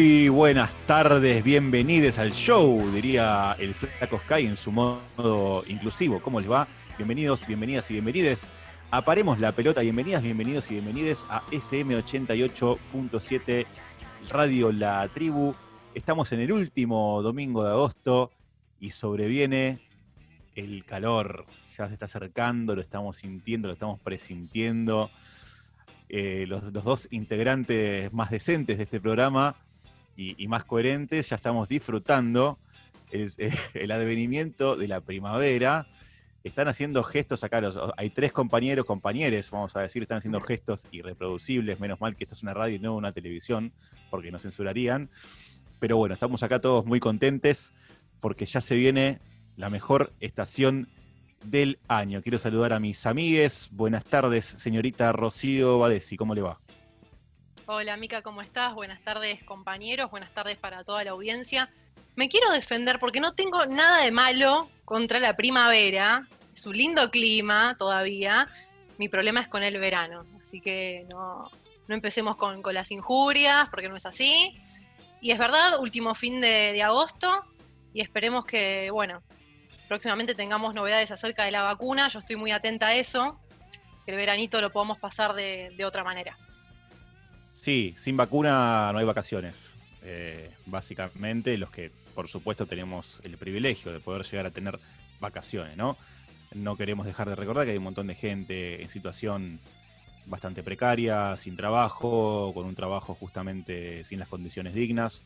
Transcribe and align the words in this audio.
Muy 0.00 0.30
buenas 0.30 0.72
tardes, 0.86 1.44
bienvenidos 1.44 2.18
al 2.18 2.32
show, 2.32 2.90
diría 2.90 3.54
el 3.58 3.74
Flaco 3.74 4.18
Sky 4.20 4.46
en 4.46 4.56
su 4.56 4.72
modo 4.72 5.62
inclusivo. 5.66 6.22
¿Cómo 6.22 6.40
les 6.40 6.50
va? 6.50 6.66
Bienvenidos, 6.96 7.46
bienvenidas 7.46 7.90
y 7.90 7.92
bienvenides. 7.92 8.48
Aparemos 8.90 9.38
la 9.38 9.52
pelota, 9.52 9.82
bienvenidas, 9.82 10.22
bienvenidos 10.22 10.70
y 10.70 10.80
bienvenides 10.80 11.26
a 11.28 11.42
FM 11.52 12.02
88.7 12.02 13.66
Radio 14.30 14.72
La 14.72 15.06
Tribu. 15.08 15.54
Estamos 15.94 16.32
en 16.32 16.40
el 16.40 16.52
último 16.52 17.20
domingo 17.20 17.62
de 17.62 17.70
agosto 17.72 18.30
y 18.80 18.92
sobreviene 18.92 19.80
el 20.54 20.86
calor. 20.86 21.44
Ya 21.76 21.88
se 21.88 21.92
está 21.92 22.06
acercando, 22.06 22.74
lo 22.74 22.80
estamos 22.80 23.18
sintiendo, 23.18 23.68
lo 23.68 23.74
estamos 23.74 24.00
presintiendo. 24.00 25.10
Eh, 26.08 26.46
los, 26.48 26.72
dos 26.72 27.06
integrantes 27.10 28.10
más 28.14 28.30
decentes 28.30 28.78
de 28.78 28.84
este 28.84 28.98
programa 28.98 29.56
y, 30.16 30.46
más 30.48 30.64
coherentes, 30.64 31.30
ya 31.30 31.36
estamos 31.36 31.68
disfrutando 31.68 32.58
el, 33.10 33.90
advenimiento 33.90 34.76
de 34.76 34.88
la 34.88 35.00
primavera. 35.00 35.86
Están 36.44 36.68
haciendo 36.68 37.02
gestos 37.02 37.44
acá, 37.44 37.60
hay 37.96 38.10
tres 38.10 38.32
compañeros, 38.32 38.86
compañeros, 38.86 39.50
vamos 39.50 39.76
a 39.76 39.80
decir, 39.80 40.02
están 40.02 40.18
haciendo 40.18 40.40
gestos 40.40 40.86
irreproducibles, 40.90 41.80
menos 41.80 42.00
mal 42.00 42.16
que 42.16 42.24
esto 42.24 42.34
es 42.34 42.42
una 42.42 42.54
radio 42.54 42.76
y 42.76 42.78
no 42.78 42.96
una 42.96 43.12
televisión, 43.12 43.72
porque 44.10 44.30
nos 44.30 44.42
censurarían. 44.42 45.10
Pero 45.78 45.96
bueno, 45.96 46.14
estamos 46.14 46.42
acá 46.42 46.60
todos 46.60 46.84
muy 46.86 47.00
contentes 47.00 47.72
porque 48.20 48.46
ya 48.46 48.60
se 48.60 48.74
viene 48.74 49.18
la 49.56 49.70
mejor 49.70 50.12
estación 50.20 50.88
del 51.44 51.78
año. 51.88 52.22
Quiero 52.22 52.38
saludar 52.38 52.72
a 52.72 52.80
mis 52.80 53.06
amigues. 53.06 53.70
Buenas 53.72 54.04
tardes, 54.04 54.44
señorita 54.44 55.12
Rocío 55.12 55.78
Badesi. 55.78 56.16
¿Cómo 56.16 56.34
le 56.34 56.42
va? 56.42 56.60
Hola, 57.72 57.96
Mica, 57.96 58.20
¿cómo 58.22 58.42
estás? 58.42 58.74
Buenas 58.74 59.00
tardes, 59.04 59.44
compañeros. 59.44 60.10
Buenas 60.10 60.34
tardes 60.34 60.58
para 60.58 60.82
toda 60.82 61.04
la 61.04 61.12
audiencia. 61.12 61.70
Me 62.16 62.28
quiero 62.28 62.50
defender 62.50 62.98
porque 62.98 63.20
no 63.20 63.34
tengo 63.34 63.64
nada 63.64 64.02
de 64.02 64.10
malo 64.10 64.68
contra 64.84 65.20
la 65.20 65.36
primavera. 65.36 66.26
Es 66.52 66.66
un 66.66 66.76
lindo 66.76 67.08
clima 67.12 67.76
todavía. 67.78 68.48
Mi 68.98 69.08
problema 69.08 69.40
es 69.40 69.46
con 69.46 69.62
el 69.62 69.78
verano. 69.78 70.24
Así 70.42 70.60
que 70.60 71.06
no, 71.10 71.48
empecemos 71.86 72.34
con, 72.34 72.60
las 72.74 72.90
injurias 72.90 73.68
porque 73.70 73.88
no 73.88 73.94
es 73.94 74.04
así. 74.04 74.60
Y 75.20 75.30
es 75.30 75.38
verdad, 75.38 75.78
último 75.78 76.16
fin 76.16 76.40
de, 76.40 76.72
de 76.72 76.82
agosto. 76.82 77.44
Y 77.94 78.00
esperemos 78.00 78.46
que, 78.46 78.90
bueno, 78.90 79.22
próximamente 79.86 80.34
tengamos 80.34 80.74
novedades 80.74 81.12
acerca 81.12 81.44
de 81.44 81.52
la 81.52 81.62
vacuna. 81.62 82.08
Yo 82.08 82.18
estoy 82.18 82.34
muy 82.34 82.50
atenta 82.50 82.88
a 82.88 82.96
eso, 82.96 83.38
que 84.04 84.10
el 84.10 84.16
veranito 84.16 84.60
lo 84.60 84.72
podamos 84.72 84.98
pasar 84.98 85.34
de, 85.34 85.84
otra 85.84 86.02
manera. 86.02 86.36
Sí, 87.60 87.94
sin 87.98 88.16
vacuna 88.16 88.90
no 88.90 89.00
hay 89.00 89.04
vacaciones. 89.04 89.74
Eh, 90.02 90.50
básicamente 90.64 91.58
los 91.58 91.70
que, 91.70 91.90
por 92.14 92.26
supuesto, 92.26 92.64
tenemos 92.64 93.20
el 93.22 93.36
privilegio 93.36 93.92
de 93.92 94.00
poder 94.00 94.24
llegar 94.24 94.46
a 94.46 94.50
tener 94.50 94.78
vacaciones, 95.20 95.76
¿no? 95.76 95.98
No 96.54 96.78
queremos 96.78 97.04
dejar 97.04 97.28
de 97.28 97.34
recordar 97.34 97.66
que 97.66 97.72
hay 97.72 97.76
un 97.76 97.84
montón 97.84 98.06
de 98.06 98.14
gente 98.14 98.80
en 98.82 98.88
situación 98.88 99.60
bastante 100.24 100.62
precaria, 100.62 101.36
sin 101.36 101.54
trabajo, 101.54 102.50
con 102.54 102.64
un 102.64 102.74
trabajo 102.74 103.14
justamente 103.14 104.04
sin 104.04 104.20
las 104.20 104.28
condiciones 104.28 104.72
dignas. 104.72 105.22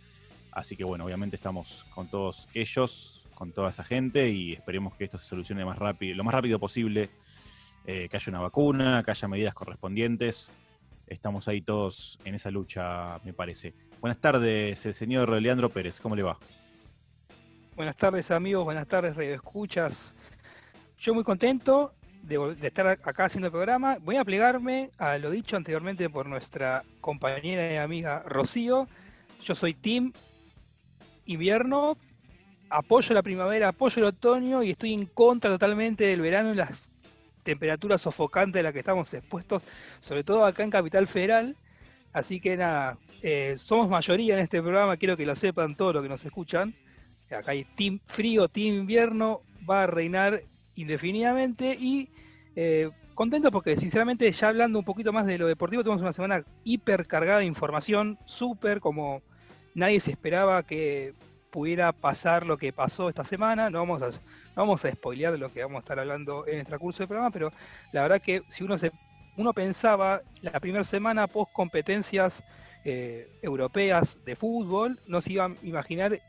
Así 0.50 0.74
que 0.74 0.82
bueno, 0.82 1.04
obviamente 1.04 1.36
estamos 1.36 1.86
con 1.94 2.08
todos 2.08 2.48
ellos, 2.52 3.22
con 3.36 3.52
toda 3.52 3.70
esa 3.70 3.84
gente 3.84 4.28
y 4.28 4.54
esperemos 4.54 4.96
que 4.96 5.04
esto 5.04 5.20
se 5.20 5.26
solucione 5.26 5.64
más 5.64 5.78
rápido, 5.78 6.16
lo 6.16 6.24
más 6.24 6.34
rápido 6.34 6.58
posible, 6.58 7.10
eh, 7.86 8.08
que 8.10 8.16
haya 8.16 8.30
una 8.30 8.40
vacuna, 8.40 9.04
que 9.04 9.12
haya 9.12 9.28
medidas 9.28 9.54
correspondientes. 9.54 10.50
Estamos 11.06 11.48
ahí 11.48 11.60
todos 11.60 12.18
en 12.24 12.34
esa 12.34 12.50
lucha, 12.50 13.18
me 13.24 13.32
parece. 13.32 13.74
Buenas 14.00 14.20
tardes, 14.20 14.84
el 14.86 14.94
señor 14.94 15.30
Leandro 15.40 15.68
Pérez, 15.68 16.00
¿cómo 16.00 16.16
le 16.16 16.22
va? 16.22 16.38
Buenas 17.76 17.96
tardes 17.96 18.30
amigos, 18.30 18.64
buenas 18.64 18.86
tardes 18.86 19.16
Radio 19.16 19.34
Escuchas. 19.34 20.14
Yo 20.98 21.12
muy 21.12 21.24
contento 21.24 21.92
de, 22.22 22.56
estar 22.62 22.86
acá 22.86 23.26
haciendo 23.26 23.48
el 23.48 23.52
programa. 23.52 23.98
Voy 24.00 24.16
a 24.16 24.24
plegarme 24.24 24.90
a 24.98 25.18
lo 25.18 25.30
dicho 25.30 25.56
anteriormente 25.56 26.08
por 26.08 26.26
nuestra 26.26 26.84
compañera 27.00 27.72
y 27.72 27.76
amiga 27.76 28.22
Rocío. 28.26 28.88
Yo 29.42 29.54
soy 29.54 29.74
Tim 29.74 30.12
Invierno, 31.26 31.98
apoyo 32.70 33.14
la 33.14 33.22
primavera, 33.22 33.68
apoyo 33.68 33.98
el 33.98 34.04
otoño 34.04 34.62
y 34.62 34.70
estoy 34.70 34.92
en 34.92 35.06
contra 35.06 35.50
totalmente 35.50 36.04
del 36.04 36.20
verano 36.20 36.52
y 36.52 36.56
las 36.56 36.90
temperaturas 37.44 38.02
sofocantes 38.02 38.60
a 38.60 38.64
las 38.64 38.72
que 38.72 38.80
estamos 38.80 39.12
expuestos, 39.14 39.62
sobre 40.00 40.24
todo 40.24 40.44
acá 40.44 40.64
en 40.64 40.70
Capital 40.70 41.06
Federal. 41.06 41.56
Así 42.12 42.40
que 42.40 42.56
nada, 42.56 42.98
eh, 43.22 43.56
somos 43.58 43.88
mayoría 43.88 44.34
en 44.34 44.40
este 44.40 44.60
programa, 44.60 44.96
quiero 44.96 45.16
que 45.16 45.26
lo 45.26 45.36
sepan 45.36 45.76
todos 45.76 45.94
los 45.94 46.02
que 46.02 46.08
nos 46.08 46.24
escuchan. 46.24 46.74
Acá 47.30 47.52
hay 47.52 47.64
team 47.64 48.00
frío, 48.06 48.48
team 48.48 48.74
invierno, 48.74 49.42
va 49.68 49.84
a 49.84 49.86
reinar 49.86 50.42
indefinidamente 50.76 51.76
y 51.78 52.08
eh, 52.56 52.90
contento 53.14 53.50
porque 53.50 53.76
sinceramente 53.76 54.30
ya 54.30 54.48
hablando 54.48 54.78
un 54.78 54.84
poquito 54.84 55.12
más 55.12 55.26
de 55.26 55.38
lo 55.38 55.46
deportivo, 55.46 55.82
tenemos 55.82 56.02
una 56.02 56.12
semana 56.12 56.44
hiper 56.64 57.06
cargada 57.06 57.40
de 57.40 57.46
información, 57.46 58.18
súper 58.26 58.80
como 58.80 59.22
nadie 59.74 60.00
se 60.00 60.12
esperaba 60.12 60.62
que 60.62 61.14
pudiera 61.50 61.92
pasar 61.92 62.46
lo 62.46 62.58
que 62.58 62.72
pasó 62.72 63.08
esta 63.08 63.24
semana. 63.24 63.70
No 63.70 63.78
vamos 63.78 64.02
a, 64.02 64.10
vamos 64.54 64.84
a 64.84 64.90
spoilear 64.90 65.38
lo 65.38 65.52
que 65.52 65.62
vamos 65.62 65.76
a 65.76 65.80
estar 65.80 65.98
hablando 65.98 66.46
en 66.46 66.58
el 66.58 66.66
transcurso 66.66 66.98
del 66.98 67.08
programa, 67.08 67.30
pero 67.30 67.52
la 67.92 68.02
verdad 68.02 68.20
que 68.20 68.42
si 68.48 68.64
uno 68.64 68.78
se 68.78 68.92
uno 69.36 69.52
pensaba 69.52 70.22
la 70.42 70.60
primera 70.60 70.84
semana 70.84 71.26
post 71.26 71.52
competencias 71.52 72.44
eh, 72.84 73.28
europeas 73.42 74.18
de 74.24 74.36
fútbol, 74.36 74.98
no 75.06 75.20
se 75.20 75.32
iba 75.32 75.46
a 75.46 75.54
imaginar 75.62 76.20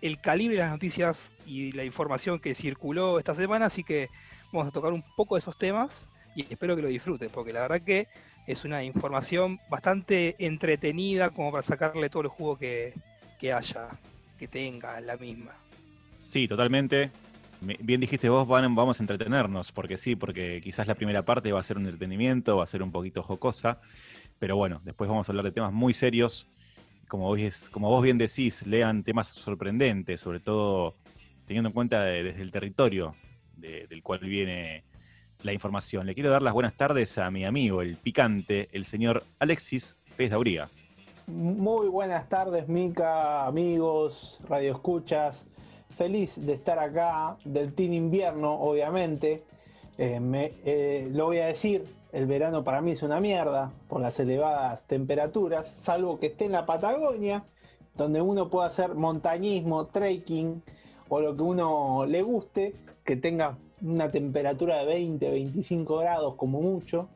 el 0.00 0.20
calibre 0.20 0.56
de 0.56 0.62
las 0.62 0.70
noticias 0.70 1.30
y 1.46 1.72
la 1.72 1.84
información 1.84 2.38
que 2.38 2.54
circuló 2.54 3.18
esta 3.18 3.34
semana, 3.34 3.66
así 3.66 3.84
que 3.84 4.08
vamos 4.52 4.68
a 4.68 4.70
tocar 4.70 4.92
un 4.92 5.04
poco 5.16 5.34
de 5.34 5.40
esos 5.40 5.58
temas 5.58 6.06
y 6.34 6.42
espero 6.50 6.76
que 6.76 6.82
lo 6.82 6.88
disfruten, 6.88 7.30
porque 7.30 7.52
la 7.52 7.62
verdad 7.62 7.82
que 7.82 8.08
es 8.46 8.64
una 8.64 8.84
información 8.84 9.58
bastante 9.68 10.36
entretenida 10.38 11.30
como 11.30 11.50
para 11.50 11.62
sacarle 11.62 12.10
todo 12.10 12.22
el 12.22 12.28
jugo 12.28 12.56
que, 12.56 12.94
que 13.40 13.52
haya 13.52 13.88
que 14.38 14.48
tenga 14.48 15.00
la 15.00 15.16
misma. 15.16 15.52
Sí, 16.22 16.48
totalmente. 16.48 17.10
Bien 17.64 18.00
dijiste 18.00 18.28
vos, 18.28 18.46
vamos 18.46 19.00
a 19.00 19.02
entretenernos, 19.02 19.72
porque 19.72 19.96
sí, 19.96 20.16
porque 20.16 20.60
quizás 20.62 20.86
la 20.86 20.94
primera 20.94 21.22
parte 21.22 21.50
va 21.50 21.60
a 21.60 21.62
ser 21.62 21.78
un 21.78 21.84
entretenimiento, 21.86 22.58
va 22.58 22.64
a 22.64 22.66
ser 22.66 22.82
un 22.82 22.92
poquito 22.92 23.22
jocosa, 23.22 23.80
pero 24.38 24.56
bueno, 24.56 24.82
después 24.84 25.08
vamos 25.08 25.28
a 25.28 25.32
hablar 25.32 25.46
de 25.46 25.52
temas 25.52 25.72
muy 25.72 25.94
serios. 25.94 26.46
Como 27.08 27.28
vos, 27.28 28.02
bien 28.02 28.18
decís, 28.18 28.66
lean 28.66 29.02
temas 29.02 29.28
sorprendentes, 29.28 30.20
sobre 30.20 30.40
todo 30.40 30.94
teniendo 31.46 31.68
en 31.68 31.72
cuenta 31.72 32.02
desde 32.02 32.42
el 32.42 32.50
territorio 32.50 33.14
del 33.56 34.02
cual 34.02 34.20
viene 34.20 34.84
la 35.42 35.52
información. 35.52 36.06
Le 36.06 36.14
quiero 36.14 36.30
dar 36.30 36.42
las 36.42 36.52
buenas 36.52 36.74
tardes 36.74 37.16
a 37.18 37.30
mi 37.30 37.44
amigo, 37.44 37.80
el 37.80 37.96
picante, 37.96 38.68
el 38.72 38.84
señor 38.84 39.22
Alexis 39.38 39.96
Pez 40.16 40.30
Dauría. 40.30 40.68
Muy 41.26 41.88
buenas 41.88 42.28
tardes, 42.28 42.68
Mica, 42.68 43.46
amigos, 43.46 44.38
radio 44.48 44.72
escuchas. 44.72 45.46
Feliz 45.96 46.44
de 46.44 46.54
estar 46.54 46.78
acá, 46.78 47.36
del 47.44 47.72
Team 47.74 47.92
Invierno, 47.92 48.54
obviamente. 48.54 49.44
Eh, 49.96 50.52
eh, 50.64 51.08
lo 51.12 51.26
voy 51.26 51.38
a 51.38 51.46
decir, 51.46 51.84
el 52.12 52.26
verano 52.26 52.64
para 52.64 52.80
mí 52.80 52.92
es 52.92 53.02
una 53.02 53.20
mierda 53.20 53.72
por 53.88 54.00
las 54.00 54.18
elevadas 54.18 54.80
temperaturas, 54.88 55.68
salvo 55.68 56.18
que 56.18 56.26
esté 56.26 56.46
en 56.46 56.52
la 56.52 56.66
Patagonia, 56.66 57.44
donde 57.96 58.20
uno 58.20 58.50
puede 58.50 58.68
hacer 58.68 58.94
montañismo, 58.94 59.86
trekking 59.86 60.62
o 61.08 61.20
lo 61.20 61.36
que 61.36 61.42
uno 61.42 62.06
le 62.06 62.22
guste, 62.22 62.74
que 63.04 63.16
tenga 63.16 63.56
una 63.82 64.08
temperatura 64.08 64.78
de 64.78 64.86
20, 64.86 65.30
25 65.30 65.98
grados 65.98 66.34
como 66.34 66.60
mucho. 66.60 67.08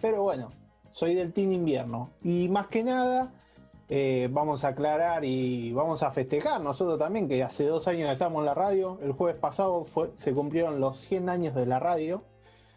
Pero 0.00 0.22
bueno, 0.22 0.50
soy 0.90 1.14
del 1.14 1.32
Team 1.32 1.52
Invierno. 1.52 2.10
Y 2.24 2.48
más 2.48 2.66
que 2.66 2.82
nada, 2.82 3.32
eh, 3.88 4.28
vamos 4.30 4.64
a 4.64 4.68
aclarar 4.68 5.24
y 5.24 5.72
vamos 5.72 6.02
a 6.02 6.10
festejar 6.10 6.60
nosotros 6.60 6.98
también, 6.98 7.28
que 7.28 7.42
hace 7.42 7.64
dos 7.64 7.86
años 7.86 8.10
estamos 8.10 8.40
en 8.40 8.46
la 8.46 8.54
radio. 8.54 8.98
El 9.02 9.12
jueves 9.12 9.38
pasado 9.38 9.86
se 10.14 10.32
cumplieron 10.32 10.80
los 10.80 10.98
100 11.00 11.28
años 11.28 11.54
de 11.54 11.66
la 11.66 11.78
radio. 11.78 12.22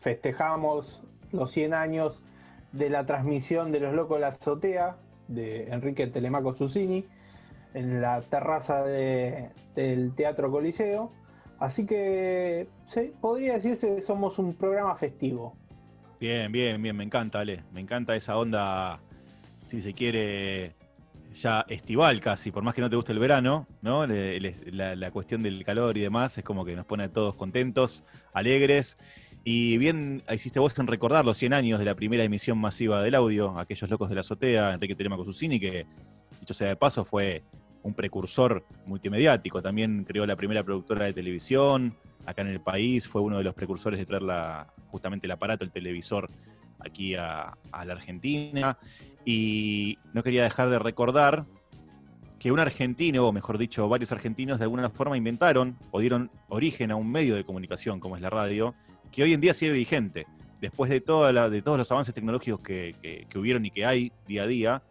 Festejamos 0.02 1.02
los 1.32 1.52
100 1.52 1.74
años 1.74 2.24
de 2.72 2.90
la 2.90 3.06
transmisión 3.06 3.72
de 3.72 3.80
Los 3.80 3.94
Locos 3.94 4.18
de 4.18 4.22
la 4.22 4.28
Azotea 4.28 4.98
de 5.28 5.70
Enrique 5.70 6.08
Telemaco 6.08 6.54
Susini 6.54 7.06
en 7.74 8.02
la 8.02 8.22
terraza 8.22 8.84
del 8.84 10.14
Teatro 10.16 10.52
Coliseo. 10.52 11.12
Así 11.60 11.86
que 11.86 12.68
podría 13.20 13.56
decirse 13.56 13.96
que 13.96 14.02
somos 14.02 14.40
un 14.40 14.54
programa 14.54 14.96
festivo. 14.96 15.56
Bien, 16.20 16.52
bien, 16.52 16.82
bien, 16.82 16.96
me 16.96 17.04
encanta, 17.04 17.40
Ale. 17.40 17.64
Me 17.72 17.82
encanta 17.82 18.16
esa 18.16 18.38
onda, 18.38 19.00
si 19.66 19.82
se 19.82 19.94
quiere, 19.94 20.76
ya 21.34 21.66
estival 21.68 22.20
casi, 22.20 22.52
por 22.52 22.64
más 22.64 22.74
que 22.74 22.82
no 22.82 22.90
te 22.90 22.96
guste 22.96 23.12
el 23.12 23.20
verano, 23.20 23.68
¿no? 23.82 24.06
La, 24.08 25.12
cuestión 25.12 25.44
del 25.44 25.64
calor 25.64 25.98
y 25.98 26.02
demás 26.02 26.38
es 26.38 26.44
como 26.44 26.66
que 26.66 26.76
nos 26.76 26.86
pone 26.86 27.06
a 27.06 27.14
todos 27.14 27.36
contentos, 27.36 28.04
alegres. 28.34 28.98
Y 29.44 29.78
bien 29.78 30.24
hiciste 30.32 30.60
vos 30.60 30.78
en 30.80 30.88
recordar 30.88 31.24
los 31.26 31.38
100 31.38 31.54
años 31.54 31.80
de 31.80 31.86
la 31.86 31.96
primera 31.96 32.24
emisión 32.24 32.58
masiva 32.58 33.02
del 33.02 33.16
audio, 33.16 33.58
aquellos 33.58 33.90
locos 33.90 34.10
de 34.10 34.16
la 34.16 34.22
azotea, 34.22 34.74
Enrique 34.74 34.96
Telemaco 34.96 35.24
Susini, 35.24 35.60
que 35.60 35.86
dicho 36.40 36.54
sea 36.54 36.68
de 36.68 36.76
paso, 36.76 37.06
fue 37.06 37.44
un 37.84 37.94
precursor 37.94 38.66
multimediático. 38.86 39.62
También 39.62 40.04
creó 40.04 40.26
la 40.26 40.36
primera 40.36 40.64
productora 40.64 41.06
de 41.06 41.14
televisión 41.14 41.96
acá 42.26 42.42
en 42.42 42.50
el 42.50 42.60
país, 42.60 43.08
fue 43.08 43.22
uno 43.22 43.38
de 43.38 43.44
los 43.44 43.56
precursores 43.56 43.98
de 43.98 44.06
traer 44.06 44.24
justamente 44.92 45.26
el 45.26 45.32
aparato, 45.32 45.64
el 45.64 45.72
televisor, 45.72 46.30
aquí 46.80 47.16
a, 47.16 47.58
la 47.72 47.94
Argentina. 47.94 48.78
Y 49.32 50.00
no 50.12 50.24
quería 50.24 50.42
dejar 50.42 50.72
de 50.72 50.80
recordar 50.80 51.46
que 52.40 52.52
un 52.52 52.60
argentino, 52.60 53.28
o 53.28 53.32
mejor 53.32 53.60
dicho, 53.60 53.88
varios 53.88 54.12
argentinos 54.12 54.58
de 54.58 54.64
alguna 54.64 54.90
forma 54.90 55.18
inventaron 55.18 55.78
o 55.92 56.00
dieron 56.00 56.32
origen 56.48 56.90
a 56.90 56.96
un 56.96 57.12
medio 57.12 57.36
de 57.36 57.44
comunicación 57.44 58.00
como 58.00 58.16
es 58.16 58.24
la 58.24 58.32
radio, 58.32 58.74
que 59.12 59.22
hoy 59.22 59.34
en 59.34 59.40
día 59.40 59.54
sigue 59.54 59.74
vigente. 59.74 60.26
Después 60.60 60.90
de, 60.90 60.96
de 60.96 61.62
todos 61.62 61.78
los 61.78 61.92
avances 61.92 62.16
tecnológicos 62.16 62.60
que, 62.64 63.28
hubieron 63.36 63.64
y 63.68 63.70
que 63.70 63.86
hay 63.86 64.12
día 64.28 64.42
a 64.42 64.48
día, 64.48 64.82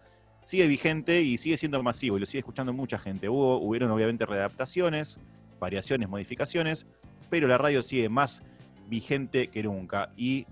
sigue 0.45 0.69
vigente 0.69 1.21
y 1.21 1.37
sigue 1.37 1.57
siendo 1.57 1.83
masivo 1.83 2.17
y 2.17 2.21
lo 2.21 2.27
sigue 2.27 2.39
escuchando 2.39 2.73
mucha 2.73 2.97
gente. 2.97 3.29
Hubo, 3.29 3.59
hubieron 3.59 3.91
obviamente 3.91 4.25
readaptaciones, 4.25 5.19
variaciones, 5.59 6.09
modificaciones, 6.09 6.87
pero 7.29 7.49
la 7.49 7.59
radio 7.59 7.83
sigue 7.83 8.09
más 8.09 8.45
vigente 8.89 9.49
que 9.49 9.65
nunca. 9.65 10.13
Y 10.17 10.47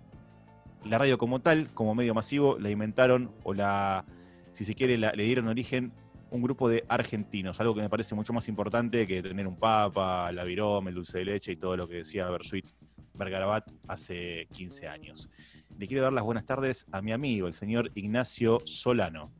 la 0.89 0.99
radio 0.99 1.19
como 1.19 1.41
tal, 1.41 1.69
como 1.75 1.95
medio 1.95 2.15
masivo, 2.15 2.59
la 2.59 2.71
inventaron 2.71 3.31
o 3.43 3.55
la, 3.55 4.05
si 4.53 4.65
se 4.65 4.75
quiere, 4.75 4.97
le 4.97 5.23
dieron 5.23 5.49
origen 5.49 5.93
un 6.31 6.43
grupo 6.43 6.69
de 6.69 6.85
argentinos, 6.89 7.61
algo 7.61 7.75
que 7.75 7.83
me 7.83 7.89
parece 7.89 8.15
mucho 8.15 8.33
más 8.33 8.49
importante 8.49 9.07
que 9.07 9.23
tener 9.23 9.47
un 9.47 9.57
papa, 9.57 10.31
la 10.33 10.45
virome, 10.45 10.91
el 10.91 10.97
dulce 10.97 11.19
de 11.19 11.25
leche 11.25 11.53
y 11.53 11.57
todo 11.57 11.77
lo 11.77 11.89
que 11.89 11.97
decía 11.97 12.29
Bersuit 12.29 12.67
Bergarabat 13.15 13.71
hace 13.89 14.47
15 14.53 14.89
años. 14.89 15.31
Le 15.79 15.87
quiero 15.87 16.03
dar 16.03 16.13
las 16.13 16.25
buenas 16.25 16.47
tardes 16.47 16.87
a 16.93 17.03
mi 17.03 17.13
amigo, 17.13 17.47
el 17.47 17.55
señor 17.55 17.91
Ignacio 17.95 18.61
Solano. 18.65 19.31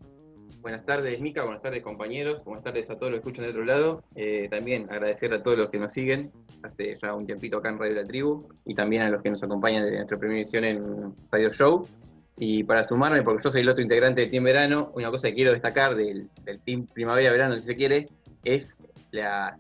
Buenas 0.67 0.85
tardes, 0.85 1.21
Mica, 1.21 1.45
buenas 1.45 1.63
tardes, 1.63 1.81
compañeros, 1.81 2.43
buenas 2.45 2.65
tardes 2.65 2.91
a 2.91 2.99
todos 2.99 3.13
los 3.13 3.21
que 3.21 3.29
escuchan 3.29 3.45
del 3.45 3.53
otro 3.53 3.65
lado. 3.65 4.03
Eh, 4.17 4.49
también 4.51 4.89
agradecer 4.91 5.33
a 5.33 5.41
todos 5.41 5.57
los 5.57 5.71
que 5.71 5.79
nos 5.79 5.93
siguen 5.93 6.33
hace 6.65 6.99
ya 7.01 7.15
un 7.15 7.25
tiempito 7.25 7.59
acá 7.59 7.69
en 7.69 7.79
Radio 7.79 7.95
de 7.95 8.03
la 8.03 8.09
Tribu 8.09 8.43
y 8.65 8.75
también 8.75 9.03
a 9.03 9.11
los 9.11 9.21
que 9.21 9.31
nos 9.31 9.41
acompañan 9.45 9.87
de 9.87 9.93
nuestra 9.93 10.19
primera 10.19 10.41
edición 10.41 10.65
en 10.65 11.15
Radio 11.31 11.53
Show. 11.53 11.87
Y 12.37 12.65
para 12.65 12.83
sumarme, 12.83 13.23
porque 13.23 13.45
yo 13.45 13.51
soy 13.53 13.61
el 13.61 13.69
otro 13.69 13.81
integrante 13.81 14.23
del 14.23 14.31
Team 14.33 14.43
Verano, 14.43 14.91
una 14.97 15.09
cosa 15.13 15.29
que 15.29 15.35
quiero 15.35 15.53
destacar 15.53 15.95
del, 15.95 16.29
Team 16.65 16.89
Primavera-Verano, 16.93 17.55
si 17.59 17.65
se 17.65 17.77
quiere, 17.77 18.09
es 18.43 18.77
la 19.13 19.57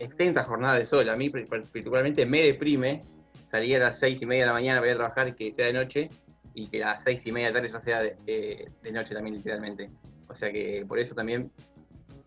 extensa 0.00 0.42
jornada 0.42 0.76
de 0.76 0.86
sol. 0.86 1.08
A 1.08 1.14
mí 1.14 1.30
particularmente 1.30 2.26
me 2.26 2.42
deprime 2.42 3.02
salir 3.48 3.76
a 3.76 3.84
las 3.86 4.00
seis 4.00 4.20
y 4.20 4.26
media 4.26 4.42
de 4.42 4.46
la 4.48 4.54
mañana 4.54 4.80
para 4.80 4.90
ir 4.90 4.96
a 4.96 4.98
trabajar 4.98 5.28
y 5.28 5.34
que 5.34 5.54
sea 5.54 5.66
de 5.66 5.72
noche 5.72 6.10
y 6.54 6.66
que 6.66 6.82
a 6.82 6.94
las 6.94 7.04
seis 7.04 7.24
y 7.28 7.30
media 7.30 7.52
de 7.52 7.52
tarde 7.52 7.70
ya 7.72 7.80
sea 7.80 8.02
de, 8.02 8.92
noche 8.92 9.14
también 9.14 9.36
literalmente. 9.36 9.88
O 10.28 10.34
sea 10.34 10.52
que 10.52 10.84
por 10.86 10.98
eso 10.98 11.14
también 11.14 11.50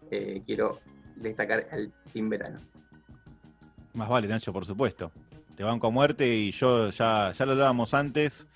eh, 0.09 0.42
quiero 0.45 0.80
destacar 1.15 1.68
al 1.71 1.92
Team 2.12 2.30
Verano. 2.30 2.59
Más 3.94 4.09
vale, 4.09 4.27
Nacho, 4.27 4.53
por 4.53 4.65
supuesto. 4.65 5.12
Te 5.56 5.63
banco 5.63 5.88
a 5.88 5.89
muerte 5.92 6.33
y 6.33 6.51
yo 6.51 6.89
ya, 6.89 7.31
ya 7.33 7.45
lo 7.45 7.51
hablábamos 7.51 7.94
antes. 7.94 8.48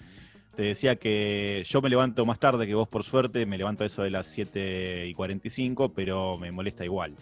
Te 0.55 0.63
decía 0.63 0.95
que 0.95 1.63
yo 1.67 1.81
me 1.81 1.89
levanto 1.89 2.25
más 2.25 2.39
tarde 2.39 2.65
que 2.65 2.73
vos, 2.73 2.87
por 2.87 3.03
suerte. 3.03 3.45
Me 3.45 3.57
levanto 3.57 3.83
a 3.83 3.87
eso 3.87 4.03
de 4.03 4.09
las 4.09 4.27
7 4.27 5.05
y 5.07 5.13
45, 5.13 5.89
pero 5.89 6.37
me 6.37 6.51
molesta 6.51 6.85
igual. 6.85 7.13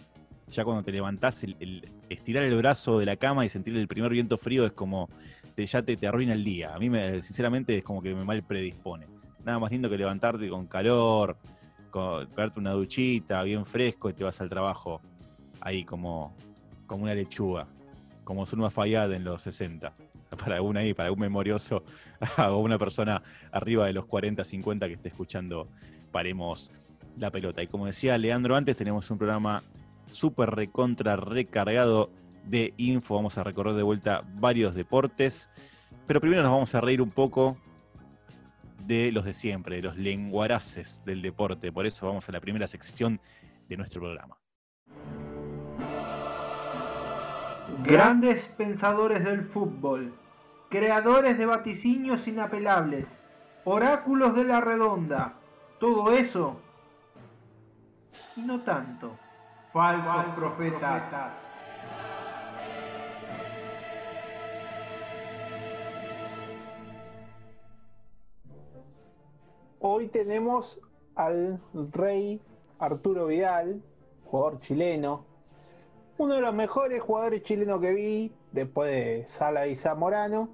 Ya 0.52 0.64
cuando 0.64 0.84
te 0.84 0.92
levantás, 0.92 1.42
el, 1.42 1.88
estirar 2.08 2.44
el 2.44 2.56
brazo 2.56 3.00
de 3.00 3.06
la 3.06 3.16
cama 3.16 3.44
y 3.44 3.48
sentir 3.48 3.76
el 3.76 3.88
primer 3.88 4.12
viento 4.12 4.38
frío 4.38 4.64
es 4.64 4.72
como. 4.72 5.08
Te, 5.56 5.66
ya 5.66 5.82
te, 5.82 5.96
te 5.96 6.06
arruina 6.06 6.32
el 6.32 6.44
día. 6.44 6.74
A 6.74 6.78
mí, 6.78 6.90
me, 6.90 7.22
sinceramente, 7.22 7.76
es 7.76 7.84
como 7.84 8.00
que 8.00 8.14
me 8.14 8.24
mal 8.24 8.42
predispone. 8.44 9.06
Nada 9.44 9.58
más 9.58 9.70
lindo 9.70 9.90
que 9.90 9.98
levantarte 9.98 10.48
con 10.48 10.66
calor, 10.66 11.36
con, 11.94 12.28
darte 12.34 12.58
una 12.58 12.72
duchita, 12.72 13.40
bien 13.44 13.64
fresco 13.64 14.10
y 14.10 14.14
te 14.14 14.24
vas 14.24 14.40
al 14.40 14.48
trabajo 14.48 15.00
ahí 15.60 15.84
como, 15.84 16.34
como 16.88 17.04
una 17.04 17.14
lechuga 17.14 17.68
como 18.24 18.46
Zulma 18.46 18.68
Fayad 18.70 19.12
en 19.12 19.22
los 19.22 19.42
60. 19.42 19.92
Para 20.44 20.56
algún 20.56 20.76
ahí, 20.76 20.94
para 20.94 21.06
algún 21.06 21.20
memorioso 21.20 21.84
o 22.38 22.58
una 22.58 22.76
persona 22.76 23.22
arriba 23.52 23.86
de 23.86 23.92
los 23.92 24.06
40, 24.06 24.42
50 24.42 24.88
que 24.88 24.94
esté 24.94 25.08
escuchando, 25.08 25.68
paremos 26.10 26.72
la 27.16 27.30
pelota. 27.30 27.62
Y 27.62 27.68
como 27.68 27.86
decía 27.86 28.18
Leandro 28.18 28.56
antes, 28.56 28.76
tenemos 28.76 29.08
un 29.12 29.18
programa 29.18 29.62
súper 30.10 30.50
recontra 30.50 31.14
recargado 31.14 32.10
de 32.44 32.74
info. 32.78 33.14
Vamos 33.14 33.38
a 33.38 33.44
recorrer 33.44 33.74
de 33.74 33.84
vuelta 33.84 34.24
varios 34.40 34.74
deportes. 34.74 35.48
Pero 36.04 36.20
primero 36.20 36.42
nos 36.42 36.50
vamos 36.50 36.74
a 36.74 36.80
reír 36.80 37.00
un 37.00 37.12
poco 37.12 37.56
de 38.86 39.12
los 39.12 39.24
de 39.24 39.34
siempre, 39.34 39.76
de 39.76 39.82
los 39.82 39.96
lenguaraces 39.96 41.02
del 41.04 41.22
deporte. 41.22 41.72
Por 41.72 41.86
eso 41.86 42.06
vamos 42.06 42.28
a 42.28 42.32
la 42.32 42.40
primera 42.40 42.66
sección 42.66 43.20
de 43.68 43.76
nuestro 43.76 44.00
programa. 44.00 44.36
Grandes 47.82 48.46
pensadores 48.56 49.24
del 49.24 49.42
fútbol, 49.42 50.14
creadores 50.70 51.38
de 51.38 51.46
vaticinios 51.46 52.26
inapelables, 52.28 53.20
oráculos 53.64 54.34
de 54.36 54.44
la 54.44 54.60
redonda, 54.60 55.34
todo 55.80 56.12
eso 56.12 56.60
y 58.36 58.42
no 58.42 58.60
tanto. 58.60 59.18
Falsos, 59.72 60.24
profetas. 60.36 61.43
Hoy 69.86 70.08
tenemos 70.08 70.80
al 71.14 71.60
rey 71.92 72.40
Arturo 72.78 73.26
Vidal, 73.26 73.82
jugador 74.24 74.58
chileno, 74.60 75.26
uno 76.16 76.36
de 76.36 76.40
los 76.40 76.54
mejores 76.54 77.02
jugadores 77.02 77.42
chilenos 77.42 77.82
que 77.82 77.92
vi, 77.92 78.32
después 78.50 78.90
de 78.90 79.26
Sala 79.28 79.66
y 79.66 79.76
Zamorano, 79.76 80.48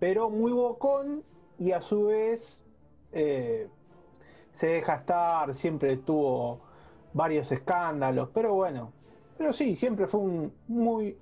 pero 0.00 0.28
muy 0.28 0.50
bocón 0.50 1.22
y 1.56 1.70
a 1.70 1.80
su 1.80 2.06
vez 2.06 2.64
eh, 3.12 3.68
se 4.50 4.66
deja 4.66 4.96
estar, 4.96 5.54
siempre 5.54 5.98
tuvo 5.98 6.58
varios 7.12 7.52
escándalos, 7.52 8.30
pero 8.34 8.54
bueno, 8.54 8.92
pero 9.38 9.52
sí, 9.52 9.76
siempre 9.76 10.08
fue 10.08 10.18
un 10.18 10.52
muy, 10.66 11.16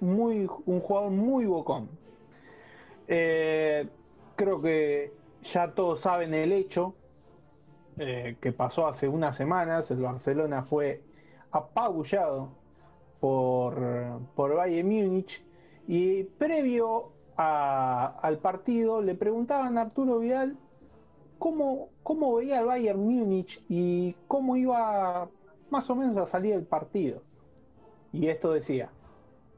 muy, 0.00 0.48
un 0.64 0.80
jugador 0.80 1.10
muy 1.10 1.44
bocón. 1.44 1.90
Eh, 3.06 3.86
creo 4.34 4.62
que 4.62 5.25
ya 5.42 5.74
todos 5.74 6.00
saben 6.00 6.34
el 6.34 6.52
hecho 6.52 6.94
eh, 7.98 8.36
que 8.40 8.52
pasó 8.52 8.86
hace 8.86 9.08
unas 9.08 9.36
semanas, 9.36 9.90
el 9.90 10.00
Barcelona 10.00 10.62
fue 10.64 11.02
apabullado 11.50 12.50
por, 13.20 14.20
por 14.34 14.54
Bayern 14.54 14.88
Múnich 14.88 15.42
y 15.86 16.24
previo 16.24 17.12
al 17.36 18.38
partido 18.38 19.02
le 19.02 19.14
preguntaban 19.14 19.76
a 19.76 19.82
Arturo 19.82 20.18
Vidal 20.18 20.56
cómo, 21.38 21.90
cómo 22.02 22.34
veía 22.34 22.60
el 22.60 22.66
Bayern 22.66 23.00
Múnich 23.00 23.62
y 23.68 24.14
cómo 24.26 24.56
iba 24.56 25.28
más 25.70 25.90
o 25.90 25.94
menos 25.94 26.16
a 26.16 26.26
salir 26.26 26.54
el 26.54 26.64
partido. 26.64 27.20
Y 28.12 28.28
esto 28.28 28.52
decía. 28.52 28.90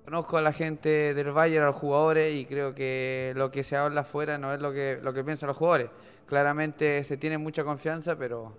Conozco 0.09 0.39
a 0.39 0.41
la 0.41 0.55
gente 0.55 1.13
del 1.13 1.33
Bayern, 1.33 1.65
a 1.65 1.67
los 1.67 1.77
jugadores, 1.77 2.35
y 2.35 2.47
creo 2.47 2.75
que 2.75 3.35
lo 3.37 3.51
que 3.51 3.63
se 3.63 3.77
habla 3.77 4.01
afuera 4.01 4.39
no 4.39 4.55
es 4.55 4.59
lo 4.59 4.73
que, 4.73 4.99
lo 5.03 5.13
que 5.13 5.23
piensan 5.23 5.49
los 5.49 5.57
jugadores. 5.59 5.91
Claramente 6.25 7.05
se 7.05 7.19
tiene 7.19 7.37
mucha 7.37 7.63
confianza, 7.63 8.17
pero 8.17 8.55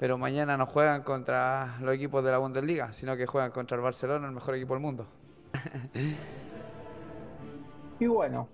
pero 0.00 0.18
mañana 0.18 0.56
no 0.56 0.66
juegan 0.66 1.04
contra 1.04 1.76
los 1.80 1.94
equipos 1.94 2.24
de 2.24 2.32
la 2.32 2.38
Bundesliga, 2.38 2.92
sino 2.92 3.16
que 3.16 3.24
juegan 3.24 3.52
contra 3.52 3.76
el 3.76 3.84
Barcelona, 3.84 4.26
el 4.26 4.32
mejor 4.32 4.56
equipo 4.56 4.74
del 4.74 4.82
mundo. 4.82 5.06
y 8.00 8.06
bueno, 8.08 8.48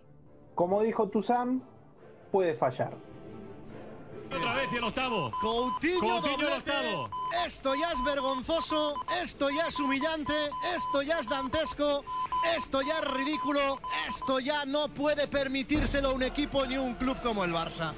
como 0.55 0.83
dijo 0.83 1.09
Tuzam, 1.09 1.63
puede 2.31 2.53
fallar. 2.53 2.93
Otra 4.37 4.55
vez 4.55 4.69
y 4.73 4.77
el 4.77 4.85
octavo. 4.85 5.33
Coutinho, 5.41 6.17
octavo. 6.17 7.11
Esto 7.45 7.75
ya 7.75 7.93
es 7.93 8.05
vergonzoso, 8.05 8.95
esto 9.23 9.49
ya 9.51 9.69
es 9.69 9.79
humillante, 9.81 10.51
esto 10.75 11.03
ya 11.03 11.19
es 11.19 11.29
dantesco, 11.29 12.05
esto 12.57 12.83
ya 12.83 12.99
es 12.99 13.11
ridículo, 13.13 13.79
esto 14.07 14.39
ya 14.41 14.67
no 14.67 14.89
puede 14.89 15.29
permitírselo 15.29 16.15
un 16.15 16.23
equipo 16.23 16.67
ni 16.67 16.77
un 16.77 16.95
club 16.95 17.17
como 17.23 17.45
el 17.45 17.53
Barça. 17.53 17.93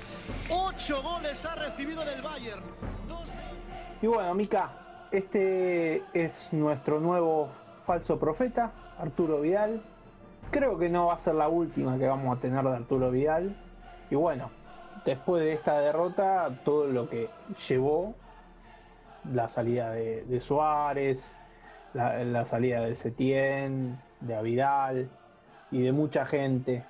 Ocho 0.48 1.02
goles 1.02 1.44
ha 1.44 1.54
recibido 1.56 2.04
del 2.04 2.22
Bayern. 2.22 2.62
Y 4.02 4.06
bueno, 4.06 4.34
Mica, 4.34 4.70
este 5.10 6.04
es 6.14 6.52
nuestro 6.52 7.00
nuevo 7.00 7.50
falso 7.84 8.18
profeta, 8.18 8.72
Arturo 8.98 9.40
Vidal. 9.40 9.82
Creo 10.50 10.78
que 10.78 10.88
no 10.88 11.06
va 11.06 11.14
a 11.14 11.18
ser 11.18 11.34
la 11.34 11.48
última 11.48 11.98
que 11.98 12.06
vamos 12.06 12.36
a 12.36 12.40
tener 12.40 12.64
de 12.64 12.76
Arturo 12.76 13.10
Vidal. 13.10 13.56
Y 14.10 14.14
bueno, 14.14 14.50
después 15.04 15.42
de 15.42 15.52
esta 15.52 15.80
derrota, 15.80 16.50
todo 16.64 16.86
lo 16.86 17.08
que 17.08 17.28
llevó 17.68 18.14
la 19.32 19.48
salida 19.48 19.90
de, 19.92 20.40
Suárez, 20.40 21.34
la, 21.94 22.44
salida 22.44 22.80
de 22.80 22.94
Setién, 22.94 24.00
de 24.20 24.42
Vidal 24.42 25.10
y 25.70 25.82
de 25.82 25.92
mucha 25.92 26.24
gente. 26.24 26.84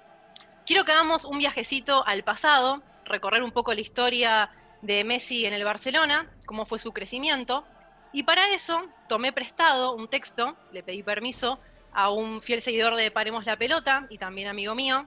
Quiero 0.67 0.85
que 0.85 0.93
hagamos 0.93 1.25
un 1.25 1.38
viajecito 1.38 2.07
al 2.07 2.23
pasado, 2.23 2.83
recorrer 3.05 3.43
un 3.43 3.50
poco 3.50 3.75
la 3.75 3.81
historia 3.81 4.50
de 4.83 5.05
Messi 5.05 5.47
en 5.47 5.52
el 5.52 5.64
Barcelona, 5.64 6.31
cómo 6.47 6.67
fue 6.67 6.79
su 6.79 6.93
crecimiento, 6.93 7.64
Y 8.12 8.25
para 8.25 8.49
eso 8.49 8.83
tomé 9.09 9.33
prestado 9.33 9.95
un 9.95 10.09
texto, 10.09 10.57
le 10.73 10.83
pedí 10.83 11.05
permiso 11.05 11.61
a 11.93 12.11
un 12.11 12.43
fiel 12.43 12.61
seguidor 12.61 12.97
de 12.97 13.12
Paremos 13.12 13.47
la 13.47 13.57
Pelota 13.57 14.09
y 14.11 14.19
también 14.19 14.49
amigo 14.49 14.75
mío, 14.75 15.07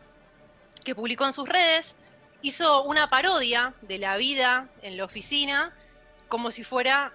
que 0.86 0.96
publicó 0.96 1.26
en 1.26 1.34
sus 1.34 1.48
redes, 1.48 1.98
hizo 2.44 2.84
una 2.84 3.10
parodia 3.10 3.74
de 3.82 3.98
la 3.98 4.18
vida 4.18 4.70
en 4.82 4.98
la 4.98 5.06
oficina 5.06 5.74
como 6.28 6.52
si 6.52 6.64
fuera 6.64 7.14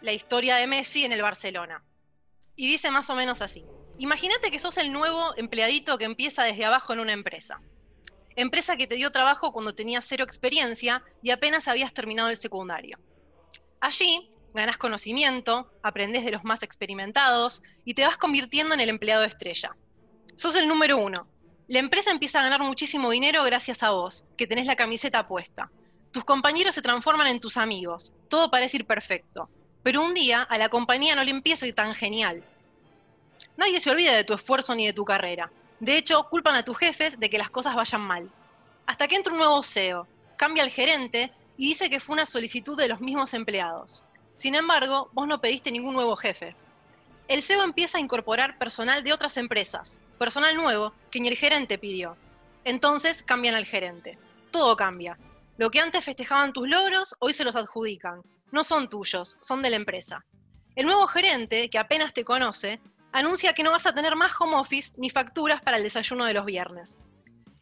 la 0.00 0.12
historia 0.12 0.56
de 0.56 0.66
Messi 0.66 1.04
en 1.04 1.12
el 1.12 1.22
Barcelona. 1.22 1.84
Y 2.56 2.66
dice 2.66 2.90
más 2.90 3.08
o 3.10 3.14
menos 3.14 3.42
así. 3.42 3.64
Imagínate 3.98 4.50
que 4.50 4.58
sos 4.58 4.78
el 4.78 4.90
nuevo 4.90 5.36
empleadito 5.36 5.98
que 5.98 6.06
empieza 6.06 6.44
desde 6.44 6.64
abajo 6.64 6.94
en 6.94 7.00
una 7.00 7.12
empresa. 7.12 7.60
Empresa 8.36 8.78
que 8.78 8.86
te 8.86 8.94
dio 8.94 9.12
trabajo 9.12 9.52
cuando 9.52 9.74
tenías 9.74 10.06
cero 10.08 10.24
experiencia 10.24 11.02
y 11.22 11.30
apenas 11.30 11.68
habías 11.68 11.92
terminado 11.92 12.30
el 12.30 12.38
secundario. 12.38 12.98
Allí 13.80 14.30
ganás 14.54 14.78
conocimiento, 14.78 15.70
aprendés 15.82 16.24
de 16.24 16.32
los 16.32 16.42
más 16.42 16.62
experimentados 16.62 17.62
y 17.84 17.92
te 17.92 18.06
vas 18.06 18.16
convirtiendo 18.16 18.74
en 18.74 18.80
el 18.80 18.88
empleado 18.88 19.24
estrella. 19.24 19.76
Sos 20.36 20.56
el 20.56 20.66
número 20.66 20.96
uno. 20.96 21.28
La 21.70 21.78
empresa 21.78 22.10
empieza 22.10 22.40
a 22.40 22.42
ganar 22.42 22.62
muchísimo 22.62 23.12
dinero 23.12 23.44
gracias 23.44 23.84
a 23.84 23.92
vos, 23.92 24.24
que 24.36 24.48
tenés 24.48 24.66
la 24.66 24.74
camiseta 24.74 25.28
puesta. 25.28 25.70
Tus 26.10 26.24
compañeros 26.24 26.74
se 26.74 26.82
transforman 26.82 27.28
en 27.28 27.38
tus 27.38 27.56
amigos. 27.56 28.12
Todo 28.28 28.50
parece 28.50 28.78
ir 28.78 28.86
perfecto. 28.86 29.48
Pero 29.84 30.02
un 30.02 30.12
día 30.12 30.42
a 30.42 30.58
la 30.58 30.68
compañía 30.68 31.14
no 31.14 31.22
le 31.22 31.30
empieza 31.30 31.64
a 31.64 31.68
ir 31.68 31.76
tan 31.76 31.94
genial. 31.94 32.42
Nadie 33.56 33.78
se 33.78 33.88
olvida 33.88 34.16
de 34.16 34.24
tu 34.24 34.34
esfuerzo 34.34 34.74
ni 34.74 34.84
de 34.84 34.92
tu 34.92 35.04
carrera. 35.04 35.52
De 35.78 35.96
hecho, 35.96 36.26
culpan 36.28 36.56
a 36.56 36.64
tus 36.64 36.76
jefes 36.76 37.20
de 37.20 37.30
que 37.30 37.38
las 37.38 37.50
cosas 37.50 37.76
vayan 37.76 38.00
mal. 38.00 38.28
Hasta 38.86 39.06
que 39.06 39.14
entra 39.14 39.32
un 39.32 39.38
nuevo 39.38 39.62
CEO, 39.62 40.08
cambia 40.36 40.64
el 40.64 40.72
gerente 40.72 41.30
y 41.56 41.68
dice 41.68 41.88
que 41.88 42.00
fue 42.00 42.14
una 42.14 42.26
solicitud 42.26 42.76
de 42.76 42.88
los 42.88 43.00
mismos 43.00 43.32
empleados. 43.32 44.02
Sin 44.34 44.56
embargo, 44.56 45.08
vos 45.12 45.28
no 45.28 45.40
pediste 45.40 45.70
ningún 45.70 45.94
nuevo 45.94 46.16
jefe. 46.16 46.56
El 47.28 47.44
CEO 47.44 47.62
empieza 47.62 47.98
a 47.98 48.00
incorporar 48.00 48.58
personal 48.58 49.04
de 49.04 49.12
otras 49.12 49.36
empresas, 49.36 50.00
personal 50.20 50.54
nuevo 50.54 50.92
que 51.10 51.18
ni 51.18 51.28
el 51.28 51.36
gerente 51.36 51.78
pidió. 51.78 52.14
Entonces 52.64 53.22
cambian 53.22 53.54
al 53.54 53.64
gerente. 53.64 54.18
Todo 54.50 54.76
cambia. 54.76 55.18
Lo 55.56 55.70
que 55.70 55.80
antes 55.80 56.04
festejaban 56.04 56.52
tus 56.52 56.68
logros, 56.68 57.16
hoy 57.20 57.32
se 57.32 57.42
los 57.42 57.56
adjudican. 57.56 58.20
No 58.52 58.62
son 58.62 58.90
tuyos, 58.90 59.38
son 59.40 59.62
de 59.62 59.70
la 59.70 59.76
empresa. 59.76 60.26
El 60.76 60.84
nuevo 60.84 61.06
gerente, 61.06 61.70
que 61.70 61.78
apenas 61.78 62.12
te 62.12 62.22
conoce, 62.22 62.80
anuncia 63.12 63.54
que 63.54 63.62
no 63.62 63.70
vas 63.70 63.86
a 63.86 63.94
tener 63.94 64.14
más 64.14 64.38
home 64.38 64.56
office 64.56 64.92
ni 64.98 65.08
facturas 65.08 65.62
para 65.62 65.78
el 65.78 65.82
desayuno 65.84 66.26
de 66.26 66.34
los 66.34 66.44
viernes. 66.44 66.98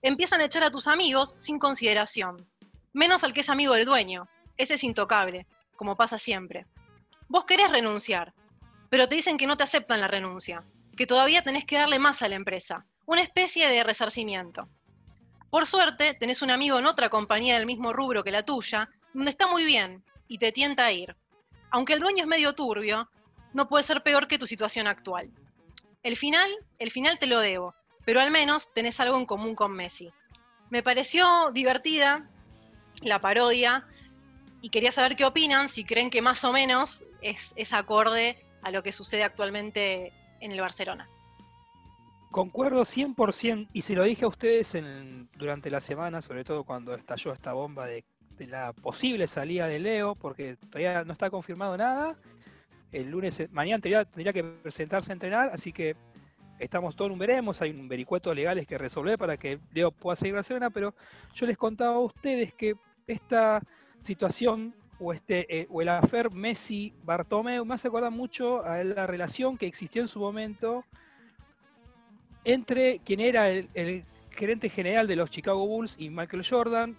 Empiezan 0.02 0.40
a 0.40 0.46
echar 0.46 0.64
a 0.64 0.72
tus 0.72 0.88
amigos 0.88 1.36
sin 1.38 1.60
consideración, 1.60 2.44
menos 2.92 3.22
al 3.22 3.34
que 3.34 3.40
es 3.40 3.50
amigo 3.50 3.74
del 3.74 3.86
dueño. 3.86 4.26
Ese 4.56 4.74
es 4.74 4.82
intocable 4.82 5.46
como 5.76 5.96
pasa 5.96 6.18
siempre. 6.18 6.66
Vos 7.28 7.44
querés 7.44 7.70
renunciar, 7.70 8.34
pero 8.90 9.08
te 9.08 9.14
dicen 9.14 9.38
que 9.38 9.46
no 9.46 9.56
te 9.56 9.62
aceptan 9.62 10.00
la 10.00 10.08
renuncia, 10.08 10.64
que 10.98 11.06
todavía 11.06 11.42
tenés 11.42 11.64
que 11.64 11.76
darle 11.76 12.00
más 12.00 12.22
a 12.22 12.28
la 12.28 12.34
empresa, 12.34 12.84
una 13.06 13.22
especie 13.22 13.68
de 13.68 13.84
resarcimiento. 13.84 14.68
Por 15.48 15.64
suerte, 15.64 16.14
tenés 16.14 16.42
un 16.42 16.50
amigo 16.50 16.76
en 16.76 16.86
otra 16.86 17.08
compañía 17.08 17.54
del 17.54 17.66
mismo 17.66 17.92
rubro 17.92 18.24
que 18.24 18.32
la 18.32 18.44
tuya, 18.44 18.90
donde 19.14 19.30
está 19.30 19.46
muy 19.46 19.64
bien 19.64 20.02
y 20.26 20.38
te 20.38 20.50
tienta 20.50 20.86
a 20.86 20.92
ir. 20.92 21.14
Aunque 21.70 21.92
el 21.92 22.00
dueño 22.00 22.24
es 22.24 22.26
medio 22.26 22.52
turbio, 22.52 23.08
no 23.52 23.68
puede 23.68 23.84
ser 23.84 24.02
peor 24.02 24.26
que 24.26 24.40
tu 24.40 24.48
situación 24.48 24.88
actual. 24.88 25.30
El 26.02 26.16
final, 26.16 26.50
el 26.80 26.90
final 26.90 27.16
te 27.20 27.28
lo 27.28 27.38
debo, 27.38 27.76
pero 28.04 28.20
al 28.20 28.32
menos 28.32 28.74
tenés 28.74 28.98
algo 28.98 29.16
en 29.18 29.26
común 29.26 29.54
con 29.54 29.70
Messi. 29.70 30.10
Me 30.68 30.82
pareció 30.82 31.52
divertida 31.52 32.28
la 33.02 33.20
parodia 33.20 33.86
y 34.62 34.70
quería 34.70 34.90
saber 34.90 35.14
qué 35.14 35.24
opinan, 35.24 35.68
si 35.68 35.84
creen 35.84 36.10
que 36.10 36.22
más 36.22 36.42
o 36.42 36.52
menos 36.52 37.04
es, 37.22 37.54
es 37.56 37.72
acorde 37.72 38.44
a 38.62 38.72
lo 38.72 38.82
que 38.82 38.90
sucede 38.90 39.22
actualmente 39.22 40.12
en 40.40 40.52
el 40.52 40.60
Barcelona. 40.60 41.08
Concuerdo 42.30 42.82
100% 42.82 43.68
y 43.72 43.82
se 43.82 43.94
lo 43.94 44.02
dije 44.02 44.24
a 44.24 44.28
ustedes 44.28 44.74
en, 44.74 45.28
durante 45.36 45.70
la 45.70 45.80
semana, 45.80 46.20
sobre 46.20 46.44
todo 46.44 46.64
cuando 46.64 46.94
estalló 46.94 47.32
esta 47.32 47.54
bomba 47.54 47.86
de, 47.86 48.04
la 48.38 48.72
posible 48.72 49.26
salida 49.26 49.66
de 49.66 49.78
Leo, 49.80 50.14
porque 50.14 50.56
todavía 50.56 51.04
no 51.04 51.12
está 51.12 51.30
confirmado 51.30 51.76
nada. 51.76 52.16
El 52.92 53.10
lunes, 53.10 53.50
mañana 53.50 53.82
tendría, 53.82 54.32
que 54.32 54.44
presentarse 54.44 55.10
a 55.10 55.14
entrenar, 55.14 55.50
así 55.52 55.72
que 55.72 55.96
estamos 56.58 56.94
todos 56.94 57.10
un 57.10 57.18
veremos, 57.18 57.60
hay 57.62 57.70
un 57.70 57.88
vericueto 57.88 58.32
legales 58.32 58.66
que 58.66 58.78
resolver 58.78 59.18
para 59.18 59.36
que 59.36 59.58
Leo 59.72 59.90
pueda 59.90 60.14
seguir 60.14 60.34
Barcelona, 60.34 60.70
pero 60.70 60.94
yo 61.34 61.46
les 61.46 61.56
contaba 61.56 61.96
a 61.96 62.00
ustedes 62.00 62.54
que 62.54 62.74
esta 63.06 63.62
situación 63.98 64.74
o, 65.00 65.12
este, 65.12 65.60
eh, 65.60 65.66
o 65.70 65.82
el 65.82 65.88
afer 65.88 66.30
Messi-Bartomeu 66.30 67.64
me 67.64 67.74
hace 67.74 67.88
acordar 67.88 68.10
mucho 68.10 68.64
a 68.64 68.82
la 68.82 69.06
relación 69.06 69.56
que 69.56 69.66
existió 69.66 70.02
en 70.02 70.08
su 70.08 70.18
momento 70.18 70.84
entre 72.44 73.00
quien 73.00 73.20
era 73.20 73.50
el, 73.50 74.04
gerente 74.30 74.68
general 74.68 75.08
de 75.08 75.16
los 75.16 75.30
Chicago 75.30 75.66
Bulls 75.66 75.96
y 75.98 76.10
Michael 76.10 76.46
Jordan. 76.48 76.96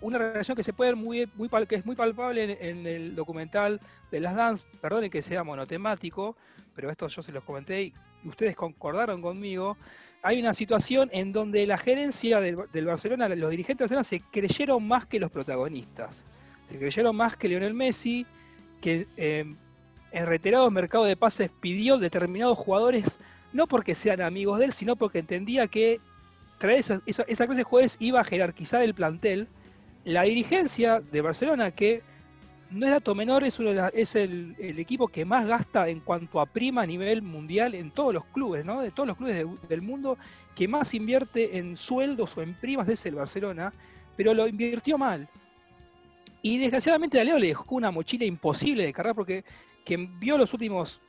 Una 0.00 0.18
relación 0.18 0.56
que 0.56 0.62
se 0.62 0.72
puede 0.72 0.90
ver 0.90 0.96
muy, 0.96 1.30
muy 1.36 1.48
que 1.66 1.76
es 1.76 1.86
muy 1.86 1.96
palpable 1.96 2.58
en, 2.60 2.86
el 2.86 3.14
documental 3.14 3.80
de 4.10 4.20
las 4.20 4.34
Dance, 4.34 4.64
perdonen 4.80 5.10
que 5.10 5.22
sea 5.22 5.44
monotemático, 5.44 6.36
pero 6.74 6.90
esto 6.90 7.08
yo 7.08 7.22
se 7.22 7.32
los 7.32 7.44
comenté 7.44 7.82
y 7.82 7.94
ustedes 8.24 8.56
concordaron 8.56 9.22
conmigo 9.22 9.76
hay 10.22 10.40
una 10.40 10.54
situación 10.54 11.08
en 11.12 11.32
donde 11.32 11.66
la 11.66 11.78
gerencia 11.78 12.40
del, 12.40 12.56
Barcelona, 12.56 13.28
los 13.28 13.50
dirigentes 13.50 13.88
del 13.88 13.96
Barcelona 13.96 14.04
se 14.04 14.20
creyeron 14.32 14.86
más 14.86 15.06
que 15.06 15.20
los 15.20 15.30
protagonistas. 15.30 16.26
Se 16.68 16.78
creyeron 16.78 17.16
más 17.16 17.36
que 17.36 17.48
Lionel 17.48 17.74
Messi, 17.74 18.26
que 18.80 19.06
eh, 19.16 19.44
en 20.12 20.26
reiterados 20.26 20.70
mercados 20.70 21.08
de 21.08 21.16
pases 21.16 21.50
pidió 21.60 21.98
determinados 21.98 22.58
jugadores, 22.58 23.18
no 23.52 23.66
porque 23.66 23.94
sean 23.94 24.20
amigos 24.20 24.58
de 24.58 24.66
él, 24.66 24.72
sino 24.72 24.96
porque 24.96 25.18
entendía 25.18 25.66
que 25.66 26.00
traer 26.58 26.80
esa, 26.80 27.00
esa, 27.06 27.22
esa 27.22 27.46
clase 27.46 27.60
de 27.60 27.64
jugadores 27.64 27.96
iba 28.00 28.20
a 28.20 28.24
jerarquizar 28.24 28.82
el 28.82 28.94
plantel. 28.94 29.48
La 30.04 30.22
dirigencia 30.22 31.00
de 31.00 31.20
Barcelona, 31.20 31.70
que 31.70 32.02
no 32.70 32.86
es 32.86 32.92
dato 32.92 33.14
menor, 33.14 33.44
es, 33.44 33.58
es 33.94 34.14
el, 34.16 34.54
equipo 34.58 35.08
que 35.08 35.24
más 35.24 35.46
gasta 35.46 35.88
en 35.88 36.00
cuanto 36.00 36.40
a 36.40 36.46
prima 36.46 36.82
a 36.82 36.86
nivel 36.86 37.22
mundial 37.22 37.74
en 37.74 37.90
todos 37.90 38.12
los 38.12 38.24
clubes, 38.26 38.64
¿no? 38.64 38.82
De 38.82 38.90
todos 38.90 39.06
los 39.06 39.16
clubes 39.16 39.36
de, 39.36 39.48
del 39.68 39.82
mundo, 39.82 40.18
que 40.54 40.68
más 40.68 40.92
invierte 40.94 41.58
en 41.58 41.76
sueldos 41.76 42.36
o 42.36 42.42
en 42.42 42.54
primas 42.54 42.88
es 42.88 43.06
el 43.06 43.14
Barcelona, 43.14 43.72
pero 44.16 44.34
lo 44.34 44.46
invirtió 44.46 44.98
mal. 44.98 45.28
Y 46.42 46.58
desgraciadamente 46.58 47.20
a 47.20 47.24
Leo 47.24 47.38
le 47.38 47.48
dejó 47.48 47.74
una 47.74 47.90
mochila 47.90 48.24
imposible 48.24 48.84
de 48.84 48.92
cargar 48.92 49.14
porque 49.14 49.44
quien 49.84 50.18
vio 50.20 50.38
los 50.38 50.52
últimos 50.52 51.00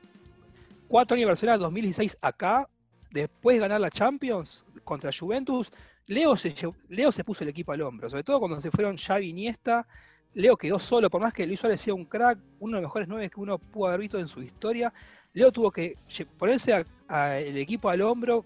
cuatro 0.88 1.16
años 1.16 1.26
de 1.26 1.32
Barcelona, 1.32 1.58
2016 1.58 2.18
acá, 2.22 2.68
después 3.12 3.56
de 3.56 3.62
ganar 3.62 3.82
la 3.82 3.92
Champions 3.92 4.66
contra 4.84 5.12
Juventus, 5.12 5.72
Leo 6.08 6.36
se, 6.36 6.54
Leo 6.90 7.12
se 7.12 7.24
puso 7.24 7.44
el 7.44 7.50
equipo 7.50 7.72
al 7.72 7.82
hombro, 7.82 8.10
sobre 8.10 8.24
todo 8.24 8.40
cuando 8.40 8.60
se 8.60 8.72
fueron 8.72 8.98
Xavi 8.98 9.30
Iniesta, 9.30 9.86
Leo 10.34 10.58
quedó 10.58 10.80
solo, 10.80 11.10
por 11.10 11.22
más 11.22 11.34
que 11.34 11.46
Luis 11.46 11.60
Suárez 11.60 11.82
sea 11.82 11.94
un 11.94 12.06
crack, 12.06 12.40
uno 12.60 12.78
de 12.78 12.82
los 12.82 12.90
mejores 12.90 13.08
nueve 13.08 13.30
que 13.30 13.40
uno 13.40 13.58
pudo 13.58 13.88
haber 13.88 14.02
visto 14.02 14.20
en 14.20 14.28
su 14.28 14.42
historia. 14.42 14.94
Leo 15.34 15.52
tuvo 15.52 15.72
que 15.72 15.96
ponerse 16.38 16.86
el 17.10 17.58
equipo 17.58 17.90
al 17.90 18.02
hombro 18.02 18.46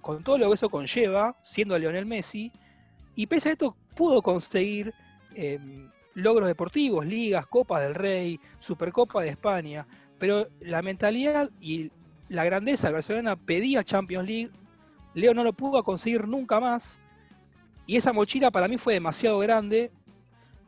con 0.00 0.22
todo 0.22 0.38
lo 0.38 0.48
que 0.48 0.54
eso 0.54 0.70
conlleva, 0.70 1.36
siendo 1.42 1.78
Lionel 1.78 2.06
Messi, 2.06 2.52
y 3.14 3.26
pese 3.26 3.50
a 3.50 3.52
esto 3.52 3.76
pudo 3.94 4.22
conseguir 4.22 4.94
eh, 5.38 5.60
logros 6.14 6.48
deportivos, 6.48 7.06
ligas, 7.06 7.46
Copas 7.46 7.82
del 7.82 7.94
Rey, 7.94 8.40
Supercopa 8.58 9.22
de 9.22 9.28
España, 9.28 9.86
pero 10.18 10.48
la 10.60 10.82
mentalidad 10.82 11.48
y 11.60 11.92
la 12.28 12.44
grandeza 12.44 12.88
de 12.88 12.94
Barcelona 12.94 13.36
pedía 13.36 13.84
Champions 13.84 14.26
League, 14.26 14.50
Leo 15.14 15.34
no 15.34 15.44
lo 15.44 15.52
pudo 15.52 15.84
conseguir 15.84 16.26
nunca 16.26 16.58
más, 16.58 16.98
y 17.86 17.96
esa 17.96 18.12
mochila 18.12 18.50
para 18.50 18.66
mí 18.66 18.78
fue 18.78 18.94
demasiado 18.94 19.38
grande, 19.38 19.92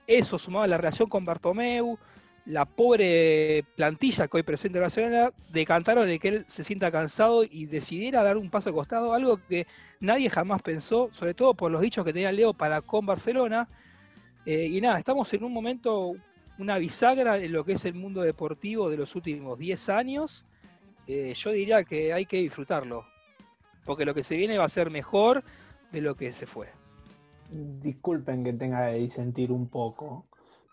eso 0.06 0.38
sumado 0.38 0.64
a 0.64 0.68
la 0.68 0.76
relación 0.76 1.08
con 1.08 1.24
Bartomeu, 1.24 1.98
la 2.46 2.64
pobre 2.64 3.64
plantilla 3.74 4.28
que 4.28 4.36
hoy 4.36 4.42
presenta 4.44 4.78
Barcelona, 4.78 5.32
decantaron 5.52 6.08
en 6.08 6.18
que 6.20 6.28
él 6.28 6.44
se 6.46 6.62
sienta 6.62 6.92
cansado 6.92 7.42
y 7.42 7.66
decidiera 7.66 8.22
dar 8.22 8.36
un 8.36 8.50
paso 8.50 8.68
al 8.68 8.76
costado, 8.76 9.14
algo 9.14 9.40
que 9.48 9.66
nadie 9.98 10.30
jamás 10.30 10.62
pensó, 10.62 11.10
sobre 11.12 11.34
todo 11.34 11.54
por 11.54 11.70
los 11.70 11.80
dichos 11.80 12.04
que 12.04 12.12
tenía 12.12 12.32
Leo 12.32 12.54
para 12.54 12.82
con 12.82 13.04
Barcelona. 13.04 13.68
Eh, 14.50 14.66
y 14.66 14.80
nada, 14.80 14.98
estamos 14.98 15.32
en 15.32 15.44
un 15.44 15.52
momento, 15.52 16.14
una 16.58 16.78
bisagra 16.78 17.38
en 17.38 17.52
lo 17.52 17.64
que 17.64 17.74
es 17.74 17.84
el 17.84 17.94
mundo 17.94 18.22
deportivo 18.22 18.90
de 18.90 18.96
los 18.96 19.14
últimos 19.14 19.56
10 19.56 19.88
años. 19.90 20.44
Eh, 21.06 21.34
yo 21.36 21.52
diría 21.52 21.84
que 21.84 22.12
hay 22.12 22.26
que 22.26 22.38
disfrutarlo, 22.38 23.04
porque 23.84 24.04
lo 24.04 24.12
que 24.12 24.24
se 24.24 24.36
viene 24.36 24.58
va 24.58 24.64
a 24.64 24.68
ser 24.68 24.90
mejor 24.90 25.44
de 25.92 26.00
lo 26.00 26.16
que 26.16 26.32
se 26.32 26.46
fue 26.46 26.68
disculpen 27.50 28.44
que 28.44 28.52
tenga 28.52 28.90
que 28.90 28.98
disentir 28.98 29.52
un 29.52 29.68
poco, 29.68 30.26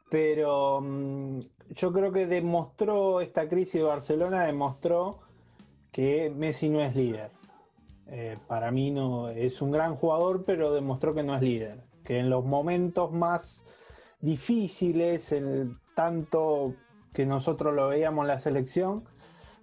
pero 0.10 0.77
um, 0.77 1.41
yo 1.69 1.91
creo 1.91 2.12
que 2.12 2.27
demostró 2.27 3.22
esta 3.22 3.48
crisis 3.50 3.74
de 3.74 3.84
Barcelona, 3.84 4.46
demostró 4.46 5.19
que 5.91 6.31
Messi 6.36 6.69
no 6.69 6.81
es 6.81 6.96
líder. 6.96 7.31
Eh, 8.10 8.38
para 8.48 8.72
mí 8.72 8.91
no 8.91 9.29
es 9.29 9.62
un 9.62 9.72
gran 9.72 9.96
jugador, 9.96 10.46
pero 10.46 10.74
demostró 10.74 11.13
que 11.13 11.24
no 11.24 11.36
es 11.36 11.41
líder. 11.41 11.84
Que 12.07 12.19
en 12.19 12.29
los 12.29 12.45
momentos 12.45 13.11
más 13.11 13.65
difíciles, 14.21 15.33
el, 15.33 15.75
tanto 15.93 16.73
que 17.11 17.25
nosotros 17.25 17.75
lo 17.75 17.89
veíamos 17.89 18.23
en 18.23 18.27
la 18.27 18.39
selección. 18.39 19.03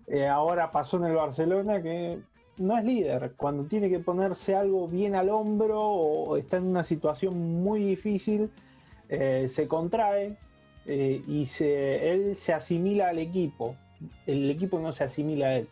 Eh, 0.08 0.26
ahora 0.26 0.70
pasó 0.70 0.98
en 0.98 1.04
el 1.04 1.14
Barcelona 1.14 1.80
que 1.80 2.20
no 2.58 2.76
es 2.76 2.84
líder. 2.84 3.32
Cuando 3.38 3.64
tiene 3.64 3.88
que 3.88 4.00
ponerse 4.00 4.54
algo 4.54 4.86
bien 4.88 5.14
al 5.14 5.30
hombro 5.30 5.80
o 5.80 6.36
está 6.36 6.58
en 6.58 6.66
una 6.66 6.84
situación 6.84 7.62
muy 7.62 7.82
difícil, 7.82 8.50
eh, 9.08 9.46
se 9.48 9.66
contrae 9.66 10.36
eh, 10.86 11.22
y 11.26 11.48
él 11.62 12.36
se 12.36 12.52
asimila 12.52 13.08
al 13.08 13.20
equipo. 13.20 13.74
El 14.26 14.50
equipo 14.50 14.80
no 14.80 14.92
se 14.92 15.04
asimila 15.04 15.46
a 15.46 15.56
él. 15.58 15.68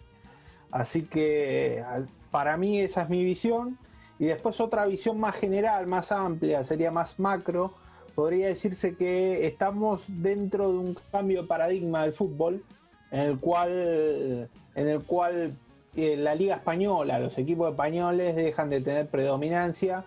Así 0.70 1.02
que 1.02 1.84
para 2.30 2.56
mí 2.56 2.78
esa 2.78 3.02
es 3.02 3.10
mi 3.10 3.22
visión. 3.22 3.76
Y 4.22 4.26
después 4.26 4.60
otra 4.60 4.86
visión 4.86 5.18
más 5.18 5.34
general, 5.34 5.88
más 5.88 6.12
amplia, 6.12 6.62
sería 6.62 6.92
más 6.92 7.18
macro. 7.18 7.74
Podría 8.14 8.46
decirse 8.46 8.94
que 8.94 9.48
estamos 9.48 10.04
dentro 10.06 10.70
de 10.70 10.78
un 10.78 10.96
cambio 11.10 11.42
de 11.42 11.48
paradigma 11.48 12.04
del 12.04 12.12
fútbol, 12.12 12.62
en 13.10 13.18
el 13.18 13.40
cual, 13.40 14.48
en 14.76 14.88
el 14.88 15.02
cual 15.02 15.56
eh, 15.96 16.16
la 16.16 16.36
liga 16.36 16.54
española, 16.54 17.18
los 17.18 17.36
equipos 17.36 17.72
españoles 17.72 18.36
dejan 18.36 18.70
de 18.70 18.80
tener 18.80 19.08
predominancia 19.08 20.04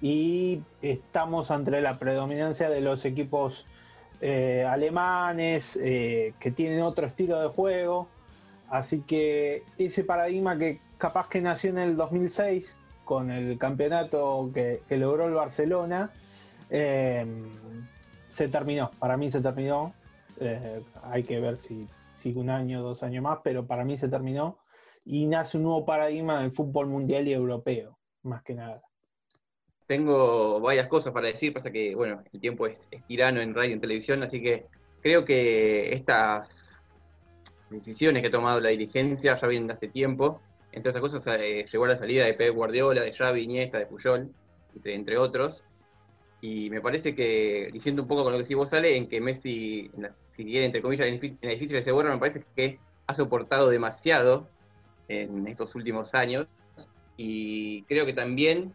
y 0.00 0.62
estamos 0.80 1.50
ante 1.50 1.80
la 1.80 1.98
predominancia 1.98 2.70
de 2.70 2.80
los 2.80 3.04
equipos 3.04 3.66
eh, 4.20 4.64
alemanes 4.64 5.76
eh, 5.82 6.34
que 6.38 6.52
tienen 6.52 6.82
otro 6.82 7.08
estilo 7.08 7.40
de 7.40 7.48
juego. 7.48 8.06
Así 8.70 9.00
que 9.00 9.64
ese 9.76 10.04
paradigma 10.04 10.56
que 10.56 10.78
capaz 10.98 11.28
que 11.28 11.40
nació 11.40 11.70
en 11.70 11.78
el 11.78 11.96
2006 11.96 12.76
con 13.06 13.30
el 13.30 13.56
campeonato 13.56 14.50
que, 14.52 14.82
logró 14.90 15.26
el 15.26 15.32
Barcelona, 15.32 16.10
se 16.68 18.48
terminó. 18.50 18.90
Para 18.98 19.16
mí 19.16 19.30
se 19.30 19.40
terminó. 19.40 19.94
hay 21.02 21.22
que 21.22 21.40
ver 21.40 21.56
si 21.56 21.88
sigue 22.16 22.40
un 22.40 22.50
año, 22.50 22.82
dos 22.82 23.02
años 23.02 23.22
más, 23.22 23.38
pero 23.42 23.66
para 23.66 23.84
mí 23.84 23.96
se 23.96 24.08
terminó 24.08 24.58
y 25.06 25.24
nace 25.26 25.56
un 25.56 25.62
nuevo 25.62 25.86
paradigma 25.86 26.40
del 26.40 26.50
fútbol 26.50 26.88
mundial 26.88 27.28
y 27.28 27.32
europeo, 27.32 27.96
más 28.24 28.42
que 28.42 28.54
nada. 28.54 28.82
Tengo 29.86 30.58
varias 30.58 30.88
cosas 30.88 31.12
para 31.12 31.28
decir, 31.28 31.52
pasa 31.52 31.70
que, 31.70 31.94
bueno, 31.94 32.24
el 32.32 32.40
tiempo 32.40 32.66
es, 32.66 32.76
tirano 33.06 33.40
en 33.40 33.54
radio 33.54 33.70
y 33.70 33.72
en 33.74 33.80
televisión, 33.80 34.22
así 34.24 34.42
que 34.42 34.66
creo 35.00 35.24
que 35.24 35.92
estas 35.92 36.48
decisiones 37.70 38.20
que 38.20 38.28
ha 38.28 38.32
tomado 38.32 38.60
la 38.60 38.70
dirigencia 38.70 39.36
ya 39.36 39.46
vienen 39.46 39.68
de 39.68 39.74
hace 39.74 39.86
tiempo. 39.86 40.40
Entre 40.76 40.90
otras 40.90 41.00
cosas, 41.00 41.26
eh, 41.40 41.64
llegó 41.72 41.86
la 41.86 41.96
salida 41.96 42.26
de 42.26 42.34
Pep 42.34 42.54
Guardiola, 42.54 43.00
de 43.00 43.14
Xavi, 43.14 43.44
Iniesta, 43.44 43.78
de 43.78 43.86
Puyol, 43.86 44.30
entre, 44.84 45.16
otros. 45.16 45.64
Y 46.42 46.68
me 46.68 46.82
parece 46.82 47.14
que, 47.14 47.70
diciendo 47.72 48.02
un 48.02 48.08
poco 48.08 48.24
con 48.24 48.34
lo 48.34 48.38
que 48.38 48.44
sí 48.44 48.52
vos 48.52 48.68
sale, 48.68 48.94
en 48.94 49.08
que 49.08 49.18
Messi, 49.22 49.90
si 50.36 50.44
quiere, 50.44 50.66
entre 50.66 50.82
comillas, 50.82 51.06
en 51.06 51.14
el 51.14 51.50
edificio 51.50 51.76
de 51.76 51.80
ese 51.80 51.94
me 51.94 52.18
parece 52.18 52.44
que 52.54 52.78
ha 53.06 53.14
soportado 53.14 53.70
demasiado 53.70 54.50
en 55.08 55.48
estos 55.48 55.74
últimos 55.74 56.14
años. 56.14 56.46
Y 57.16 57.82
creo 57.84 58.04
que 58.04 58.12
también 58.12 58.68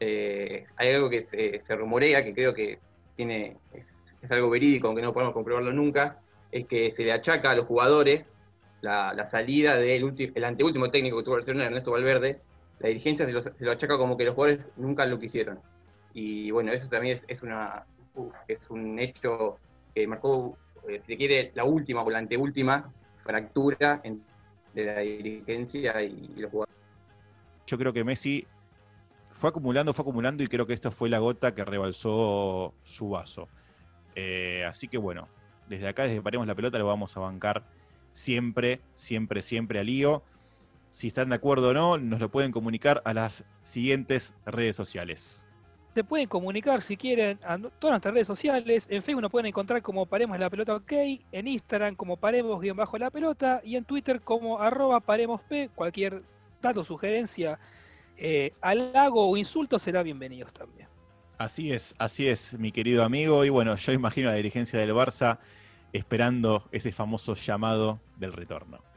eh, 0.00 0.64
hay 0.74 0.90
algo 0.90 1.08
que 1.08 1.22
se, 1.22 1.62
rumorea, 1.68 2.24
que 2.24 2.34
creo 2.34 2.52
que 2.52 2.80
tiene 3.14 3.58
es, 3.72 4.02
algo 4.28 4.50
verídico, 4.50 4.88
aunque 4.88 5.02
no 5.02 5.12
podemos 5.12 5.34
comprobarlo 5.34 5.72
nunca, 5.72 6.20
es 6.50 6.66
que 6.66 6.92
se 6.96 7.04
le 7.04 7.12
achaca 7.12 7.52
a 7.52 7.54
los 7.54 7.66
jugadores 7.66 8.24
la, 8.82 9.26
salida 9.30 9.76
del 9.76 10.32
el 10.34 10.44
anteúltimo 10.44 10.90
técnico 10.90 11.16
que 11.18 11.24
tuvo 11.24 11.36
Barcelona, 11.36 11.66
Ernesto 11.66 11.92
Valverde. 11.92 12.40
La 12.78 12.88
dirigencia 12.88 13.26
se 13.26 13.64
lo, 13.64 13.70
achaca 13.70 13.96
como 13.96 14.16
que 14.16 14.24
los 14.24 14.34
jugadores 14.34 14.68
nunca 14.76 15.06
lo 15.06 15.18
quisieron. 15.18 15.60
Y 16.12 16.50
bueno, 16.50 16.72
eso 16.72 16.88
también 16.88 17.18
es, 17.26 17.42
un 18.68 18.98
hecho 18.98 19.56
que 19.94 20.06
marcó, 20.06 20.58
eh, 20.88 21.00
si 21.06 21.12
se 21.12 21.16
quiere, 21.16 21.52
la 21.54 21.64
última 21.64 22.02
o 22.02 22.10
la 22.10 22.18
anteúltima 22.18 22.92
fractura 23.22 24.00
en 24.02 24.22
de 24.74 24.84
la 24.84 25.00
dirigencia 25.00 26.02
y, 26.02 26.34
los 26.36 26.50
jugadores. 26.50 26.74
Yo 27.66 27.78
creo 27.78 27.92
que 27.92 28.04
Messi 28.04 28.46
fue 29.32 29.50
acumulando, 29.50 29.92
fue 29.92 30.02
acumulando 30.02 30.42
y 30.42 30.48
creo 30.48 30.66
que 30.66 30.74
esto 30.74 30.90
fue 30.90 31.08
la 31.08 31.18
gota 31.18 31.54
que 31.54 31.64
rebalsó 31.64 32.74
su 32.82 33.10
vaso. 33.10 33.48
Eh, 34.14 34.64
así 34.64 34.88
que 34.88 34.98
bueno, 34.98 35.28
desde 35.68 35.88
acá, 35.88 36.04
desde 36.04 36.22
Paremos 36.22 36.46
la 36.46 36.54
Pelota, 36.54 36.78
lo 36.78 36.86
vamos 36.86 37.16
a 37.16 37.20
bancar 37.20 37.64
siempre, 38.12 38.80
siempre, 38.94 39.42
siempre 39.42 39.80
al 39.80 39.86
lío. 39.86 40.22
Si 40.90 41.08
están 41.08 41.30
de 41.30 41.36
acuerdo 41.36 41.70
o 41.70 41.74
no, 41.74 41.98
nos 41.98 42.20
lo 42.20 42.30
pueden 42.30 42.52
comunicar 42.52 43.02
a 43.04 43.14
las 43.14 43.44
siguientes 43.62 44.34
redes 44.44 44.76
sociales 44.76 45.46
se 45.94 46.04
pueden 46.04 46.26
comunicar 46.26 46.80
si 46.80 46.96
quieren 46.96 47.38
a 47.44 47.58
todas 47.58 47.92
nuestras 47.92 48.14
redes 48.14 48.26
sociales. 48.26 48.86
En 48.88 49.02
Facebook 49.02 49.22
nos 49.22 49.30
pueden 49.30 49.46
encontrar 49.46 49.82
como 49.82 50.06
Paremos 50.06 50.38
la 50.38 50.48
Pelota 50.48 50.76
OK, 50.76 50.92
en 51.32 51.48
Instagram 51.48 51.96
como 51.96 52.16
Paremos-la 52.16 53.10
Pelota 53.10 53.60
y 53.64 53.76
en 53.76 53.84
Twitter 53.84 54.20
como 54.22 54.58
arroba 54.58 55.00
Paremos 55.00 55.42
P. 55.42 55.70
Cualquier 55.74 56.22
dato, 56.62 56.82
sugerencia, 56.84 57.58
eh, 58.16 58.52
halago 58.60 59.28
o 59.28 59.36
insulto 59.36 59.78
será 59.78 60.02
bienvenidos 60.02 60.52
también. 60.52 60.88
Así 61.36 61.72
es, 61.72 61.94
así 61.98 62.28
es, 62.28 62.58
mi 62.58 62.72
querido 62.72 63.02
amigo. 63.02 63.44
Y 63.44 63.50
bueno, 63.50 63.76
yo 63.76 63.92
imagino 63.92 64.28
a 64.28 64.32
la 64.32 64.36
dirigencia 64.36 64.78
del 64.78 64.92
Barça 64.92 65.38
esperando 65.92 66.68
ese 66.72 66.92
famoso 66.92 67.34
llamado 67.34 68.00
del 68.16 68.32
retorno. 68.32 68.91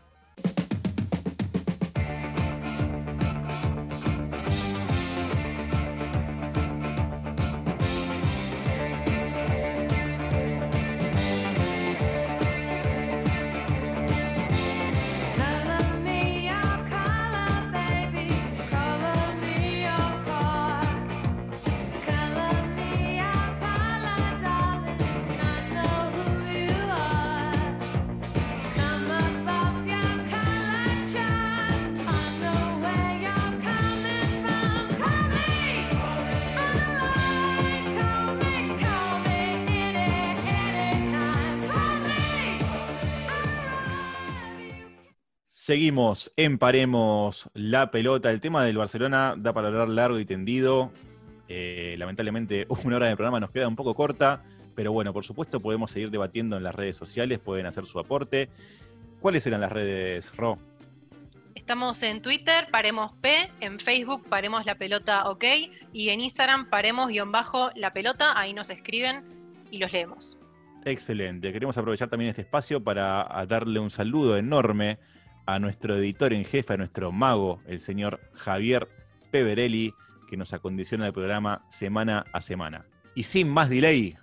Seguimos, 45.65 46.31
emparemos 46.35 47.49
la 47.55 47.89
pelota. 47.89 48.29
El 48.29 48.39
tema 48.39 48.63
del 48.63 48.77
Barcelona 48.77 49.33
da 49.35 49.51
para 49.51 49.69
hablar 49.69 49.89
largo 49.89 50.19
y 50.19 50.25
tendido. 50.25 50.91
Eh, 51.47 51.95
lamentablemente, 51.97 52.67
una 52.83 52.97
hora 52.97 53.07
de 53.07 53.15
programa 53.15 53.39
nos 53.39 53.49
queda 53.49 53.67
un 53.67 53.75
poco 53.75 53.95
corta, 53.95 54.43
pero 54.75 54.91
bueno, 54.91 55.11
por 55.11 55.25
supuesto 55.25 55.59
podemos 55.59 55.89
seguir 55.89 56.11
debatiendo 56.11 56.55
en 56.55 56.61
las 56.61 56.75
redes 56.75 56.97
sociales, 56.97 57.39
pueden 57.39 57.65
hacer 57.65 57.87
su 57.87 57.97
aporte. 57.97 58.47
¿Cuáles 59.19 59.47
eran 59.47 59.59
las 59.59 59.71
redes, 59.71 60.35
Ro? 60.35 60.59
Estamos 61.55 62.03
en 62.03 62.21
Twitter, 62.21 62.67
Paremos 62.71 63.13
P, 63.13 63.51
en 63.59 63.79
Facebook, 63.79 64.23
Paremos 64.29 64.67
la 64.67 64.75
Pelota 64.75 65.27
OK, 65.31 65.45
y 65.91 66.09
en 66.09 66.21
Instagram, 66.21 66.69
Paremos-la 66.69 67.91
Pelota, 67.91 68.39
ahí 68.39 68.53
nos 68.53 68.69
escriben 68.69 69.23
y 69.71 69.79
los 69.79 69.91
leemos. 69.91 70.37
Excelente. 70.85 71.51
Queremos 71.51 71.75
aprovechar 71.75 72.07
también 72.07 72.29
este 72.29 72.43
espacio 72.43 72.83
para 72.83 73.43
darle 73.47 73.79
un 73.79 73.89
saludo 73.89 74.37
enorme 74.37 74.99
a 75.45 75.59
nuestro 75.59 75.97
editor 75.97 76.33
en 76.33 76.45
jefe, 76.45 76.73
a 76.73 76.77
nuestro 76.77 77.11
mago, 77.11 77.61
el 77.67 77.79
señor 77.79 78.19
Javier 78.33 78.87
Peverelli, 79.31 79.93
que 80.27 80.37
nos 80.37 80.53
acondiciona 80.53 81.07
el 81.07 81.13
programa 81.13 81.65
semana 81.69 82.25
a 82.33 82.41
semana. 82.41 82.85
Y 83.13 83.23
sin 83.23 83.49
más 83.49 83.69
delay, 83.69 84.17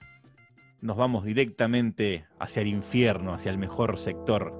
nos 0.80 0.96
vamos 0.96 1.24
directamente 1.24 2.26
hacia 2.38 2.62
el 2.62 2.68
infierno, 2.68 3.34
hacia 3.34 3.50
el 3.50 3.58
mejor 3.58 3.98
sector 3.98 4.52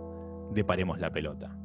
de 0.53 0.65
Paremos 0.65 1.01
la 1.01 1.11
Pelota. 1.11 1.57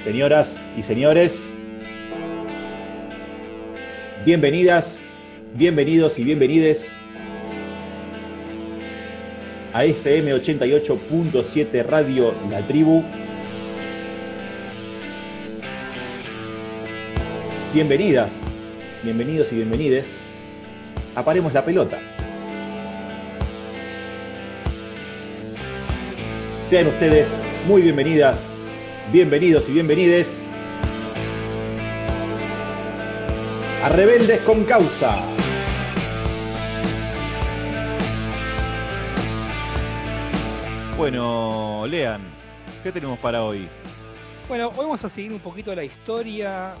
Señoras 0.00 0.66
y 0.78 0.82
señores, 0.82 1.58
bienvenidas 4.24 5.04
Bienvenidos 5.54 6.16
y 6.20 6.24
bienvenides 6.24 6.96
a 9.72 9.84
FM 9.84 10.32
88.7 10.34 11.84
Radio 11.84 12.32
La 12.48 12.60
Tribu. 12.60 13.02
Bienvenidas, 17.74 18.44
bienvenidos 19.02 19.52
y 19.52 19.56
bienvenides 19.56 20.18
a 21.16 21.24
Paremos 21.24 21.52
la 21.52 21.64
Pelota. 21.64 21.98
Sean 26.68 26.86
ustedes 26.86 27.40
muy 27.66 27.82
bienvenidas, 27.82 28.54
bienvenidos 29.12 29.68
y 29.68 29.72
bienvenides 29.72 30.49
a 33.82 33.88
Rebeldes 33.88 34.40
con 34.42 34.64
Causa. 34.64 35.16
Bueno, 40.98 41.86
Lean, 41.86 42.20
¿qué 42.82 42.92
tenemos 42.92 43.18
para 43.20 43.42
hoy? 43.42 43.68
Bueno, 44.48 44.68
hoy 44.68 44.76
vamos 44.84 45.02
a 45.02 45.08
seguir 45.08 45.32
un 45.32 45.38
poquito 45.38 45.74
la 45.74 45.82
historia, 45.82 46.74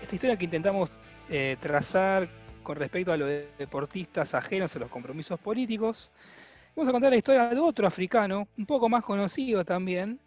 esta 0.00 0.14
historia 0.14 0.36
que 0.36 0.46
intentamos 0.46 0.90
eh, 1.30 1.56
trazar 1.60 2.28
con 2.64 2.76
respecto 2.76 3.12
a 3.12 3.16
los 3.16 3.28
deportistas 3.56 4.34
ajenos 4.34 4.74
a 4.74 4.80
los 4.80 4.90
compromisos 4.90 5.38
políticos. 5.38 6.10
Vamos 6.74 6.88
a 6.88 6.92
contar 6.92 7.12
la 7.12 7.18
historia 7.18 7.46
de 7.48 7.60
otro 7.60 7.86
africano, 7.86 8.48
un 8.58 8.66
poco 8.66 8.88
más 8.88 9.04
conocido 9.04 9.64
también, 9.64 10.18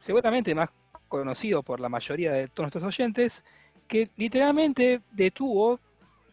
seguramente 0.00 0.54
más 0.54 0.68
conocido 1.08 1.62
por 1.62 1.80
la 1.80 1.88
mayoría 1.88 2.32
de 2.32 2.48
todos 2.48 2.64
nuestros 2.64 2.84
oyentes, 2.84 3.44
que 3.86 4.10
literalmente 4.16 5.00
detuvo, 5.12 5.80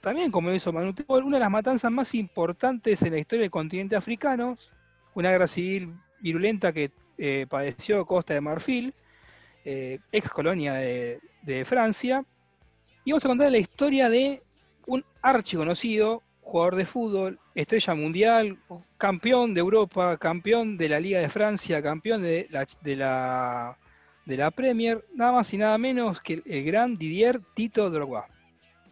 también 0.02 0.32
como 0.32 0.52
hizo 0.52 0.74
Manu 0.74 0.94
una 1.08 1.38
de 1.38 1.42
las 1.42 1.52
matanzas 1.52 1.92
más 1.92 2.14
importantes 2.16 3.02
en 3.02 3.12
la 3.12 3.20
historia 3.20 3.44
del 3.44 3.52
continente 3.52 3.96
africano, 3.96 4.58
una 5.14 5.32
guerra 5.32 5.48
civil 5.48 5.94
virulenta 6.20 6.72
que 6.72 6.92
eh, 7.18 7.46
padeció 7.50 8.06
Costa 8.06 8.34
de 8.34 8.42
Marfil, 8.42 8.94
eh, 9.66 10.00
ex 10.12 10.30
colonia 10.30 10.74
de, 10.74 11.20
de 11.44 11.66
Francia, 11.66 12.26
y 13.04 13.12
vamos 13.12 13.26
a 13.26 13.30
contar 13.30 13.52
la 13.52 13.58
historia 13.58 14.10
de 14.10 14.42
un 14.88 15.04
archiconocido 15.22 16.24
jugador 16.42 16.76
de 16.76 16.86
fútbol, 16.86 17.40
estrella 17.56 17.96
mundial, 17.96 18.58
campeón 18.98 19.54
de 19.54 19.62
Europa, 19.62 20.18
campeón 20.18 20.78
de 20.78 20.90
la 20.90 21.00
Liga 21.00 21.20
de 21.20 21.30
Francia, 21.30 21.82
campeón 21.82 22.24
de 22.24 22.48
la, 22.50 22.68
de 22.82 22.96
la, 22.96 23.78
de 24.26 24.38
la 24.38 24.52
Premier, 24.52 25.04
nada 25.14 25.32
más 25.32 25.54
y 25.54 25.58
nada 25.58 25.78
menos 25.78 26.22
que 26.22 26.42
el 26.46 26.64
gran 26.64 26.98
Didier 26.98 27.42
Tito 27.56 27.90
Drogba. 27.90 28.28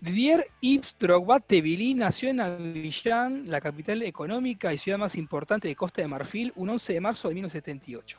Didier 0.02 0.48
Yves 0.62 0.96
Drogba 0.98 1.40
Tevili 1.40 1.94
nació 1.94 2.30
en 2.30 2.40
Abidjan, 2.40 3.50
la 3.50 3.60
capital 3.60 4.02
económica 4.04 4.74
y 4.74 4.78
ciudad 4.78 4.98
más 4.98 5.16
importante 5.16 5.68
de 5.68 5.76
Costa 5.76 6.02
de 6.02 6.08
Marfil, 6.08 6.54
un 6.56 6.70
11 6.70 6.94
de 6.94 7.02
marzo 7.02 7.28
de 7.28 7.36
1978. 7.36 8.18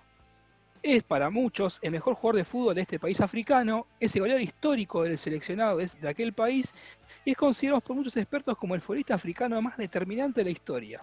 Es 0.83 1.03
para 1.03 1.31
muchos 1.31 1.79
el 1.83 1.91
mejor 1.91 2.15
jugador 2.15 2.37
de 2.37 2.45
fútbol 2.45 2.75
de 2.75 2.83
este 2.83 2.99
país 2.99 3.21
africano, 3.21 3.87
es 3.99 4.15
el 4.15 4.21
goleador 4.21 4.43
histórico 4.43 5.03
del 5.03 5.19
seleccionado 5.19 5.79
de 5.79 6.09
aquel 6.09 6.33
país 6.33 6.73
y 7.25 7.33
es 7.33 7.37
considerado 7.37 7.81
por 7.81 7.97
muchos 7.97 8.17
expertos 8.17 8.57
como 8.57 8.75
el 8.75 8.81
futbolista 8.81 9.15
africano 9.15 9.61
más 9.61 9.77
determinante 9.77 10.41
de 10.41 10.45
la 10.45 10.51
historia. 10.51 11.03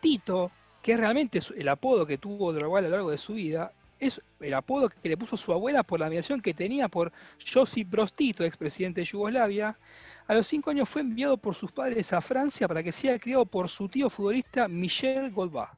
Tito, 0.00 0.50
que 0.82 0.92
es 0.92 1.00
realmente 1.00 1.40
el 1.56 1.68
apodo 1.68 2.06
que 2.06 2.18
tuvo 2.18 2.52
Drogba 2.52 2.80
a 2.80 2.82
lo 2.82 2.88
largo 2.90 3.10
de 3.10 3.18
su 3.18 3.34
vida, 3.34 3.72
es 4.00 4.20
el 4.40 4.54
apodo 4.54 4.88
que 4.88 5.08
le 5.08 5.16
puso 5.16 5.36
su 5.36 5.52
abuela 5.52 5.82
por 5.82 6.00
la 6.00 6.06
admiración 6.06 6.40
que 6.40 6.54
tenía 6.54 6.88
por 6.88 7.12
Josip 7.52 7.90
Broz 7.90 8.12
Tito, 8.14 8.44
expresidente 8.44 9.02
de 9.02 9.04
Yugoslavia. 9.04 9.78
A 10.26 10.34
los 10.34 10.46
cinco 10.46 10.70
años 10.70 10.88
fue 10.88 11.02
enviado 11.02 11.36
por 11.36 11.54
sus 11.54 11.70
padres 11.70 12.12
a 12.12 12.20
Francia 12.20 12.66
para 12.66 12.82
que 12.82 12.92
sea 12.92 13.18
criado 13.18 13.44
por 13.44 13.68
su 13.68 13.88
tío 13.88 14.08
futbolista 14.08 14.66
Michel 14.68 15.30
Golba. 15.30 15.76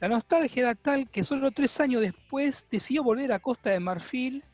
La 0.00 0.08
nostalgia 0.08 0.62
era 0.62 0.74
tal 0.74 1.08
que 1.08 1.24
solo 1.24 1.50
tres 1.50 1.80
años 1.80 2.02
después 2.02 2.66
decidió 2.70 3.02
volver 3.02 3.32
a 3.32 3.38
Costa 3.38 3.70
de 3.70 3.80
Marfil, 3.80 4.44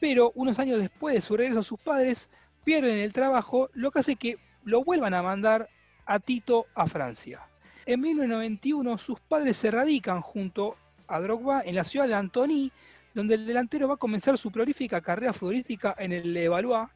pero 0.00 0.32
unos 0.34 0.58
años 0.58 0.80
después 0.80 1.14
de 1.14 1.20
su 1.20 1.36
regreso 1.36 1.60
a 1.60 1.64
sus 1.64 1.78
padres, 1.78 2.28
pierden 2.64 2.98
el 2.98 3.12
trabajo, 3.12 3.70
lo 3.72 3.90
que 3.90 4.00
hace 4.00 4.16
que 4.16 4.36
lo 4.64 4.82
vuelvan 4.82 5.14
a 5.14 5.22
mandar 5.22 5.68
a 6.06 6.18
Tito 6.18 6.66
a 6.74 6.88
Francia. 6.88 7.46
En 7.86 8.00
1991 8.00 8.98
sus 8.98 9.20
padres 9.20 9.56
se 9.56 9.70
radican 9.70 10.20
junto 10.22 10.76
a 11.10 11.20
Drogba 11.20 11.62
en 11.64 11.74
la 11.74 11.84
ciudad 11.84 12.08
de 12.08 12.14
Antony, 12.14 12.70
donde 13.14 13.34
el 13.34 13.46
delantero 13.46 13.88
va 13.88 13.94
a 13.94 13.98
comenzar 13.98 14.38
su 14.38 14.50
prolífica 14.50 15.00
carrera 15.00 15.32
futbolística 15.32 15.94
en 15.98 16.12
el 16.12 16.32
Le 16.32 16.48
Valois, 16.48 16.88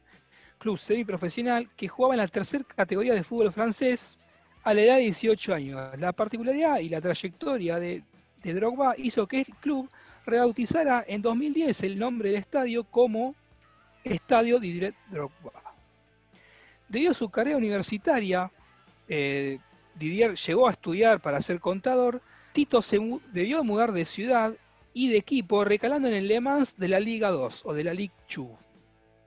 club 0.57 0.77
semiprofesional 0.77 1.69
que 1.75 1.87
jugaba 1.87 2.15
en 2.15 2.21
la 2.21 2.27
tercera 2.27 2.63
categoría 2.63 3.13
de 3.13 3.23
fútbol 3.23 3.51
francés 3.51 4.17
a 4.63 4.73
la 4.73 4.81
edad 4.81 4.95
de 4.95 5.01
18 5.03 5.53
años. 5.53 5.99
La 5.99 6.13
particularidad 6.13 6.79
y 6.79 6.89
la 6.89 7.01
trayectoria 7.01 7.79
de, 7.79 8.03
de 8.41 8.53
Drogba 8.53 8.95
hizo 8.97 9.27
que 9.27 9.41
el 9.41 9.45
club 9.59 9.89
rebautizara 10.25 11.03
en 11.07 11.21
2010 11.21 11.83
el 11.83 11.99
nombre 11.99 12.29
del 12.29 12.39
estadio 12.39 12.83
como 12.83 13.35
Estadio 14.03 14.59
Didier 14.59 14.93
Drogba. 15.09 15.51
Debido 16.87 17.11
a 17.11 17.15
su 17.15 17.29
carrera 17.29 17.57
universitaria, 17.57 18.51
eh, 19.07 19.59
Didier 19.95 20.35
llegó 20.35 20.67
a 20.67 20.71
estudiar 20.71 21.21
para 21.21 21.41
ser 21.41 21.59
contador. 21.59 22.21
Tito 22.55 22.81
se 22.81 23.01
debió 23.33 23.65
mudar 23.65 23.91
de 23.91 24.05
ciudad 24.05 24.53
y 24.93 25.09
de 25.09 25.17
equipo, 25.17 25.65
recalando 25.65 26.07
en 26.07 26.13
el 26.13 26.29
Le 26.29 26.39
Mans 26.39 26.73
de 26.77 26.87
la 26.87 27.01
Liga 27.01 27.29
2 27.29 27.63
o 27.65 27.73
de 27.73 27.83
la 27.83 27.93
Ligue 27.93 28.13
2. 28.33 28.47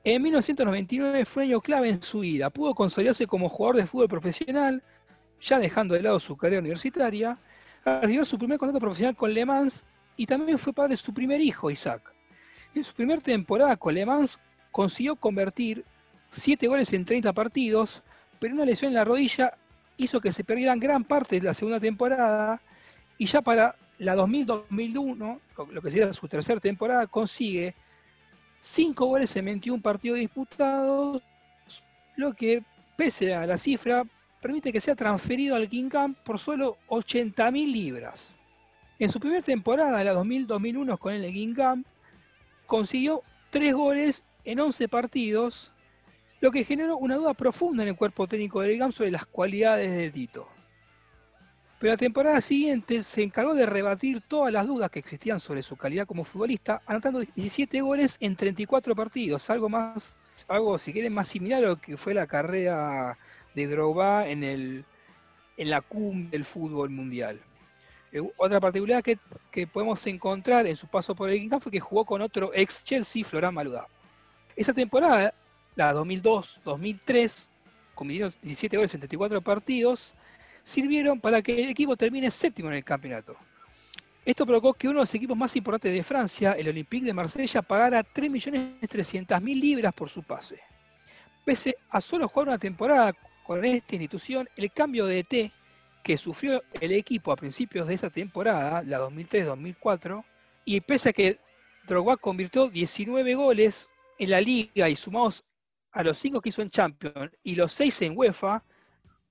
En 0.04 0.22
1999 0.22 1.26
fue 1.26 1.42
un 1.42 1.50
año 1.50 1.60
clave 1.60 1.90
en 1.90 2.02
su 2.02 2.20
vida. 2.20 2.48
Pudo 2.48 2.74
consolidarse 2.74 3.26
como 3.26 3.50
jugador 3.50 3.76
de 3.76 3.86
fútbol 3.86 4.08
profesional, 4.08 4.82
ya 5.42 5.58
dejando 5.58 5.92
de 5.94 6.04
lado 6.04 6.18
su 6.18 6.38
carrera 6.38 6.60
universitaria, 6.60 7.38
recibió 7.84 8.24
su 8.24 8.38
primer 8.38 8.58
contrato 8.58 8.80
profesional 8.80 9.14
con 9.14 9.34
Le 9.34 9.44
Mans 9.44 9.84
y 10.16 10.24
también 10.24 10.56
fue 10.56 10.72
padre 10.72 10.92
de 10.92 10.96
su 10.96 11.12
primer 11.12 11.42
hijo, 11.42 11.70
Isaac. 11.70 12.14
En 12.74 12.82
su 12.82 12.94
primera 12.94 13.20
temporada 13.20 13.76
con 13.76 13.94
Le 13.94 14.06
Mans 14.06 14.40
consiguió 14.72 15.16
convertir 15.16 15.84
7 16.30 16.66
goles 16.66 16.94
en 16.94 17.04
30 17.04 17.34
partidos, 17.34 18.02
pero 18.40 18.54
una 18.54 18.64
lesión 18.64 18.88
en 18.88 18.94
la 18.94 19.04
rodilla 19.04 19.52
hizo 19.98 20.18
que 20.18 20.32
se 20.32 20.44
perdieran 20.44 20.80
gran 20.80 21.04
parte 21.04 21.38
de 21.38 21.42
la 21.46 21.52
segunda 21.52 21.78
temporada 21.78 22.62
y 23.18 23.26
ya 23.26 23.42
para 23.42 23.74
la 23.98 24.16
2000-2001, 24.16 25.40
lo 25.72 25.82
que 25.82 25.90
sería 25.90 26.12
su 26.12 26.28
tercera 26.28 26.60
temporada, 26.60 27.06
consigue 27.08 27.74
5 28.62 29.06
goles 29.06 29.34
en 29.36 29.44
21 29.44 29.82
partidos 29.82 30.18
disputados, 30.18 31.22
lo 32.16 32.32
que, 32.32 32.62
pese 32.96 33.34
a 33.34 33.46
la 33.46 33.58
cifra, 33.58 34.04
permite 34.40 34.72
que 34.72 34.80
sea 34.80 34.94
transferido 34.94 35.56
al 35.56 35.68
King 35.68 35.88
Camp 35.88 36.16
por 36.18 36.38
solo 36.38 36.78
80.000 36.88 37.72
libras. 37.72 38.36
En 39.00 39.08
su 39.08 39.20
primera 39.20 39.42
temporada, 39.42 40.02
la 40.02 40.14
2000-2001 40.14 40.98
con 40.98 41.12
el 41.12 41.32
King 41.32 41.54
Camp, 41.54 41.86
consiguió 42.66 43.22
3 43.50 43.74
goles 43.74 44.24
en 44.44 44.60
11 44.60 44.88
partidos, 44.88 45.72
lo 46.40 46.50
que 46.52 46.64
generó 46.64 46.96
una 46.98 47.16
duda 47.16 47.34
profunda 47.34 47.82
en 47.82 47.90
el 47.90 47.96
cuerpo 47.96 48.28
técnico 48.28 48.60
del 48.60 48.78
GAM 48.78 48.92
sobre 48.92 49.10
las 49.10 49.26
cualidades 49.26 49.90
de 49.90 50.10
Tito. 50.10 50.48
Pero 51.78 51.92
la 51.92 51.96
temporada 51.96 52.40
siguiente 52.40 53.02
se 53.02 53.22
encargó 53.22 53.54
de 53.54 53.64
rebatir 53.64 54.20
todas 54.20 54.52
las 54.52 54.66
dudas 54.66 54.90
que 54.90 54.98
existían 54.98 55.38
sobre 55.38 55.62
su 55.62 55.76
calidad 55.76 56.06
como 56.06 56.24
futbolista, 56.24 56.82
anotando 56.86 57.20
17 57.20 57.80
goles 57.80 58.16
en 58.20 58.34
34 58.34 58.96
partidos, 58.96 59.48
algo 59.48 59.68
más, 59.68 60.16
algo 60.48 60.76
si 60.78 60.92
quieren 60.92 61.12
más 61.12 61.28
similar 61.28 61.64
a 61.64 61.68
lo 61.68 61.80
que 61.80 61.96
fue 61.96 62.14
la 62.14 62.26
carrera 62.26 63.16
de 63.54 63.66
Drogba 63.68 64.28
en 64.28 64.42
el 64.42 64.84
en 65.56 65.70
la 65.70 65.80
cumbre 65.80 66.30
del 66.30 66.44
fútbol 66.44 66.90
mundial. 66.90 67.40
Eh, 68.12 68.22
otra 68.36 68.60
particularidad 68.60 69.02
que, 69.02 69.18
que, 69.50 69.66
podemos 69.66 70.06
encontrar 70.06 70.66
en 70.66 70.76
su 70.76 70.86
paso 70.86 71.14
por 71.14 71.30
el 71.30 71.38
King 71.38 71.60
fue 71.60 71.72
que 71.72 71.80
jugó 71.80 72.04
con 72.04 72.22
otro 72.22 72.52
ex 72.54 72.84
Chelsea, 72.84 73.24
Florán 73.24 73.54
Maludá. 73.54 73.86
Esa 74.56 74.72
temporada, 74.72 75.34
la 75.74 75.92
2002-2003, 75.94 77.48
con 77.94 78.08
17 78.08 78.76
goles 78.76 78.94
en 78.94 79.00
34 79.00 79.42
partidos, 79.42 80.14
sirvieron 80.68 81.18
para 81.18 81.40
que 81.40 81.62
el 81.62 81.70
equipo 81.70 81.96
termine 81.96 82.30
séptimo 82.30 82.68
en 82.68 82.76
el 82.76 82.84
campeonato. 82.84 83.34
Esto 84.22 84.44
provocó 84.44 84.74
que 84.74 84.86
uno 84.86 84.98
de 84.98 85.04
los 85.04 85.14
equipos 85.14 85.36
más 85.36 85.56
importantes 85.56 85.94
de 85.94 86.02
Francia, 86.02 86.52
el 86.52 86.68
Olympique 86.68 87.06
de 87.06 87.14
Marsella, 87.14 87.62
pagara 87.62 88.04
3.300.000 88.04 89.58
libras 89.58 89.94
por 89.94 90.10
su 90.10 90.22
pase. 90.22 90.60
Pese 91.46 91.78
a 91.88 92.02
solo 92.02 92.28
jugar 92.28 92.48
una 92.48 92.58
temporada 92.58 93.14
con 93.46 93.64
esta 93.64 93.94
institución, 93.94 94.46
el 94.56 94.70
cambio 94.70 95.06
de 95.06 95.20
ET 95.20 95.52
que 96.02 96.18
sufrió 96.18 96.62
el 96.78 96.92
equipo 96.92 97.32
a 97.32 97.36
principios 97.36 97.88
de 97.88 97.94
esa 97.94 98.10
temporada, 98.10 98.82
la 98.82 99.00
2003-2004, 99.00 100.22
y 100.66 100.82
pese 100.82 101.08
a 101.08 101.12
que 101.14 101.38
Drogba 101.86 102.18
convirtió 102.18 102.68
19 102.68 103.34
goles 103.34 103.90
en 104.18 104.30
la 104.30 104.42
liga 104.42 104.86
y 104.90 104.96
sumados 104.96 105.42
a 105.92 106.02
los 106.02 106.18
5 106.18 106.42
que 106.42 106.50
hizo 106.50 106.60
en 106.60 106.68
Champions 106.68 107.32
y 107.42 107.54
los 107.54 107.72
6 107.72 108.02
en 108.02 108.18
UEFA, 108.18 108.62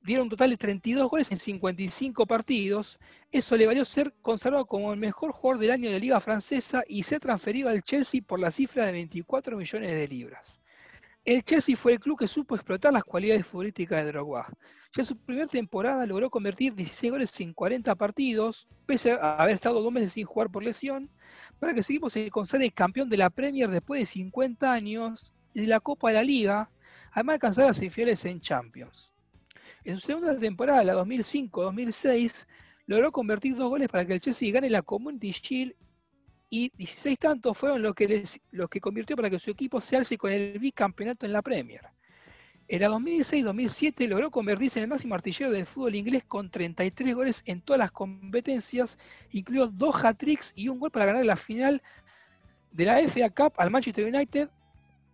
dieron 0.01 0.23
un 0.23 0.29
total 0.29 0.51
de 0.51 0.57
32 0.57 1.09
goles 1.09 1.31
en 1.31 1.37
55 1.37 2.25
partidos. 2.25 2.99
Eso 3.31 3.57
le 3.57 3.65
valió 3.65 3.83
ser 3.85 4.13
conservado 4.21 4.65
como 4.65 4.93
el 4.93 4.99
mejor 4.99 5.31
jugador 5.31 5.61
del 5.61 5.71
año 5.71 5.89
de 5.89 5.95
la 5.95 5.99
liga 5.99 6.19
francesa 6.19 6.83
y 6.87 7.03
ser 7.03 7.19
transferido 7.19 7.69
al 7.69 7.83
Chelsea 7.83 8.21
por 8.25 8.39
la 8.39 8.51
cifra 8.51 8.85
de 8.85 8.91
24 8.93 9.57
millones 9.57 9.91
de 9.91 10.07
libras. 10.07 10.59
El 11.25 11.43
Chelsea 11.43 11.75
fue 11.75 11.91
el 11.91 11.99
club 11.99 12.17
que 12.17 12.27
supo 12.27 12.55
explotar 12.55 12.93
las 12.93 13.03
cualidades 13.03 13.45
futbolísticas 13.45 14.05
de 14.05 14.13
Drogba. 14.13 14.47
Ya 14.93 15.03
su 15.03 15.17
primera 15.17 15.45
temporada 15.45 16.05
logró 16.05 16.29
convertir 16.29 16.73
16 16.73 17.11
goles 17.11 17.39
en 17.41 17.53
40 17.53 17.93
partidos, 17.95 18.67
pese 18.85 19.11
a 19.11 19.35
haber 19.35 19.55
estado 19.55 19.81
dos 19.81 19.91
meses 19.91 20.13
sin 20.13 20.25
jugar 20.25 20.49
por 20.49 20.63
lesión, 20.63 21.09
para 21.59 21.73
que 21.73 21.83
su 21.83 21.91
equipo 21.91 22.09
se 22.09 22.29
considere 22.29 22.71
campeón 22.71 23.09
de 23.09 23.17
la 23.17 23.29
Premier 23.29 23.69
después 23.69 23.99
de 23.99 24.05
50 24.05 24.71
años 24.71 25.33
y 25.53 25.61
de 25.61 25.67
la 25.67 25.81
Copa 25.81 26.07
de 26.07 26.13
la 26.13 26.23
Liga, 26.23 26.71
además 27.11 27.33
de 27.33 27.35
alcanzar 27.35 27.65
las 27.65 27.75
semifinales 27.75 28.23
en 28.23 28.39
Champions. 28.39 29.13
En 29.87 29.97
su 30.01 30.07
segunda 30.07 30.35
temporada, 30.35 30.83
la 30.83 30.95
2005-2006, 30.95 32.45
logró 32.87 33.09
convertir 33.09 33.55
dos 33.55 33.69
goles 33.69 33.87
para 33.87 34.05
que 34.05 34.15
el 34.15 34.19
Chelsea 34.19 34.51
gane 34.51 34.69
la 34.69 34.81
Community 34.81 35.31
Shield 35.31 35.75
y 36.49 36.73
16 36.75 37.17
tantos 37.17 37.57
fueron 37.57 37.81
los 37.81 37.95
que, 37.95 38.21
los 38.51 38.67
que 38.67 38.81
convirtió 38.81 39.15
para 39.15 39.29
que 39.29 39.39
su 39.39 39.49
equipo 39.49 39.79
se 39.79 39.95
alce 39.95 40.17
con 40.17 40.33
el 40.33 40.59
bicampeonato 40.59 41.25
en 41.25 41.31
la 41.31 41.41
Premier. 41.41 41.85
En 42.67 42.81
la 42.81 42.89
2006-2007 42.89 44.09
logró 44.09 44.29
convertirse 44.29 44.79
en 44.79 44.83
el 44.83 44.89
máximo 44.89 45.15
artillero 45.15 45.51
del 45.51 45.65
fútbol 45.65 45.95
inglés 45.95 46.25
con 46.25 46.51
33 46.51 47.15
goles 47.15 47.41
en 47.45 47.61
todas 47.61 47.79
las 47.79 47.91
competencias, 47.91 48.97
incluido 49.31 49.67
dos 49.67 50.03
hat-tricks 50.03 50.51
y 50.53 50.67
un 50.67 50.79
gol 50.79 50.91
para 50.91 51.05
ganar 51.05 51.25
la 51.25 51.37
final 51.37 51.81
de 52.73 52.83
la 52.83 52.99
FA 53.07 53.29
Cup 53.29 53.53
al 53.55 53.71
Manchester 53.71 54.13
United. 54.13 54.49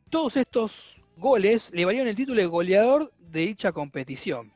Todos 0.09 0.35
estos 0.35 1.03
goles 1.15 1.69
le 1.75 1.85
valieron 1.85 2.07
el 2.07 2.15
título 2.15 2.41
de 2.41 2.47
goleador 2.47 3.13
de 3.19 3.41
dicha 3.41 3.71
competición. 3.71 4.51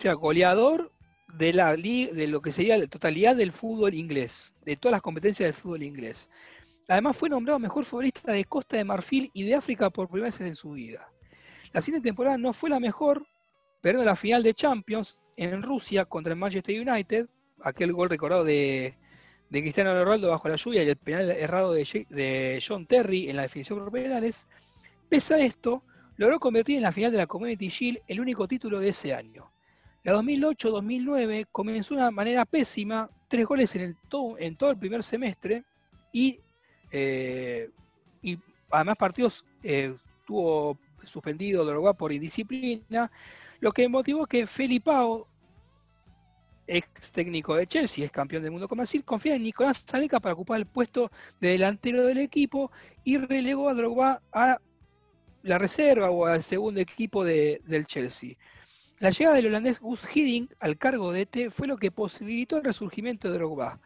Sea, 0.00 0.14
goleador 0.14 0.90
de, 1.34 1.52
la, 1.52 1.76
de 1.76 2.26
lo 2.26 2.40
que 2.40 2.52
sería 2.52 2.78
la 2.78 2.86
totalidad 2.86 3.36
del 3.36 3.52
fútbol 3.52 3.92
inglés, 3.92 4.54
de 4.64 4.74
todas 4.74 4.92
las 4.92 5.02
competencias 5.02 5.46
del 5.46 5.52
fútbol 5.52 5.82
inglés. 5.82 6.30
Además 6.88 7.18
fue 7.18 7.28
nombrado 7.28 7.58
mejor 7.58 7.84
futbolista 7.84 8.32
de 8.32 8.46
Costa 8.46 8.78
de 8.78 8.84
Marfil 8.84 9.30
y 9.34 9.42
de 9.42 9.56
África 9.56 9.90
por 9.90 10.08
primera 10.08 10.30
vez 10.30 10.40
en 10.40 10.54
su 10.54 10.70
vida. 10.70 11.06
La 11.74 11.82
siguiente 11.82 12.08
temporada 12.08 12.38
no 12.38 12.54
fue 12.54 12.70
la 12.70 12.80
mejor, 12.80 13.26
perdiendo 13.82 14.06
la 14.06 14.16
final 14.16 14.42
de 14.42 14.54
Champions 14.54 15.20
en 15.36 15.62
Rusia 15.62 16.06
contra 16.06 16.32
el 16.32 16.38
Manchester 16.38 16.80
United, 16.80 17.28
aquel 17.62 17.92
gol 17.92 18.08
recordado 18.08 18.42
de, 18.42 18.96
Cristiano 19.50 19.92
Ronaldo 20.02 20.30
bajo 20.30 20.48
la 20.48 20.56
lluvia 20.56 20.82
y 20.82 20.88
el 20.88 20.96
penal 20.96 21.30
errado 21.30 21.74
de, 21.74 22.62
John 22.66 22.86
Terry 22.86 23.28
en 23.28 23.36
la 23.36 23.42
definición 23.42 23.80
por 23.80 23.92
penales. 23.92 24.48
Pese 25.10 25.34
a 25.34 25.38
esto, 25.40 25.84
logró 26.16 26.40
convertir 26.40 26.78
en 26.78 26.84
la 26.84 26.92
final 26.92 27.12
de 27.12 27.18
la 27.18 27.26
Community 27.26 27.68
Shield 27.68 27.98
el 28.08 28.18
único 28.18 28.48
título 28.48 28.80
de 28.80 28.88
ese 28.88 29.12
año. 29.12 29.49
La 30.02 30.14
2008-2009 30.14 31.48
comenzó 31.52 31.94
de 31.94 32.00
una 32.00 32.10
manera 32.10 32.44
pésima, 32.44 33.10
tres 33.28 33.44
goles 33.44 33.76
en, 33.76 33.96
todo, 34.08 34.36
el 34.38 34.78
primer 34.78 35.02
semestre 35.02 35.64
y, 36.12 36.40
eh, 36.90 37.68
además 38.70 38.96
partidos 38.96 39.44
eh, 39.62 39.94
tuvo 40.26 40.78
suspendido 41.04 41.64
Drogba 41.64 41.92
por 41.92 42.12
indisciplina, 42.12 43.10
lo 43.60 43.72
que 43.72 43.88
motivó 43.88 44.26
que 44.26 44.46
Felipao, 44.46 45.26
ex 46.66 47.12
técnico 47.12 47.54
de 47.56 47.66
Chelsea, 47.66 48.04
es 48.04 48.10
campeón 48.10 48.42
del 48.42 48.52
mundo 48.52 48.68
como 48.68 48.82
decir, 48.82 49.04
confía 49.04 49.34
en 49.34 49.42
Nicolás 49.42 49.84
Zaneca 49.86 50.20
para 50.20 50.34
ocupar 50.34 50.58
el 50.58 50.66
puesto 50.66 51.10
de 51.40 51.48
delantero 51.48 52.06
del 52.06 52.18
equipo 52.18 52.70
y 53.04 53.18
relegó 53.18 53.68
a 53.68 53.74
Drogba 53.74 54.22
a 54.32 54.58
la 55.42 55.58
reserva 55.58 56.10
o 56.10 56.26
al 56.26 56.42
segundo 56.42 56.80
equipo 56.80 57.24
del 57.24 57.86
Chelsea. 57.86 58.36
La 59.00 59.08
llegada 59.08 59.36
del 59.36 59.46
holandés 59.46 59.80
Gus 59.80 60.06
Hiddink 60.14 60.52
al 60.60 60.76
cargo 60.76 61.10
de 61.10 61.22
ET 61.22 61.50
fue 61.50 61.66
lo 61.66 61.78
que 61.78 61.90
posibilitó 61.90 62.58
el 62.58 62.64
resurgimiento 62.64 63.30
de 63.30 63.38
Drogba. 63.38 63.80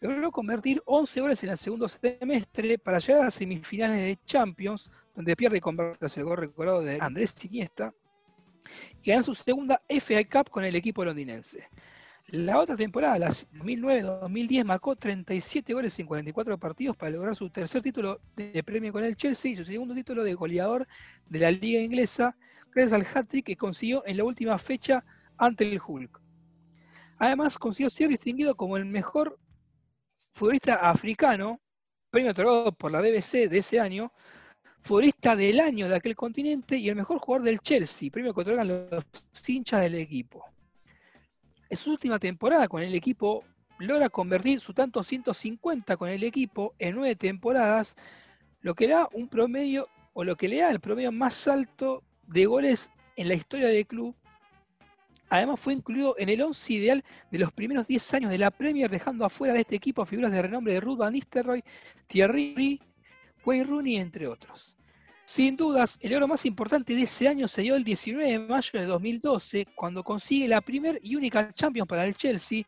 Logró 0.00 0.30
convertir 0.30 0.80
11 0.86 1.20
goles 1.20 1.42
en 1.42 1.50
el 1.50 1.58
segundo 1.58 1.88
semestre 1.88 2.78
para 2.78 3.00
llegar 3.00 3.26
a 3.26 3.32
semifinales 3.32 3.98
de 3.98 4.18
Champions, 4.24 4.88
donde 5.16 5.34
pierde 5.34 5.60
con 5.60 5.76
el 5.80 6.24
gol 6.24 6.36
recordado 6.36 6.80
de 6.80 6.98
Andrés 7.00 7.34
Siniesta, 7.36 7.92
y 9.02 9.10
gana 9.10 9.24
su 9.24 9.34
segunda 9.34 9.82
FA 9.88 10.22
Cup 10.30 10.48
con 10.48 10.62
el 10.64 10.76
equipo 10.76 11.04
londinense. 11.04 11.68
La 12.28 12.60
otra 12.60 12.76
temporada, 12.76 13.18
la 13.18 13.30
2009-2010, 13.30 14.64
marcó 14.64 14.94
37 14.94 15.74
goles 15.74 15.98
en 15.98 16.06
44 16.06 16.56
partidos 16.56 16.96
para 16.96 17.10
lograr 17.10 17.34
su 17.34 17.50
tercer 17.50 17.82
título 17.82 18.20
de 18.36 18.62
premio 18.62 18.92
con 18.92 19.02
el 19.02 19.16
Chelsea 19.16 19.50
y 19.50 19.56
su 19.56 19.64
segundo 19.64 19.92
título 19.92 20.22
de 20.22 20.34
goleador 20.34 20.86
de 21.28 21.40
la 21.40 21.50
Liga 21.50 21.80
Inglesa, 21.80 22.36
gracias 22.72 22.92
al 22.92 23.06
hat-trick 23.06 23.46
que 23.46 23.56
consiguió 23.56 24.02
en 24.06 24.16
la 24.16 24.24
última 24.24 24.58
fecha 24.58 25.04
ante 25.36 25.64
el 25.64 25.80
Hulk. 25.84 26.20
Además, 27.18 27.58
consiguió 27.58 27.90
ser 27.90 28.08
distinguido 28.08 28.54
como 28.54 28.76
el 28.76 28.84
mejor 28.84 29.38
futbolista 30.32 30.76
africano, 30.76 31.60
premio 32.10 32.32
otorgado 32.32 32.72
por 32.72 32.90
la 32.90 33.00
BBC 33.00 33.48
de 33.48 33.58
ese 33.58 33.78
año, 33.78 34.12
futbolista 34.80 35.36
del 35.36 35.60
año 35.60 35.88
de 35.88 35.96
aquel 35.96 36.16
continente 36.16 36.76
y 36.76 36.88
el 36.88 36.96
mejor 36.96 37.18
jugador 37.18 37.44
del 37.44 37.60
Chelsea, 37.60 38.10
premio 38.10 38.34
que 38.34 38.40
otorgan 38.40 38.68
los 38.68 39.04
hinchas 39.46 39.82
del 39.82 39.94
equipo. 39.96 40.44
En 41.68 41.76
su 41.76 41.92
última 41.92 42.18
temporada 42.18 42.68
con 42.68 42.82
el 42.82 42.94
equipo 42.94 43.44
logra 43.78 44.08
convertir 44.08 44.60
su 44.60 44.74
tanto 44.74 45.02
150 45.02 45.96
con 45.96 46.08
el 46.08 46.22
equipo 46.22 46.74
en 46.78 46.96
nueve 46.96 47.16
temporadas, 47.16 47.96
lo 48.60 48.74
que 48.74 48.88
da 48.88 49.08
un 49.12 49.28
promedio 49.28 49.88
o 50.12 50.24
lo 50.24 50.36
que 50.36 50.48
le 50.48 50.60
da 50.60 50.70
el 50.70 50.80
promedio 50.80 51.12
más 51.12 51.48
alto 51.48 52.02
de 52.32 52.46
goles 52.46 52.90
en 53.16 53.28
la 53.28 53.34
historia 53.34 53.68
del 53.68 53.86
club. 53.86 54.14
Además 55.28 55.60
fue 55.60 55.72
incluido 55.72 56.14
en 56.18 56.28
el 56.28 56.42
11 56.42 56.72
ideal 56.72 57.04
de 57.30 57.38
los 57.38 57.52
primeros 57.52 57.86
10 57.86 58.14
años 58.14 58.30
de 58.30 58.38
la 58.38 58.50
Premier, 58.50 58.90
dejando 58.90 59.24
afuera 59.24 59.54
de 59.54 59.60
este 59.60 59.76
equipo 59.76 60.04
figuras 60.04 60.32
de 60.32 60.42
renombre 60.42 60.74
de 60.74 60.80
Ruth 60.80 60.98
Van 60.98 61.12
Nistelrooy, 61.12 61.64
Thierry 62.06 62.80
Wayne 63.44 63.64
Rooney, 63.64 63.96
entre 63.96 64.28
otros. 64.28 64.76
Sin 65.24 65.56
dudas, 65.56 65.98
el 66.02 66.14
oro 66.14 66.28
más 66.28 66.44
importante 66.44 66.94
de 66.94 67.02
ese 67.02 67.28
año 67.28 67.48
se 67.48 67.62
dio 67.62 67.74
el 67.74 67.84
19 67.84 68.30
de 68.30 68.38
mayo 68.38 68.70
de 68.74 68.84
2012, 68.84 69.66
cuando 69.74 70.04
consigue 70.04 70.46
la 70.46 70.60
primera 70.60 70.98
y 71.02 71.16
única 71.16 71.52
Champions 71.54 71.88
para 71.88 72.04
el 72.04 72.14
Chelsea, 72.14 72.64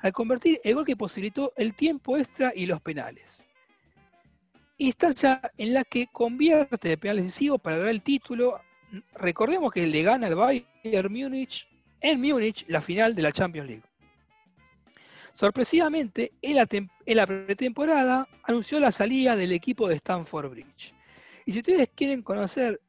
al 0.00 0.12
convertir 0.12 0.60
el 0.64 0.74
gol 0.74 0.84
que 0.84 0.96
posibilitó 0.96 1.52
el 1.56 1.74
tiempo 1.74 2.16
extra 2.16 2.52
y 2.54 2.66
los 2.66 2.80
penales. 2.80 3.46
Instancia 4.78 5.40
en 5.58 5.74
la 5.74 5.84
que 5.84 6.08
convierte 6.08 6.88
de 6.88 6.98
penal 6.98 7.18
decisivo 7.18 7.58
para 7.58 7.76
ganar 7.76 7.92
el 7.92 8.02
título. 8.02 8.60
Recordemos 9.14 9.72
que 9.72 9.86
le 9.86 10.02
gana 10.02 10.26
al 10.26 10.34
Bayern 10.34 11.12
Múnich 11.12 11.68
en 12.00 12.20
Múnich 12.20 12.64
la 12.68 12.80
final 12.80 13.14
de 13.14 13.22
la 13.22 13.32
Champions 13.32 13.68
League. 13.68 13.82
Sorpresivamente, 15.32 16.32
en 16.42 16.56
la, 17.16 17.26
pretemporada 17.26 18.26
anunció 18.42 18.80
la 18.80 18.90
salida 18.90 19.36
del 19.36 19.52
equipo 19.52 19.88
de 19.88 19.96
Stamford 19.96 20.50
Bridge. 20.50 20.92
Y 21.46 21.52
si 21.52 21.58
ustedes 21.58 21.88
quieren 21.94 22.22
conocer 22.22 22.80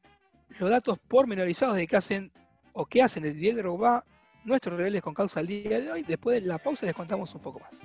los 0.58 0.68
datos 0.68 0.98
pormenorizados 0.98 1.76
de 1.76 1.86
qué 1.86 1.96
hacen 1.96 2.32
o 2.72 2.86
qué 2.86 3.02
hacen 3.02 3.24
el 3.24 3.34
Didier 3.34 3.56
Drogba, 3.56 4.04
nuestros 4.44 4.76
rebeldes 4.76 5.02
con 5.02 5.14
causa 5.14 5.40
al 5.40 5.46
día 5.46 5.80
de 5.80 5.92
hoy, 5.92 6.02
después 6.02 6.42
de 6.42 6.48
la 6.48 6.58
pausa 6.58 6.86
les 6.86 6.94
contamos 6.94 7.32
un 7.34 7.40
poco 7.40 7.60
más. 7.60 7.80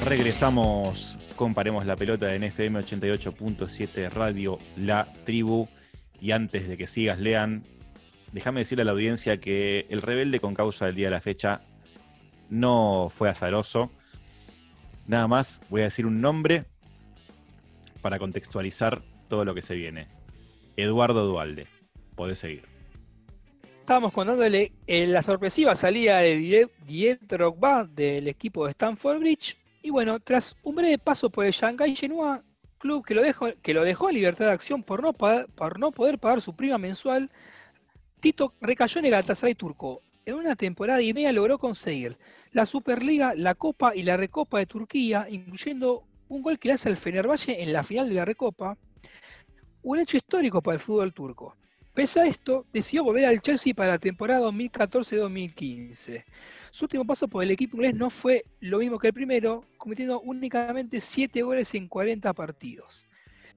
Regresamos, 0.00 1.18
comparemos 1.34 1.84
la 1.84 1.96
pelota 1.96 2.34
en 2.34 2.44
FM 2.44 2.80
88.7 2.80 4.08
Radio 4.10 4.58
La 4.76 5.12
Tribu. 5.24 5.68
Y 6.20 6.30
antes 6.30 6.68
de 6.68 6.76
que 6.76 6.86
sigas, 6.86 7.18
lean, 7.18 7.64
déjame 8.32 8.60
decirle 8.60 8.82
a 8.82 8.84
la 8.84 8.92
audiencia 8.92 9.38
que 9.38 9.86
el 9.90 10.00
rebelde 10.00 10.40
con 10.40 10.54
causa 10.54 10.86
del 10.86 10.94
día 10.94 11.08
de 11.08 11.10
la 11.10 11.20
fecha 11.20 11.62
no 12.48 13.10
fue 13.10 13.28
azaroso. 13.28 13.90
Nada 15.06 15.26
más 15.26 15.60
voy 15.68 15.82
a 15.82 15.84
decir 15.84 16.06
un 16.06 16.20
nombre 16.20 16.64
para 18.00 18.18
contextualizar 18.18 19.02
todo 19.28 19.44
lo 19.44 19.54
que 19.54 19.62
se 19.62 19.74
viene. 19.74 20.06
Eduardo 20.76 21.26
Dualde. 21.26 21.66
Podés 22.14 22.38
seguir. 22.38 22.62
Estábamos 23.80 24.12
contándole 24.12 24.72
eh, 24.86 25.06
la 25.06 25.22
sorpresiva 25.22 25.74
salida 25.76 26.18
de 26.18 26.36
Didier 26.86 27.18
Drogba 27.26 27.84
del 27.84 28.28
equipo 28.28 28.64
de 28.64 28.70
Stanford 28.70 29.18
Bridge 29.18 29.56
y 29.82 29.90
bueno, 29.90 30.20
tras 30.20 30.56
un 30.62 30.76
breve 30.76 30.98
paso 30.98 31.30
por 31.30 31.46
el 31.46 31.52
Shanghai 31.52 31.94
Shenhua, 31.94 32.42
club 32.78 33.04
que 33.04 33.14
lo 33.14 33.22
dejó, 33.22 33.48
que 33.62 33.74
lo 33.74 33.84
dejó 33.84 34.08
en 34.08 34.16
libertad 34.16 34.46
de 34.46 34.52
acción 34.52 34.82
por 34.82 35.02
no, 35.02 35.12
por 35.12 35.78
no 35.78 35.92
poder 35.92 36.18
pagar 36.18 36.40
su 36.40 36.54
prima 36.54 36.78
mensual, 36.78 37.30
Tito 38.20 38.54
recayó 38.60 38.98
en 38.98 39.06
el 39.06 39.10
Galatasaray 39.12 39.54
turco. 39.54 40.02
En 40.26 40.34
una 40.34 40.56
temporada 40.56 41.00
y 41.00 41.14
media 41.14 41.32
logró 41.32 41.58
conseguir 41.58 42.18
la 42.52 42.66
Superliga, 42.66 43.34
la 43.34 43.54
Copa 43.54 43.94
y 43.94 44.02
la 44.02 44.16
Recopa 44.16 44.58
de 44.58 44.66
Turquía, 44.66 45.26
incluyendo 45.30 46.04
un 46.28 46.42
gol 46.42 46.58
que 46.58 46.68
le 46.68 46.74
hace 46.74 46.88
al 46.88 46.96
Fenerbahce 46.96 47.62
en 47.62 47.72
la 47.72 47.84
final 47.84 48.08
de 48.08 48.16
la 48.16 48.24
Recopa, 48.24 48.76
un 49.82 49.98
hecho 49.98 50.16
histórico 50.16 50.60
para 50.60 50.74
el 50.74 50.80
fútbol 50.80 51.14
turco. 51.14 51.56
Pese 51.94 52.20
a 52.20 52.26
esto, 52.26 52.66
decidió 52.72 53.04
volver 53.04 53.24
al 53.24 53.40
Chelsea 53.40 53.74
para 53.74 53.92
la 53.92 53.98
temporada 53.98 54.46
2014-2015. 54.48 56.24
Su 56.78 56.84
último 56.84 57.04
paso 57.04 57.26
por 57.26 57.42
el 57.42 57.50
equipo 57.50 57.76
inglés 57.76 57.96
no 57.96 58.08
fue 58.08 58.44
lo 58.60 58.78
mismo 58.78 59.00
que 59.00 59.08
el 59.08 59.12
primero, 59.12 59.64
cometiendo 59.78 60.20
únicamente 60.20 61.00
7 61.00 61.42
goles 61.42 61.74
en 61.74 61.88
40 61.88 62.32
partidos. 62.34 63.04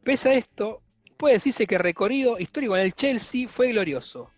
Pese 0.04 0.30
a 0.30 0.34
esto, 0.34 0.82
puede 1.18 1.36
decirse 1.36 1.68
que 1.68 1.76
el 1.76 1.82
recorrido 1.82 2.40
histórico 2.40 2.76
en 2.76 2.82
el 2.82 2.94
Chelsea 2.94 3.48
fue 3.48 3.74
glorioso. 3.74 4.32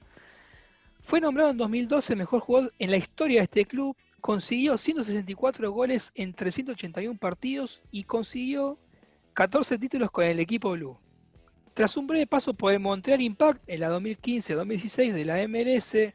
Fue 0.99 1.21
nombrado 1.21 1.51
en 1.51 1.57
2012 1.59 2.17
mejor 2.17 2.41
jugador 2.41 2.73
en 2.77 2.91
la 2.91 2.97
historia 2.97 3.39
de 3.39 3.43
este 3.45 3.63
club, 3.63 3.95
consiguió 4.19 4.77
164 4.77 5.71
goles 5.71 6.11
en 6.15 6.33
381 6.33 7.17
partidos 7.17 7.81
y 7.89 8.03
consiguió 8.03 8.77
14 9.31 9.77
títulos 9.77 10.11
con 10.11 10.25
el 10.25 10.41
equipo 10.41 10.71
blue. 10.71 10.97
Tras 11.73 11.95
un 11.95 12.05
breve 12.05 12.27
paso 12.27 12.53
por 12.53 12.73
el 12.73 12.81
Montreal 12.81 13.21
Impact 13.21 13.63
en 13.65 13.79
la 13.79 13.97
2015-2016 13.97 15.13
de 15.13 15.23
la 15.23 15.47
MLS, 15.47 16.13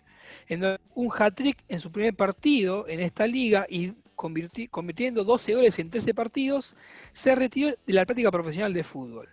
en 0.48 0.78
un 0.94 1.10
hat-trick 1.16 1.62
en 1.68 1.80
su 1.80 1.92
primer 1.92 2.14
partido 2.14 2.88
en 2.88 3.00
esta 3.00 3.26
liga 3.26 3.66
y 3.68 3.92
convirtiendo 4.14 5.24
12 5.24 5.54
goles 5.54 5.78
en 5.78 5.90
13 5.90 6.14
partidos, 6.14 6.76
se 7.12 7.34
retiró 7.34 7.70
de 7.86 7.92
la 7.92 8.04
práctica 8.04 8.30
profesional 8.32 8.72
de 8.72 8.82
fútbol. 8.82 9.28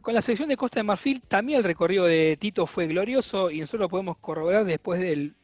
con 0.00 0.14
la 0.14 0.22
selección 0.22 0.48
de 0.48 0.56
Costa 0.56 0.80
de 0.80 0.84
Marfil 0.84 1.20
también 1.22 1.58
el 1.58 1.64
recorrido 1.64 2.06
de 2.06 2.38
Tito 2.40 2.66
fue 2.66 2.86
glorioso 2.86 3.50
y 3.50 3.60
nosotros 3.60 3.82
lo 3.82 3.88
podemos 3.88 4.16
corroborar 4.18 4.64
después 4.64 5.00
del, 5.00 5.34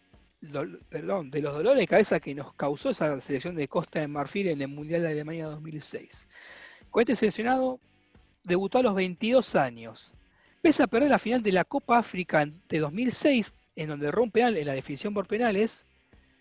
perdón, 0.88 1.30
de 1.30 1.42
los 1.42 1.52
dolores 1.54 1.80
de 1.80 1.86
cabeza 1.86 2.20
que 2.20 2.34
nos 2.34 2.54
causó 2.54 2.90
esa 2.90 3.20
selección 3.20 3.56
de 3.56 3.68
Costa 3.68 4.00
de 4.00 4.08
Marfil 4.08 4.48
en 4.48 4.62
el 4.62 4.68
Mundial 4.68 5.02
de 5.02 5.08
Alemania 5.08 5.46
2006. 5.46 6.28
Con 6.90 7.02
este 7.02 7.16
seleccionado 7.16 7.80
debutó 8.44 8.78
a 8.78 8.82
los 8.82 8.94
22 8.94 9.54
años. 9.56 10.14
Pese 10.62 10.82
a 10.82 10.86
perder 10.86 11.10
la 11.10 11.18
final 11.18 11.42
de 11.42 11.52
la 11.52 11.64
Copa 11.64 11.98
África 11.98 12.46
de 12.68 12.78
2006, 12.78 13.52
en 13.78 13.88
donde 13.88 14.08
erró 14.08 14.24
un 14.24 14.32
penal 14.32 14.56
en 14.56 14.66
la 14.66 14.72
definición 14.72 15.14
por 15.14 15.28
penales, 15.28 15.86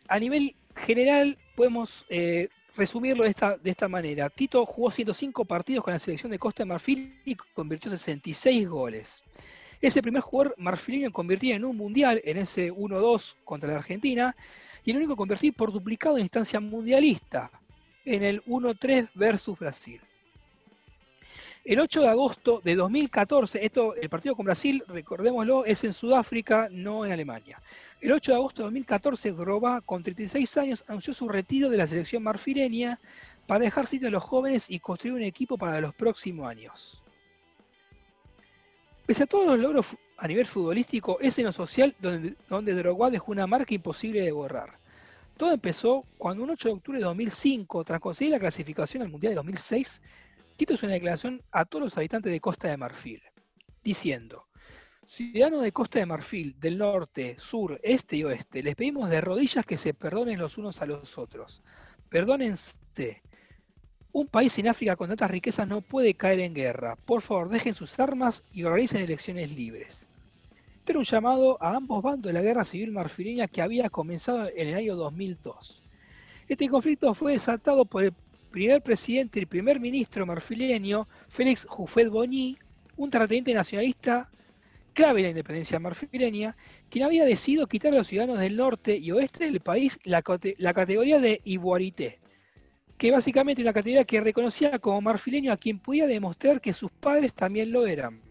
a 0.08 0.18
nivel 0.18 0.56
general 0.76 1.38
podemos 1.56 2.04
eh, 2.10 2.50
resumirlo 2.76 3.26
de 3.26 3.30
esta, 3.30 3.58
de 3.58 3.70
esta 3.70 3.88
manera. 3.88 4.28
Tito 4.32 4.66
jugó 4.66 4.90
105 4.90 5.46
partidos 5.46 5.84
con 5.84 5.94
la 5.94 6.00
selección 6.00 6.32
de 6.32 6.40
Costa 6.40 6.64
de 6.64 6.70
Marfil 6.70 7.22
y 7.26 7.36
convirtió 7.36 7.92
66 7.92 8.68
goles. 8.68 9.24
Es 9.80 9.96
el 9.96 10.02
primer 10.02 10.24
jugador 10.24 10.56
marfileño 10.58 11.06
en 11.06 11.14
convertir 11.14 11.54
en 11.54 11.64
un 11.64 11.78
mundial 11.78 12.20
en 12.24 12.38
ese 12.38 12.74
1-2 12.74 13.36
contra 13.44 13.70
la 13.70 13.78
Argentina 13.78 14.36
y 14.84 14.90
el 14.90 14.98
único 14.98 15.14
en 15.14 15.18
convertir 15.18 15.54
por 15.54 15.72
duplicado 15.72 16.18
en 16.18 16.24
instancia 16.24 16.60
mundialista 16.60 17.52
en 18.04 18.24
el 18.24 18.44
1-3 18.46 19.10
versus 19.14 19.60
Brasil. 19.60 20.02
El 21.68 21.82
8 21.82 22.00
de 22.00 22.08
agosto 22.08 22.62
de 22.64 22.76
2014, 22.76 23.66
esto, 23.66 23.94
el 23.96 24.08
partido 24.08 24.38
con 24.38 24.46
Brasil, 24.46 24.86
recordémoslo, 24.88 25.66
es 25.66 25.84
en 25.84 25.92
Sudáfrica, 25.92 26.70
no 26.72 27.06
en 27.06 27.12
Alemania. 27.12 27.62
El 28.00 28.14
8 28.14 28.32
de 28.32 28.38
agosto 28.38 28.62
de 28.62 28.68
2014, 28.68 29.34
Drogba, 29.34 29.82
con 29.82 30.02
36 30.02 30.58
años, 30.60 30.86
anunció 30.88 31.14
su 31.14 31.28
retiro 31.28 31.70
de 31.70 31.76
la 31.76 31.86
selección 31.86 32.24
marfileña 32.24 33.02
para 33.48 33.66
dejar 33.66 33.86
sitio 33.86 34.08
a 34.08 34.12
los 34.12 34.24
jóvenes 34.24 34.70
y 34.70 34.80
construir 34.80 35.16
un 35.16 35.24
equipo 35.24 35.58
para 35.58 35.82
los 35.82 35.94
próximos 35.94 36.48
años. 36.48 37.04
Pese 39.06 39.24
a 39.24 39.28
todos 39.28 39.48
los 39.48 39.60
logros 39.60 39.88
a 40.16 40.26
nivel 40.26 40.46
futbolístico, 40.46 41.20
es 41.20 41.38
en 41.38 41.48
lo 41.48 41.52
social 41.52 41.94
donde, 42.00 42.36
donde 42.48 42.76
Drogba 42.76 43.10
dejó 43.10 43.34
una 43.34 43.46
marca 43.46 43.74
imposible 43.74 44.22
de 44.22 44.32
borrar. 44.32 44.80
Todo 45.36 45.52
empezó 45.52 46.06
cuando 46.18 46.46
un 46.46 46.52
8 46.52 46.70
de 46.70 46.76
octubre 46.76 47.00
de 47.00 47.04
2005, 47.04 47.84
tras 47.84 48.00
conseguir 48.00 48.32
la 48.32 48.40
clasificación 48.40 49.04
al 49.04 49.10
Mundial 49.10 49.32
de 49.32 49.36
2006, 49.36 50.02
Tito 50.58 50.74
hizo 50.74 50.88
una 50.88 50.96
declaración 50.96 51.44
a 51.52 51.66
todos 51.66 51.86
los 51.86 51.98
habitantes 51.98 52.32
de 52.32 52.42
Costa 52.42 52.68
de 52.68 52.78
Marfil, 52.78 53.22
diciendo, 53.84 54.48
Ciudadanos 55.06 55.62
de 55.62 55.72
Costa 55.72 56.00
de 56.00 56.06
Marfil, 56.08 56.60
del 56.60 56.80
norte, 56.80 57.38
sur, 57.40 57.80
este 57.84 58.18
y 58.18 58.24
oeste, 58.24 58.64
les 58.64 58.76
pedimos 58.76 59.10
de 59.10 59.22
rodillas 59.22 59.66
que 59.66 59.78
se 59.78 59.94
perdonen 59.94 60.40
los 60.40 60.58
unos 60.58 60.82
a 60.82 60.86
los 60.88 61.18
otros. 61.18 61.62
Perdónense. 62.10 63.22
Un 64.12 64.28
país 64.28 64.52
sin 64.52 64.68
África 64.68 64.96
con 64.96 65.08
tantas 65.08 65.30
riquezas 65.30 65.68
no 65.68 65.82
puede 65.82 66.16
caer 66.16 66.40
en 66.40 66.56
guerra. 66.56 66.96
Por 66.96 67.22
favor, 67.22 67.50
dejen 67.50 67.76
sus 67.76 68.00
armas 68.00 68.44
y 68.52 68.64
organicen 68.64 69.02
elecciones 69.02 69.52
libres. 69.52 70.10
Este 70.80 70.92
era 70.92 71.00
un 71.00 71.06
llamado 71.06 71.62
a 71.62 71.76
ambos 71.76 72.02
bandos 72.02 72.30
de 72.30 72.34
la 72.34 72.42
guerra 72.42 72.66
civil 72.66 72.92
marfileña 72.92 73.48
que 73.48 73.62
había 73.62 73.90
comenzado 73.90 74.50
en 74.50 74.70
el 74.70 74.74
año 74.74 74.96
2002. 74.96 75.84
Este 76.48 76.68
conflicto 76.68 77.14
fue 77.14 77.34
desatado 77.34 77.86
por 77.86 78.04
el 78.04 78.14
primer 78.58 78.82
presidente 78.82 79.40
y 79.40 79.46
primer 79.46 79.80
ministro 79.80 80.26
marfileño, 80.26 81.08
Félix 81.28 81.68
Houphouët-Boigny, 81.68 82.58
un 82.96 83.12
terrateniente 83.12 83.54
nacionalista 83.54 84.32
clave 84.94 85.20
de 85.20 85.24
la 85.26 85.30
independencia 85.30 85.80
marfileña, 85.80 86.58
quien 86.90 87.06
había 87.06 87.24
decidido 87.24 87.68
quitar 87.68 87.94
a 87.94 87.98
los 87.98 88.08
ciudadanos 88.08 88.40
del 88.40 88.58
norte 88.58 88.98
y 88.98 89.12
oeste 89.12 89.46
del 89.46 89.60
país 89.60 90.00
la, 90.06 90.24
la 90.58 90.74
categoría 90.74 91.20
de 91.20 91.40
ivoirité, 91.44 92.20
que 92.98 93.12
básicamente 93.12 93.62
una 93.62 93.74
categoría 93.74 94.06
que 94.06 94.22
reconocía 94.22 94.80
como 94.80 95.02
marfileño 95.02 95.54
a 95.54 95.58
quien 95.58 95.78
podía 95.78 96.08
demostrar 96.08 96.60
que 96.60 96.74
sus 96.74 96.90
padres 96.90 97.34
también 97.34 97.72
lo 97.72 97.86
eran. 97.86 98.24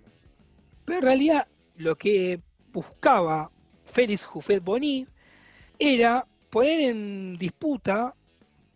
Pero 0.85 0.99
en 0.99 1.05
realidad 1.05 1.47
lo 1.77 1.95
que 1.95 2.41
buscaba 2.73 3.53
Félix 3.85 4.27
Houphouët-Boigny 4.27 5.07
era 5.79 6.27
poner 6.51 6.81
en 6.81 7.39
disputa 7.39 8.17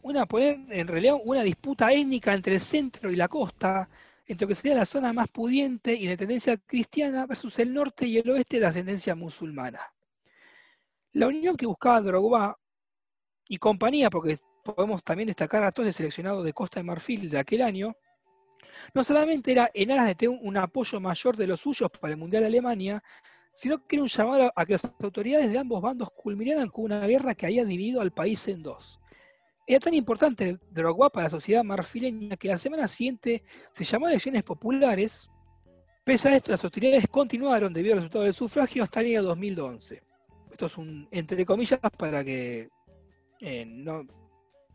una 0.03 0.27
poner 0.27 0.61
en 0.71 0.89
realidad 0.89 1.17
una 1.25 1.43
disputa 1.43 1.93
étnica 1.93 2.35
entre 2.35 2.55
el 2.55 2.61
centro 2.61 3.11
y 3.11 3.17
la 3.17 3.29
costa, 3.29 3.89
entre 4.27 4.45
lo 4.45 4.49
que 4.49 4.55
sería 4.55 4.77
la 4.77 4.87
zona 4.87 5.13
más 5.13 5.29
pudiente 5.29 5.95
y 5.95 6.07
de 6.07 6.17
tendencia 6.17 6.57
cristiana 6.57 7.27
versus 7.27 7.59
el 7.59 7.75
norte 7.75 8.07
y 8.07 8.19
el 8.19 8.31
oeste 8.31 8.61
de 8.61 8.67
ascendencia 8.67 9.15
musulmana. 9.15 9.81
La 11.13 11.27
unión 11.27 11.57
que 11.57 11.67
buscaba 11.67 12.01
Drogba 12.01 12.57
y 13.49 13.59
compañía, 13.59 14.11
porque 14.11 14.39
podemos 14.63 15.03
también 15.03 15.27
destacar 15.27 15.65
a 15.65 15.73
todos 15.73 15.89
los 15.89 15.97
seleccionados 15.97 16.45
de 16.45 16.53
Costa 16.53 16.81
de 16.81 16.85
Marfil 16.85 17.29
de 17.29 17.39
aquel 17.39 17.63
año, 17.63 17.97
no 18.95 19.05
solamente 19.05 19.53
era 19.53 19.71
en 19.75 19.91
aras 19.91 20.07
de 20.07 20.15
tener 20.15 20.39
un 20.41 20.57
apoyo 20.57 21.01
mayor 21.01 21.37
de 21.37 21.47
los 21.47 21.61
suyos 21.61 21.91
para 21.91 22.13
el 22.13 22.19
Mundial 22.19 22.45
de 22.45 22.49
Alemania, 22.49 23.03
sino 23.53 23.85
que 23.85 23.97
era 23.97 24.03
un 24.05 24.09
llamado 24.09 24.53
a 24.55 24.65
que 24.65 24.75
las 24.75 24.85
autoridades 25.01 25.51
de 25.51 25.59
ambos 25.59 25.83
bandos 25.83 26.11
culminaran 26.13 26.69
con 26.69 26.85
una 26.85 27.07
guerra 27.07 27.35
que 27.35 27.47
había 27.47 27.65
dividido 27.65 28.01
al 28.01 28.13
país 28.13 28.47
en 28.49 28.63
dos. 28.63 29.00
Era 29.71 29.79
tan 29.79 29.95
importante 29.95 30.59
Drogba 30.73 31.11
para 31.11 31.27
la 31.27 31.31
sociedad 31.31 31.63
marfileña 31.63 32.37
que 32.37 32.49
la 32.49 32.59
semana 32.59 32.89
siguiente 32.89 33.45
se 33.73 33.85
llamó 33.85 34.09
elecciones 34.09 34.43
populares. 34.43 35.31
Pese 36.03 36.29
a 36.29 36.35
esto, 36.35 36.51
las 36.51 36.65
hostilidades 36.65 37.07
continuaron 37.07 37.73
debido 37.73 37.95
al 37.95 37.99
resultado 37.99 38.25
del 38.25 38.35
sufragio 38.35 38.83
hasta 38.83 38.99
el 38.99 39.07
año 39.07 39.23
2011. 39.23 40.03
Esto 40.51 40.67
es 40.67 40.77
un 40.77 41.07
entre 41.13 41.47
comillas 41.47 41.79
para 41.97 42.25
que 42.25 42.69
eh, 43.39 43.65
no, 43.65 44.03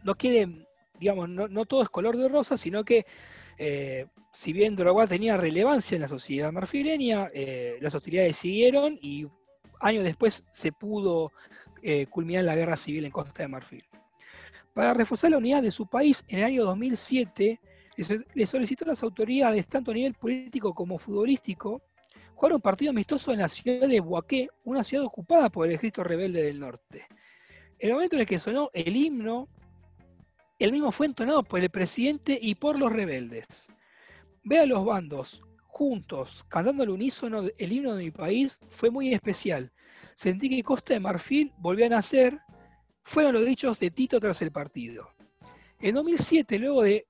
no 0.02 0.16
quede, 0.16 0.66
digamos, 0.98 1.28
no, 1.28 1.50
no 1.50 1.66
todo 1.66 1.84
es 1.84 1.90
color 1.90 2.16
de 2.16 2.30
rosa, 2.30 2.56
sino 2.56 2.86
que 2.86 3.06
eh, 3.58 4.06
si 4.32 4.54
bien 4.54 4.78
Drogba 4.78 5.08
tenía 5.08 5.36
relevancia 5.36 5.96
en 5.96 6.04
la 6.04 6.08
sociedad 6.08 6.54
marfileña, 6.54 7.30
eh, 7.34 7.80
las 7.82 7.94
hostilidades 7.94 8.38
siguieron 8.38 8.98
y 9.02 9.28
años 9.82 10.06
después 10.06 10.46
se 10.54 10.72
pudo 10.72 11.34
culminar 12.10 12.46
la 12.46 12.56
guerra 12.56 12.78
civil 12.78 13.04
en 13.04 13.12
Costa 13.12 13.44
de 13.44 13.50
Marfil. 13.50 13.84
Para 14.76 14.94
reforzar 14.94 15.32
la 15.32 15.38
unidad 15.38 15.64
de 15.64 15.72
su 15.72 15.88
país, 15.88 16.24
en 16.28 16.40
el 16.40 16.46
año 16.46 16.66
2007 16.66 17.62
le 17.96 18.04
so- 18.04 18.16
le 18.34 18.46
solicitó 18.46 18.84
a 18.84 18.90
las 18.90 19.04
autoridades, 19.04 19.68
tanto 19.70 19.92
a 19.92 19.94
nivel 19.94 20.14
político 20.16 20.74
como 20.74 21.00
futbolístico, 21.00 21.82
jugar 22.36 22.54
un 22.56 22.62
partido 22.62 22.92
amistoso 22.92 23.32
en 23.32 23.40
la 23.40 23.48
ciudad 23.48 23.88
de 23.88 24.02
Boaqué, 24.02 24.50
una 24.66 24.84
ciudad 24.84 25.06
ocupada 25.06 25.50
por 25.50 25.66
el 25.66 25.74
ejército 25.76 26.04
rebelde 26.04 26.44
del 26.44 26.60
norte. 26.60 27.08
En 27.80 27.90
el 27.90 27.94
momento 27.96 28.18
en 28.18 28.22
el 28.24 28.28
que 28.28 28.38
sonó 28.38 28.70
el 28.74 28.94
himno, 28.96 29.48
el 30.60 30.74
mismo 30.74 30.92
fue 30.92 31.06
entonado 31.06 31.44
por 31.44 31.62
el 31.62 31.70
presidente 31.70 32.38
y 32.42 32.56
por 32.56 32.78
los 32.78 32.92
rebeldes. 32.92 33.46
Ver 34.44 34.60
a 34.62 34.66
los 34.66 34.84
bandos 34.84 35.42
juntos 35.68 36.46
cantando 36.50 36.84
al 36.84 36.90
unísono 36.90 37.44
el 37.58 37.72
himno 37.72 37.96
de 37.96 38.04
mi 38.04 38.12
país 38.12 38.60
fue 38.68 38.90
muy 38.90 39.14
especial. 39.14 39.72
Sentí 40.16 40.50
que 40.50 40.64
Costa 40.64 40.94
de 40.94 41.00
Marfil 41.00 41.54
volvió 41.60 41.86
a 41.86 41.90
nacer 41.90 42.40
fueron 43.06 43.34
los 43.34 43.46
dichos 43.46 43.80
de 43.80 43.92
Tito 43.92 44.20
tras 44.20 44.42
el 44.42 44.52
partido. 44.52 45.08
En 45.80 45.96
2007, 45.96 46.58
luego 46.58 46.82
de 46.82 47.06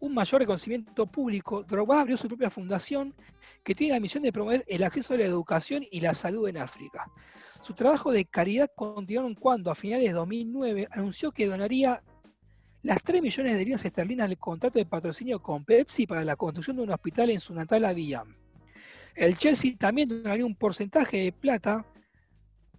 un 0.00 0.12
mayor 0.12 0.40
reconocimiento 0.40 1.06
público, 1.06 1.62
Drogba 1.62 2.00
abrió 2.00 2.16
su 2.16 2.26
propia 2.26 2.50
fundación 2.50 3.14
que 3.62 3.74
tiene 3.74 3.94
la 3.94 4.00
misión 4.00 4.24
de 4.24 4.32
promover 4.32 4.64
el 4.66 4.82
acceso 4.82 5.14
a 5.14 5.16
la 5.16 5.24
educación 5.24 5.86
y 5.90 6.00
la 6.00 6.14
salud 6.14 6.48
en 6.48 6.58
África. 6.58 7.10
Su 7.60 7.74
trabajo 7.74 8.10
de 8.10 8.24
caridad 8.24 8.70
continuó 8.74 9.32
cuando, 9.38 9.70
a 9.70 9.76
finales 9.76 10.08
de 10.08 10.12
2009, 10.12 10.88
anunció 10.90 11.30
que 11.30 11.46
donaría 11.46 12.02
las 12.82 13.02
3 13.02 13.22
millones 13.22 13.56
de 13.56 13.64
libras 13.64 13.84
esterlinas 13.84 14.28
del 14.28 14.38
contrato 14.38 14.80
de 14.80 14.86
patrocinio 14.86 15.40
con 15.40 15.64
Pepsi 15.64 16.06
para 16.06 16.24
la 16.24 16.36
construcción 16.36 16.76
de 16.76 16.82
un 16.82 16.90
hospital 16.90 17.30
en 17.30 17.40
su 17.40 17.54
natal 17.54 17.84
Abiyán. 17.84 18.36
El 19.14 19.38
Chelsea 19.38 19.76
también 19.78 20.08
donaría 20.08 20.44
un 20.44 20.56
porcentaje 20.56 21.18
de 21.18 21.32
plata 21.32 21.86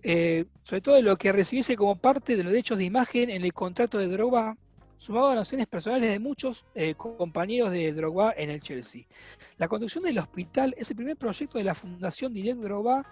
eh, 0.04 0.46
sobre 0.64 0.82
todo 0.82 1.02
lo 1.02 1.18
que 1.18 1.32
recibiese 1.32 1.76
como 1.76 1.96
parte 1.96 2.36
de 2.36 2.44
los 2.44 2.52
derechos 2.52 2.78
de 2.78 2.86
imagen 2.86 3.30
en 3.30 3.44
el 3.44 3.54
contrato 3.54 3.98
de 3.98 4.08
Drogba, 4.08 4.58
sumado 4.98 5.28
a 5.28 5.30
donaciones 5.30 5.68
personales 5.68 6.12
de 6.12 6.20
muchos 6.20 6.66
eh, 6.76 6.96
compañeros 6.96 7.72
de 7.72 7.94
Drogba 7.94 8.34
en 8.36 8.50
el 8.50 8.62
Chelsea. 8.62 9.04
La 9.58 9.68
construcción 9.68 10.04
del 10.04 10.20
hospital 10.20 10.74
es 10.78 10.90
el 10.90 10.96
primer 10.96 11.18
proyecto 11.18 11.58
de 11.58 11.64
la 11.64 11.76
Fundación 11.76 12.34
Direct 12.34 12.60
Drogba 12.60 13.06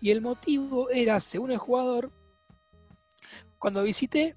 y 0.00 0.10
el 0.10 0.20
motivo 0.20 0.90
era, 0.90 1.20
según 1.20 1.50
el 1.50 1.58
jugador, 1.58 2.10
cuando 3.58 3.82
visité 3.82 4.36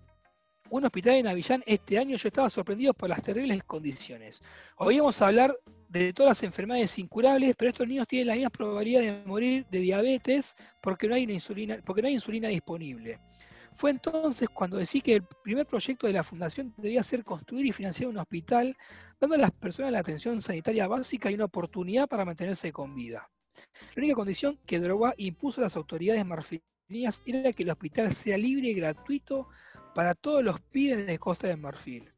un 0.70 0.86
hospital 0.86 1.16
en 1.16 1.28
Avillán 1.28 1.64
este 1.66 2.00
año 2.00 2.16
yo 2.16 2.28
estaba 2.28 2.50
sorprendido 2.50 2.94
por 2.94 3.10
las 3.10 3.22
terribles 3.22 3.64
condiciones. 3.66 4.42
Oíamos 4.78 5.22
hablar 5.22 5.56
de 5.92 6.14
todas 6.14 6.32
las 6.32 6.44
enfermedades 6.44 6.98
incurables, 6.98 7.54
pero 7.58 7.70
estos 7.70 7.88
niños 7.88 8.08
tienen 8.08 8.28
la 8.28 8.36
misma 8.36 8.50
probabilidad 8.50 9.02
de 9.02 9.24
morir 9.26 9.66
de 9.70 9.80
diabetes 9.80 10.56
porque 10.80 11.08
no 11.10 11.16
hay, 11.16 11.24
insulina, 11.24 12.48
disponible. 12.48 13.20
Fue 13.74 13.90
entonces 13.90 14.48
cuando 14.50 14.78
decidí 14.78 15.02
que 15.02 15.16
el 15.16 15.24
primer 15.44 15.66
proyecto 15.66 16.08
de 16.08 16.14
la 16.14 16.24
fundación 16.24 16.74
debía 16.78 17.04
ser 17.04 17.26
construir 17.26 17.66
y 17.66 17.72
financiar 17.74 18.10
un 18.10 18.18
hospital, 18.18 18.78
dando 19.20 19.36
a 19.36 19.40
las 19.40 19.52
personas 19.52 19.92
la 19.92 20.00
atención 20.00 20.42
sanitaria 20.42 20.88
básica 20.88 21.30
y 21.30 21.36
una 21.36 21.46
oportunidad 21.46 22.08
para 22.08 22.24
mantenerse 22.24 22.72
con 22.72 22.96
vida. 22.96 23.30
La 23.96 24.02
única 24.02 24.16
condición 24.16 24.60
que 24.66 24.80
Drogba 24.80 25.14
impuso 25.18 25.60
a 25.60 25.66
las 25.66 25.76
autoridades 25.76 26.26
marfilinas 26.26 27.22
era 27.26 27.52
que 27.52 27.64
el 27.64 27.70
hospital 27.70 28.14
sea 28.14 28.38
libre 28.38 28.70
y 28.70 28.74
gratuito 28.76 29.50
para 29.94 30.16
todos 30.16 30.42
los 30.42 30.62
pibes 30.62 31.06
de 31.06 31.20
Costa 31.20 31.48
de 31.48 31.58
Marfil. 31.58 32.12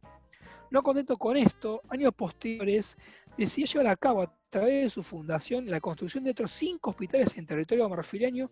No 0.74 0.82
contento 0.82 1.17
con 1.17 1.38
esto, 1.38 1.84
años 1.89 2.15
posteriores 2.15 2.97
decidió 3.38 3.65
llevar 3.67 3.88
a 3.88 3.95
cabo 3.95 4.21
a 4.21 4.34
través 4.49 4.84
de 4.84 4.89
su 4.89 5.03
fundación 5.03 5.69
la 5.69 5.79
construcción 5.79 6.23
de 6.23 6.31
otros 6.31 6.51
cinco 6.51 6.91
hospitales 6.91 7.36
en 7.38 7.45
territorio 7.45 7.89
marfileño 7.89 8.51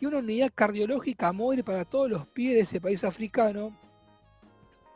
y 0.00 0.06
una 0.06 0.18
unidad 0.18 0.50
cardiológica 0.54 1.32
móvil 1.32 1.62
para 1.62 1.84
todos 1.84 2.10
los 2.10 2.26
pibes 2.26 2.56
de 2.56 2.60
ese 2.62 2.80
país 2.80 3.04
africano. 3.04 3.76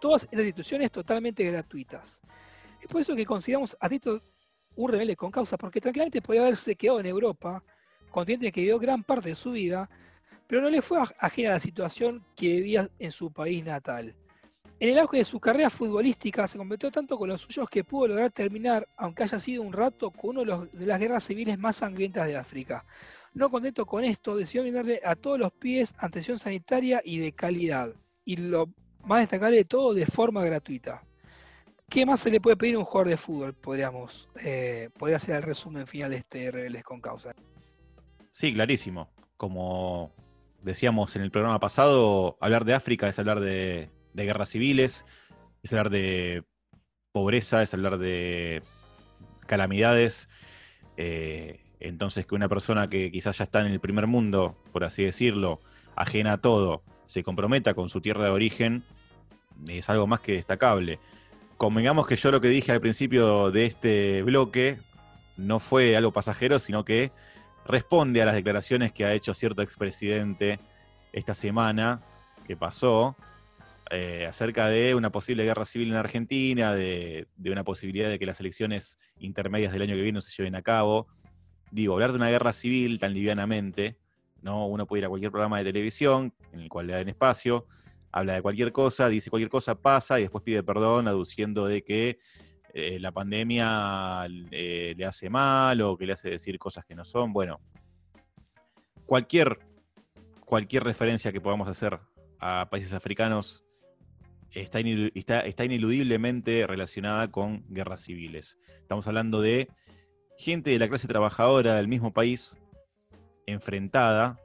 Todas 0.01 0.25
estas 0.25 0.41
instituciones 0.41 0.91
totalmente 0.91 1.45
gratuitas. 1.45 2.21
Es 2.81 2.89
por 2.89 3.01
eso 3.01 3.15
que 3.15 3.25
consideramos 3.25 3.77
a 3.81 3.89
Tito 3.89 4.21
un 4.77 4.91
rebelde 4.91 5.17
con 5.17 5.31
causa, 5.31 5.57
porque 5.57 5.81
tranquilamente 5.81 6.21
podría 6.21 6.43
haberse 6.43 6.77
quedado 6.77 7.01
en 7.01 7.07
Europa, 7.07 7.63
continente 8.11 8.53
que 8.53 8.61
vivió 8.61 8.79
gran 8.79 9.03
parte 9.03 9.31
de 9.31 9.35
su 9.35 9.53
vida, 9.53 9.89
pero 10.47 10.63
no 10.63 10.69
le 10.69 10.83
fue 10.83 11.01
ajena 11.19 11.51
a 11.51 11.55
la 11.55 11.61
situación 11.61 12.25
que 12.37 12.49
vivía 12.49 12.89
en 12.99 13.11
su 13.11 13.33
país 13.33 13.65
natal. 13.65 14.15
En 14.79 14.91
el 14.91 14.99
auge 14.99 15.19
de 15.19 15.25
su 15.25 15.41
carrera 15.41 15.71
futbolística 15.71 16.47
se 16.47 16.59
convirtió 16.59 16.91
tanto 16.91 17.17
con 17.17 17.31
los 17.31 17.41
suyos 17.41 17.67
que 17.71 17.83
pudo 17.83 18.09
lograr 18.09 18.31
terminar, 18.31 18.87
aunque 18.97 19.23
haya 19.23 19.41
sido 19.41 19.63
un 19.63 19.73
rato, 19.73 20.11
con 20.11 20.37
una 20.37 20.67
de 20.67 20.87
las 20.87 21.01
guerras 21.01 21.25
civiles 21.25 21.59
más 21.59 21.77
sangrientas 21.77 22.27
de 22.27 22.37
África. 22.37 22.85
No 23.33 23.51
contento 23.51 23.87
con 23.87 24.05
esto, 24.05 24.37
decidió 24.37 24.63
brindarle 24.63 25.01
a 25.03 25.15
todos 25.15 25.39
los 25.39 25.51
pies 25.53 25.95
atención 25.99 26.39
sanitaria 26.39 27.01
y 27.03 27.19
de 27.19 27.33
calidad, 27.33 27.95
y 28.27 28.37
lo 28.37 28.69
más 29.03 29.21
destacable 29.21 29.57
de 29.57 29.65
todo, 29.65 29.95
de 29.95 30.05
forma 30.05 30.45
gratuita. 30.45 31.03
¿Qué 31.89 32.05
más 32.05 32.21
se 32.21 32.31
le 32.31 32.41
puede 32.41 32.57
pedir 32.57 32.75
a 32.75 32.81
un 32.81 32.85
jugador 32.85 33.09
de 33.09 33.17
fútbol? 33.17 33.55
Podríamos, 33.55 34.29
eh, 34.43 34.91
podría 34.99 35.19
ser 35.19 35.37
el 35.37 35.43
resumen 35.43 35.87
final 35.87 36.11
de 36.11 36.17
este 36.19 36.51
Rebeldes 36.51 36.85
con 36.85 37.01
Causa. 37.01 37.33
Sí, 38.33 38.53
clarísimo. 38.53 39.09
Como 39.39 40.13
decíamos 40.63 41.17
en 41.17 41.23
el 41.23 41.31
programa 41.31 41.61
pasado, 41.61 42.37
hablar 42.41 42.65
de 42.67 42.75
África 42.75 43.09
es 43.09 43.19
hablar 43.19 43.41
de, 43.41 43.91
de 44.17 44.25
guerras 44.25 44.49
civiles, 44.49 45.05
es 45.63 45.73
hablar 45.73 45.91
de 45.91 46.43
pobreza, 47.13 47.63
es 47.63 47.73
hablar 47.75 47.99
de 47.99 48.63
calamidades. 49.47 50.29
Eh, 50.97 51.61
entonces 51.79 52.27
que 52.27 52.35
una 52.35 52.49
persona 52.49 52.89
que 52.89 53.13
quizás 53.13 53.39
ya 53.39 53.45
está 53.45 53.61
en 53.61 53.67
el 53.67 53.81
primer 53.81 54.07
mundo, 54.07 54.57
por 54.73 54.85
así 54.85 55.05
decirlo, 55.05 55.61
ajena 55.95 56.35
a 56.35 56.39
todo, 56.39 56.83
se 57.07 57.23
comprometa 57.23 57.75
con 57.75 57.89
su 57.89 58.01
tierra 58.01 58.25
de 58.25 58.31
origen, 58.31 58.83
es 59.69 59.89
algo 59.89 60.07
más 60.07 60.21
que 60.21 60.33
destacable. 60.33 60.99
Convengamos 61.57 62.07
que 62.07 62.17
yo 62.17 62.31
lo 62.31 62.41
que 62.41 62.49
dije 62.49 62.73
al 62.73 62.81
principio 62.81 63.51
de 63.51 63.67
este 63.67 64.23
bloque 64.23 64.79
no 65.37 65.59
fue 65.59 65.97
algo 65.97 66.13
pasajero, 66.13 66.59
sino 66.59 66.85
que 66.85 67.13
responde 67.67 68.23
a 68.23 68.27
las 68.27 68.35
declaraciones 68.35 68.93
que 68.93 69.05
ha 69.05 69.13
hecho 69.13 69.35
cierto 69.35 69.63
expresidente 69.63 70.59
esta 71.13 71.35
semana 71.35 72.01
que 72.47 72.57
pasó, 72.57 73.17
eh, 73.91 74.27
acerca 74.29 74.69
de 74.69 74.97
una 74.97 75.11
posible 75.11 75.45
guerra 75.45 75.65
civil 75.65 75.91
en 75.91 75.97
Argentina, 75.97 76.75
de, 76.75 77.29
una 77.45 77.63
posibilidad 77.63 78.09
de 78.09 78.19
que 78.19 78.27
las 78.27 78.41
elecciones 78.41 78.99
intermedias 79.19 79.73
del 79.73 79.83
año 79.83 79.95
que 79.95 80.03
viene 80.03 80.17
no 80.17 80.21
se 80.21 80.35
lleven 80.37 80.57
a 80.57 80.63
cabo. 80.63 81.07
Digo, 81.71 81.95
hablar 81.95 82.11
de 82.11 82.17
una 82.17 82.29
guerra 82.29 82.53
civil 82.53 82.99
tan 82.99 83.15
livianamente, 83.15 83.99
¿no? 84.43 84.67
Uno 84.67 84.87
puede 84.87 85.01
ir 85.01 85.07
a 85.07 85.09
cualquier 85.09 85.31
programa 85.31 85.59
de 85.59 85.65
televisión 85.65 86.35
en 86.53 86.61
el 86.61 86.69
cual 86.69 86.89
le 86.89 86.95
dan 86.95 87.09
espacio, 87.09 87.67
habla 88.11 88.35
de 88.35 88.43
cualquier 88.43 88.73
cosa, 88.73 89.09
dice 89.09 89.31
cualquier 89.31 89.51
cosa, 89.51 89.75
pasa 89.77 90.19
y 90.19 90.23
después 90.23 90.43
pide 90.43 90.63
perdón 90.63 91.07
aduciendo 91.07 91.67
de 91.67 91.83
que 91.83 92.19
eh, 92.73 92.99
la 92.99 93.13
pandemia 93.13 94.27
eh, 94.51 94.95
le 94.97 95.05
hace 95.05 95.31
mal 95.31 95.81
o 95.83 95.97
que 95.97 96.07
le 96.07 96.15
hace 96.15 96.31
decir 96.31 96.59
cosas 96.59 96.85
que 96.85 96.95
no 96.95 97.05
son. 97.05 97.33
Bueno, 97.33 97.61
cualquier, 99.05 99.59
cualquier 100.45 100.83
referencia 100.85 101.31
que 101.31 101.41
podamos 101.41 101.69
hacer 101.69 101.99
a 102.39 102.69
países 102.71 102.93
africanos 102.93 103.66
está, 104.53 104.81
está, 105.41 105.65
ineludiblemente 105.65 106.67
relacionada 106.67 107.31
con 107.31 107.65
guerras 107.69 108.03
civiles. 108.03 108.59
Estamos 108.81 109.07
hablando 109.07 109.41
de 109.41 109.69
gente 110.39 110.71
de 110.71 110.79
la 110.79 110.89
clase 110.89 111.09
trabajadora 111.09 111.75
del 111.77 111.89
mismo 111.89 112.13
país 112.13 112.57
enfrentada 113.47 114.41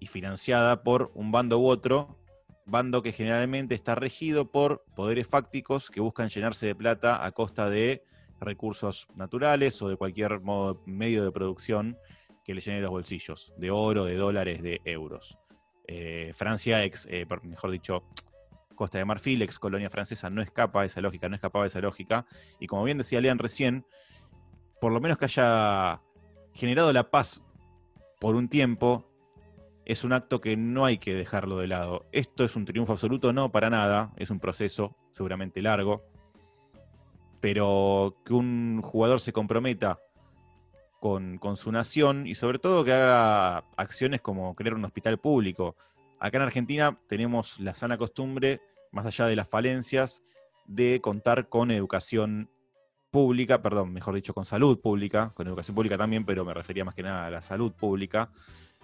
y 0.00 0.06
financiada 0.06 0.82
por 0.82 1.10
un 1.14 1.32
bando 1.32 1.58
u 1.58 1.66
otro, 1.66 2.18
bando 2.66 3.02
que 3.02 3.12
generalmente 3.12 3.74
está 3.74 3.94
regido 3.94 4.50
por 4.50 4.84
poderes 4.94 5.26
fácticos 5.26 5.90
que 5.90 6.00
buscan 6.00 6.28
llenarse 6.28 6.66
de 6.66 6.74
plata 6.74 7.24
a 7.24 7.32
costa 7.32 7.68
de 7.68 8.04
recursos 8.40 9.08
naturales 9.16 9.80
o 9.82 9.88
de 9.88 9.96
cualquier 9.96 10.40
modo, 10.40 10.82
medio 10.86 11.24
de 11.24 11.32
producción 11.32 11.98
que 12.44 12.54
le 12.54 12.60
llene 12.60 12.80
los 12.80 12.90
bolsillos, 12.90 13.52
de 13.56 13.70
oro, 13.70 14.04
de 14.04 14.16
dólares, 14.16 14.62
de 14.62 14.80
euros. 14.84 15.38
Eh, 15.86 16.32
Francia, 16.34 16.84
ex, 16.84 17.06
eh, 17.10 17.26
mejor 17.42 17.70
dicho, 17.70 18.04
Costa 18.74 18.98
de 18.98 19.04
Marfil, 19.04 19.42
ex 19.42 19.58
colonia 19.58 19.90
francesa, 19.90 20.30
no 20.30 20.42
escapa 20.42 20.80
de 20.80 20.88
esa 20.88 21.00
lógica, 21.00 21.28
no 21.28 21.34
escapaba 21.34 21.64
de 21.64 21.68
esa 21.68 21.80
lógica. 21.80 22.26
Y 22.60 22.66
como 22.66 22.84
bien 22.84 22.98
decía 22.98 23.20
Lean 23.20 23.38
recién, 23.38 23.86
por 24.80 24.92
lo 24.92 25.00
menos 25.00 25.18
que 25.18 25.26
haya 25.26 26.00
generado 26.52 26.92
la 26.92 27.10
paz 27.10 27.42
por 28.20 28.36
un 28.36 28.48
tiempo, 28.48 29.10
es 29.84 30.04
un 30.04 30.12
acto 30.12 30.40
que 30.40 30.56
no 30.56 30.84
hay 30.84 30.98
que 30.98 31.14
dejarlo 31.14 31.58
de 31.58 31.68
lado. 31.68 32.06
Esto 32.12 32.44
es 32.44 32.56
un 32.56 32.64
triunfo 32.64 32.92
absoluto, 32.92 33.32
no 33.32 33.52
para 33.52 33.70
nada, 33.70 34.12
es 34.16 34.30
un 34.30 34.40
proceso 34.40 34.96
seguramente 35.12 35.60
largo, 35.62 36.04
pero 37.40 38.16
que 38.24 38.34
un 38.34 38.80
jugador 38.82 39.20
se 39.20 39.32
comprometa 39.32 40.00
con, 41.04 41.38
su 41.56 41.70
nación 41.70 42.26
y 42.26 42.34
sobre 42.34 42.58
todo 42.58 42.82
que 42.82 42.94
haga 42.94 43.58
acciones 43.76 44.22
como 44.22 44.54
crear 44.54 44.74
un 44.74 44.86
hospital 44.86 45.18
público, 45.18 45.76
Acá 46.24 46.38
en 46.38 46.44
Argentina 46.44 46.98
tenemos 47.06 47.60
la 47.60 47.74
sana 47.74 47.98
costumbre, 47.98 48.62
más 48.92 49.04
allá 49.04 49.26
de 49.26 49.36
las 49.36 49.46
falencias, 49.46 50.22
de 50.64 51.02
contar 51.02 51.50
con 51.50 51.70
educación 51.70 52.48
pública, 53.10 53.60
perdón, 53.60 53.92
mejor 53.92 54.14
dicho, 54.14 54.32
con 54.32 54.46
salud 54.46 54.80
pública, 54.80 55.32
con 55.34 55.46
educación 55.46 55.74
pública 55.74 55.98
también, 55.98 56.24
pero 56.24 56.46
me 56.46 56.54
refería 56.54 56.82
más 56.82 56.94
que 56.94 57.02
nada 57.02 57.26
a 57.26 57.30
la 57.30 57.42
salud 57.42 57.72
pública. 57.72 58.30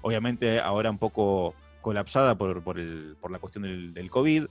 Obviamente 0.02 0.60
ahora 0.60 0.90
un 0.90 0.98
poco 0.98 1.54
colapsada 1.80 2.36
por, 2.36 2.62
la 2.68 3.38
cuestión 3.38 3.94
del, 3.94 4.10
COVID, 4.10 4.44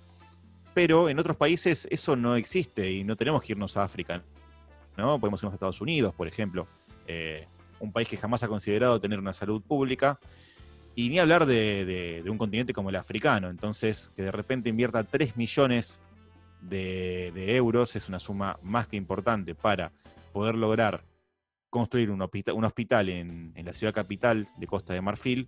pero 0.74 1.10
en 1.10 1.20
otros 1.20 1.38
países 1.38 1.88
eso 1.92 2.16
no 2.16 2.38
existe 2.38 2.92
y 2.92 3.04
no 3.04 3.16
tenemos 3.16 3.44
que 3.44 3.52
irnos 3.54 3.78
a 3.78 3.84
África. 3.84 4.24
¿no? 4.98 5.20
Podemos 5.20 5.40
irnos 5.44 5.54
a 5.54 5.58
Estados 5.58 5.82
Unidos, 5.82 6.16
por 6.16 6.28
ejemplo, 6.28 6.68
eh, 7.06 7.48
un 7.80 7.92
país 7.92 8.08
que 8.08 8.18
jamás 8.18 8.42
ha 8.42 8.48
considerado 8.48 9.00
tener 9.00 9.20
una 9.20 9.34
salud 9.34 9.62
pública 9.62 10.20
y 11.00 11.08
ni 11.08 11.18
hablar 11.18 11.46
de, 11.46 12.22
un 12.30 12.38
continente 12.38 12.74
como 12.74 12.90
el 12.90 12.98
africano. 12.98 13.50
Entonces, 13.50 14.12
que 14.18 14.24
de 14.24 14.34
repente 14.34 14.68
invierta 14.68 15.02
3 15.02 15.38
millones 15.38 16.02
de, 16.60 17.56
euros 17.56 17.96
es 17.96 18.10
una 18.10 18.20
suma 18.20 18.60
más 18.64 18.86
que 18.86 18.98
importante 18.98 19.56
para 19.56 19.94
poder 20.34 20.56
lograr 20.56 21.06
construir 21.70 22.12
un 22.12 22.22
hospital, 22.22 23.08
en, 23.08 23.54
la 23.64 23.72
ciudad 23.72 23.94
capital 23.94 24.50
de 24.58 24.68
Costa 24.68 24.94
de 24.94 25.00
Marfil. 25.00 25.48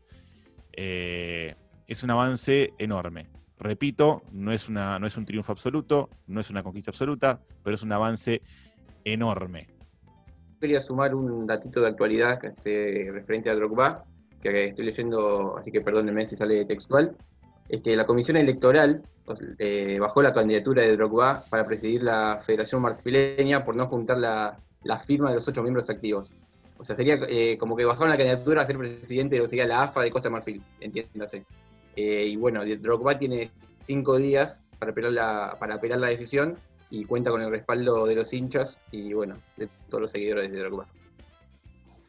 Eh, 0.72 1.54
es 1.86 2.02
un 2.02 2.12
avance 2.12 2.72
enorme. 2.78 3.28
Repito, 3.60 4.24
no 4.32 4.54
es, 4.54 4.70
una, 4.70 5.00
no 5.00 5.06
es 5.06 5.18
un 5.18 5.26
triunfo 5.26 5.52
absoluto, 5.52 6.10
no 6.28 6.40
es 6.40 6.50
una 6.50 6.64
conquista 6.64 6.92
absoluta, 6.92 7.42
pero 7.62 7.76
es 7.76 7.84
un 7.84 7.92
avance 7.92 8.42
enorme. 9.04 9.68
Quería 10.62 10.80
sumar 10.80 11.14
un 11.14 11.46
datito 11.46 11.82
de 11.82 11.90
actualidad 11.90 12.40
este, 12.46 13.10
referente 13.12 13.50
a 13.50 13.56
Drogba, 13.56 14.06
que 14.42 14.66
estoy 14.66 14.86
leyendo, 14.86 15.58
así 15.58 15.72
que 15.72 15.82
perdónenme 15.82 16.26
si 16.26 16.36
sale 16.36 16.66
textual, 16.66 17.12
es 17.70 17.82
que 17.82 17.96
la 17.96 18.06
Comisión 18.06 18.38
Electoral 18.38 19.02
eh, 19.58 19.98
bajó 20.00 20.22
la 20.22 20.34
candidatura 20.34 20.84
de 20.84 20.96
Drogba 20.96 21.46
para 21.50 21.64
presidir 21.64 22.04
la 22.04 22.42
Federación 22.46 22.82
Marfileña 22.82 23.64
por 23.64 23.76
no 23.76 23.88
juntar 23.88 24.18
la, 24.18 24.60
firma 25.06 25.30
de 25.30 25.36
los 25.36 25.48
ocho 25.48 25.62
miembros 25.62 25.90
activos. 25.90 26.32
O 26.78 26.84
sea, 26.84 26.96
sería 26.96 27.20
eh, 27.30 27.58
como 27.58 27.76
que 27.76 27.86
bajaron 27.86 28.10
la 28.10 28.18
candidatura 28.18 28.64
a 28.64 28.66
ser 28.66 28.78
presidente 28.78 29.36
de 29.36 29.40
lo 29.40 29.46
que 29.46 29.50
sería 29.50 29.68
la 29.68 29.84
AFA 29.84 30.02
de 30.02 30.12
Costa 30.12 30.30
Marfil, 30.30 30.62
entiéndase. 30.80 31.46
Eh, 31.96 32.26
y 32.26 32.36
bueno, 32.36 32.64
Drogba 32.66 33.18
tiene 33.18 33.52
cinco 33.80 34.18
días 34.18 34.68
para 34.80 34.92
apelar, 34.92 35.12
la, 35.12 35.58
para 35.60 35.76
apelar 35.76 36.00
la 36.00 36.08
decisión 36.08 36.58
y 36.90 37.06
cuenta 37.06 37.32
con 37.32 37.42
el 37.42 37.52
respaldo 37.52 38.06
de 38.06 38.16
los 38.16 38.34
hinchas 38.34 38.78
y 38.92 39.14
bueno, 39.14 39.38
de 39.58 39.70
todos 39.90 40.02
los 40.02 40.12
seguidores 40.12 40.52
de 40.52 40.60
Drogba. 40.60 40.86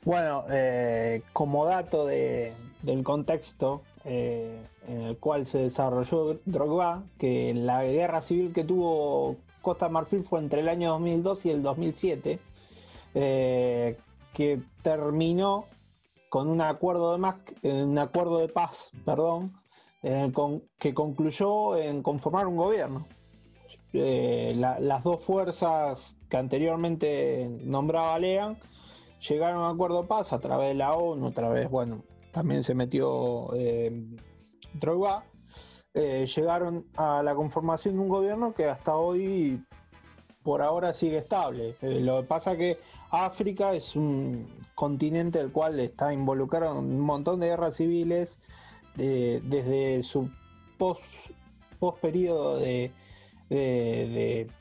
Bueno, 0.05 0.45
eh, 0.51 1.23
como 1.33 1.65
dato 1.65 2.07
del 2.07 3.05
contexto 3.05 3.83
eh, 4.05 4.61
en 4.89 5.03
el 5.03 5.17
cual 5.19 5.47
se 5.47 5.59
desarrolló 5.59 6.41
Drogba, 6.45 7.05
que 7.19 7.55
la 7.55 7.85
guerra 7.85 8.21
civil 8.21 8.53
que 8.53 8.65
tuvo 8.65 9.37
Costa 9.61 9.89
Marfil 9.89 10.25
fue 10.25 10.41
entre 10.41 10.61
el 10.61 10.69
año 10.69 10.91
2002 10.91 11.47
y 11.47 11.51
el 11.51 11.63
2007, 11.63 12.41
eh, 13.15 13.97
que 14.35 14.61
terminó 14.83 15.67
con 16.29 16.49
un 16.49 16.63
acuerdo 16.63 17.13
de, 17.13 17.19
más, 17.19 17.37
un 17.63 17.97
acuerdo 17.97 18.39
de 18.39 18.49
paz, 18.49 18.91
perdón, 19.05 19.53
que 20.79 20.95
concluyó 20.95 21.77
en 21.77 22.03
conformar 22.03 22.49
un 22.49 22.57
gobierno. 22.57 23.07
las 23.93 25.05
dos 25.05 25.23
fuerzas 25.23 26.17
que 26.29 26.37
anteriormente 26.39 27.49
nombraba 27.63 28.19
Lean 28.19 28.57
llegaron 29.29 29.63
a 29.65 29.71
acuerdo 29.71 30.03
de 30.03 30.09
paz 30.09 30.33
a 30.33 30.41
través 30.41 30.69
de 30.69 30.75
la 30.75 30.95
ONU, 30.95 31.29
a 31.29 31.33
través, 31.33 31.71
bueno, 31.71 32.03
también 32.33 32.63
se 32.65 32.75
metió 32.75 33.55
eh, 33.55 33.93
eh, 35.95 36.27
llegaron 36.35 36.87
a 36.97 37.23
la 37.23 37.35
conformación 37.35 37.95
de 37.95 38.01
un 38.01 38.09
gobierno 38.09 38.55
que 38.55 38.65
hasta 38.65 38.97
hoy 38.97 39.63
por 40.43 40.63
ahora 40.63 40.95
sigue 40.95 41.19
estable. 41.19 41.77
Eh, 41.83 42.01
lo 42.01 42.23
que 42.23 42.27
pasa 42.27 42.57
que 42.57 42.79
África 43.11 43.75
es 43.75 43.95
un 43.95 44.49
continente 44.75 45.39
el 45.39 45.53
cual 45.53 45.79
está 45.79 46.13
involucrado 46.13 46.79
un 46.79 46.99
montón 46.99 47.39
de 47.41 47.49
guerras 47.49 47.77
civiles 47.77 48.41
desde 48.97 50.03
su 50.03 50.31
post, 50.79 51.03
post 51.79 51.99
periodo 52.01 52.59
de, 52.59 52.91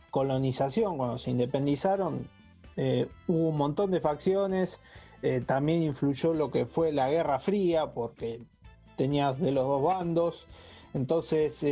colonización, 0.10 0.98
cuando 0.98 1.18
se 1.18 1.32
independizaron, 1.32 2.28
eh, 2.78 3.08
hubo 3.28 3.50
un 3.50 3.58
montón 3.58 3.92
de 3.92 4.00
facciones. 4.00 4.80
Eh, 5.22 5.42
también 5.42 5.84
influyó 5.84 6.34
lo 6.34 6.50
que 6.50 6.66
fue 6.66 6.92
la 6.92 7.10
Guerra 7.10 7.40
Fría, 7.40 7.92
porque 7.94 8.42
tenías 8.96 9.40
de 9.40 9.52
los 9.52 9.66
dos 9.68 9.84
bandos. 9.84 10.48
Entonces, 10.94 11.64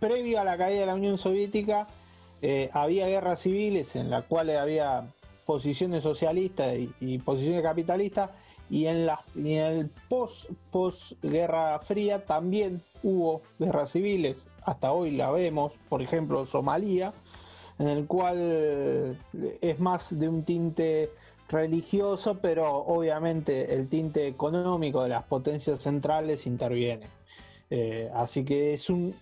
previo 0.00 0.40
a 0.40 0.44
la 0.44 0.56
caída 0.56 0.80
de 0.80 0.86
la 0.86 0.94
Unión 0.94 1.18
Soviética, 1.18 1.86
eh, 2.42 2.70
había 2.72 3.06
guerras 3.06 3.40
civiles 3.40 3.94
en 3.96 4.08
las 4.10 4.24
cuales 4.24 4.58
había 4.58 5.06
posiciones 5.44 6.02
socialistas 6.02 6.74
y, 7.00 7.18
posiciones 7.18 7.62
capitalistas, 7.62 8.30
y 8.70 8.86
en, 8.86 9.04
la, 9.04 9.24
el 9.34 9.90
post, 10.08 10.48
post 10.70 11.12
Guerra 11.22 11.78
Fría 11.80 12.24
también 12.24 12.82
hubo 13.02 13.42
guerras 13.58 13.90
civiles, 13.90 14.46
hasta 14.62 14.92
hoy 14.92 15.10
la 15.10 15.30
vemos, 15.32 15.72
por 15.88 16.02
ejemplo, 16.02 16.46
Somalia, 16.46 17.12
en 17.80 17.88
el 17.88 18.06
cual 18.06 19.16
es 19.62 19.80
más 19.80 20.18
de 20.18 20.28
un 20.28 20.44
tinte 20.44 21.10
religioso, 21.48 22.38
pero 22.38 22.76
obviamente 22.76 23.74
el 23.74 23.88
tinte 23.88 24.26
económico 24.26 25.02
de 25.02 25.08
las 25.08 25.24
potencias 25.24 25.82
centrales 25.82 26.46
interviene. 26.46 27.08
Eh, 27.70 28.10
así 28.12 28.44
que 28.44 28.74
es 28.74 28.90
un, 28.90 29.14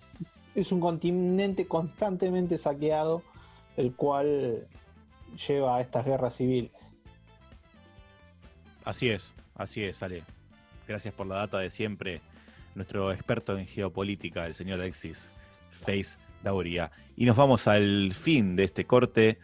es 0.57 0.73
un 0.73 0.81
continente 0.81 1.69
constantemente 1.69 2.59
saqueado, 2.59 3.23
el 3.77 3.95
cual 3.95 4.67
lleva 5.47 5.77
a 5.77 5.81
estas 5.81 6.05
guerras 6.05 6.35
civiles. 6.35 6.73
Así 8.85 9.09
es, 9.09 9.35
así 9.55 9.85
es, 9.85 10.03
Ale. 10.03 10.25
Gracias 10.89 11.15
por 11.15 11.29
la 11.29 11.37
data 11.37 11.59
de 11.59 11.71
siempre, 11.71 12.23
nuestro 12.75 13.13
experto 13.13 13.57
en 13.57 13.69
geopolítica, 13.69 14.47
el 14.47 14.57
señor 14.57 14.81
Alexis 14.81 15.33
Face 15.71 16.19
Dauria. 16.43 16.91
Y 17.17 17.25
nos 17.25 17.37
vamos 17.37 17.67
al 17.69 18.13
fin 18.13 18.57
de 18.57 18.65
este 18.65 18.85
corte 18.85 19.39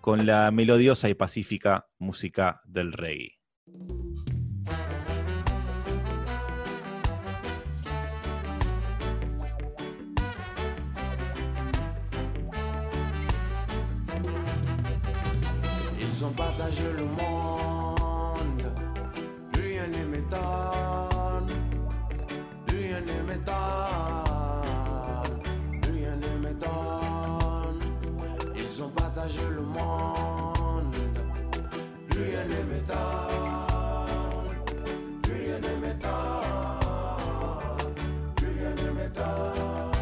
con 0.00 0.26
la 0.26 0.50
melodiosa 0.50 1.08
y 1.08 1.14
pacífica 1.14 1.86
música 1.98 2.62
del 2.64 2.92
reggae. 2.92 3.40
Partagé 29.20 29.48
le 29.50 29.60
monde, 29.60 30.94
rien 32.10 32.44
ne 32.44 32.62
m'étonne, 32.72 32.96
rien 35.24 35.58
ne 35.58 35.72
m'étonne, 35.82 36.14
rien 38.38 38.70
ne 38.82 38.90
m'étonne. 38.92 39.92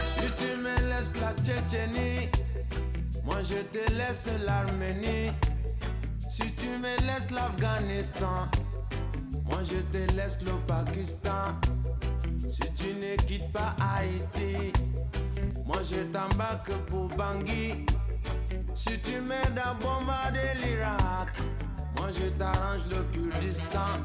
Si 0.00 0.26
tu 0.38 0.56
me 0.56 0.74
laisses 0.88 1.12
la 1.20 1.32
Tchétchénie, 1.44 2.30
moi 3.22 3.42
je 3.42 3.60
te 3.64 3.92
laisse 3.92 4.28
l'Arménie. 4.46 5.32
Si 6.30 6.50
tu 6.54 6.68
me 6.68 6.96
laisses 7.06 7.30
l'Afghanistan, 7.30 8.48
moi 9.44 9.60
je 9.62 9.80
te 9.92 10.14
laisse 10.14 10.38
le 10.40 10.52
Pakistan. 10.66 11.54
Si 12.50 12.72
tu 12.74 12.94
ne 12.94 13.14
quittes 13.26 13.52
pas 13.52 13.76
Haïti, 13.82 14.72
moi 15.66 15.82
je 15.82 16.00
t'embarque 16.04 16.72
pour 16.86 17.08
Bangui. 17.08 17.84
Si 18.74 18.98
tu 19.00 19.20
m'aides 19.20 19.58
à 19.62 19.74
bombarder 19.74 20.54
l'Irak, 20.62 21.32
moi 21.96 22.08
je 22.10 22.28
t'arrange 22.38 22.88
le 22.90 23.02
Kurdistan. 23.12 23.98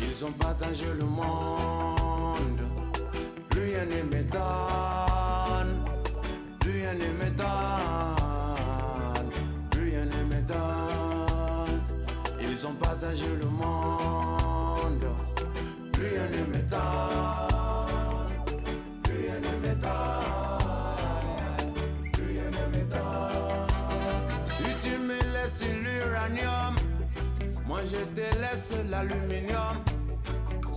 Ils 0.00 0.24
ont 0.24 0.32
partagé 0.32 0.86
le 1.00 1.06
monde, 1.06 2.60
plus 3.50 3.62
rien 3.62 3.84
ne 3.86 4.02
m'étonne. 4.14 5.84
Plus 6.60 6.72
rien 6.80 6.94
ne 6.94 7.08
m'étonne, 7.22 7.46
plus 9.70 9.90
rien 9.90 10.04
ne 10.06 10.24
m'étonne. 10.34 11.82
Ils 12.40 12.66
ont 12.66 12.74
partagé 12.74 13.26
le 13.42 13.48
monde, 13.48 15.04
plus 15.92 16.08
rien 16.08 16.28
ne 16.32 16.42
m'étonne, 16.52 16.80
plus 19.02 19.18
rien 19.26 19.40
ne 19.40 19.52
m'étonne, 19.60 20.13
moi 27.74 27.82
je 27.86 28.04
te 28.14 28.38
laisse 28.38 28.70
l'aluminium. 28.88 29.82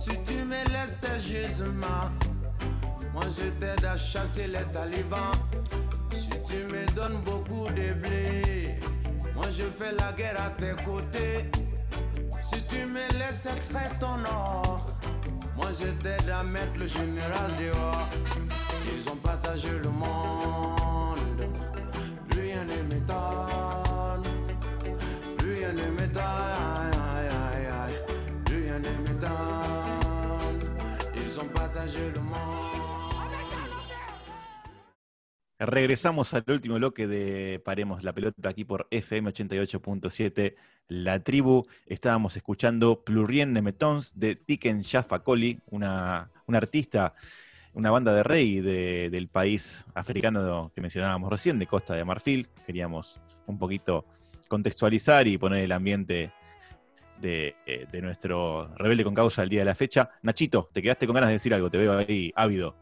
Si 0.00 0.10
tu 0.26 0.42
me 0.42 0.60
laisses 0.72 0.98
tes 1.00 1.20
gisements, 1.20 2.10
moi 3.12 3.22
je 3.36 3.46
t'aide 3.60 3.84
à 3.84 3.96
chasser 3.96 4.48
les 4.48 4.66
talibans. 4.72 5.30
Si 6.10 6.28
tu 6.48 6.64
me 6.64 6.84
donnes 6.96 7.20
beaucoup 7.24 7.68
de 7.68 7.92
blé, 8.02 8.80
moi 9.36 9.46
je 9.56 9.66
fais 9.78 9.92
la 9.92 10.10
guerre 10.12 10.40
à 10.44 10.50
tes 10.50 10.74
côtés. 10.84 11.48
Si 12.42 12.60
tu 12.64 12.84
me 12.84 13.06
laisses 13.16 13.46
extraire 13.46 13.96
ton 14.00 14.18
or, 14.24 14.84
moi 15.56 15.70
je 15.80 15.86
t'aide 16.02 16.28
à 16.28 16.42
mettre 16.42 16.80
le 16.80 16.88
général 16.88 17.48
dehors. 17.60 18.08
Ils 18.92 19.08
ont 19.08 19.20
partagé 19.30 19.70
le 19.84 19.90
monde, 19.90 21.20
rien 22.32 22.64
ne 22.64 22.82
m'étonne, 22.90 24.24
rien 25.44 25.72
ne 25.72 25.86
m'étonne, 25.96 26.77
Regresamos 35.60 36.32
al 36.34 36.44
último 36.46 36.76
bloque 36.76 37.08
de 37.08 37.60
Paremos 37.64 38.04
la 38.04 38.12
pelota 38.12 38.48
aquí 38.48 38.64
por 38.64 38.86
FM 38.92 39.32
88.7 39.32 40.54
La 40.86 41.18
Tribu. 41.24 41.66
Estábamos 41.86 42.36
escuchando 42.36 43.02
Plurien 43.02 43.52
Nemetons 43.52 44.16
de 44.18 44.36
Tiken 44.36 44.84
Jaffa 44.84 45.18
Coli, 45.24 45.58
una, 45.66 46.30
una 46.46 46.58
artista, 46.58 47.14
una 47.74 47.90
banda 47.90 48.14
de 48.14 48.22
rey 48.22 48.60
de- 48.60 49.10
del 49.10 49.26
país 49.28 49.84
africano 49.94 50.70
que 50.72 50.80
mencionábamos 50.80 51.28
recién, 51.28 51.58
de 51.58 51.66
Costa 51.66 51.94
de 51.94 52.04
Marfil. 52.04 52.46
Queríamos 52.64 53.20
un 53.46 53.58
poquito 53.58 54.04
contextualizar 54.46 55.26
y 55.26 55.38
poner 55.38 55.64
el 55.64 55.72
ambiente 55.72 56.30
de, 57.20 57.56
eh, 57.66 57.86
de 57.90 58.02
nuestro 58.02 58.74
rebelde 58.76 59.04
con 59.04 59.14
causa 59.14 59.42
el 59.42 59.48
día 59.48 59.60
de 59.60 59.66
la 59.66 59.74
fecha. 59.74 60.10
Nachito, 60.22 60.68
te 60.72 60.82
quedaste 60.82 61.06
con 61.06 61.14
ganas 61.14 61.28
de 61.28 61.34
decir 61.34 61.54
algo, 61.54 61.70
te 61.70 61.78
veo 61.78 61.98
ahí 61.98 62.32
ávido. 62.34 62.74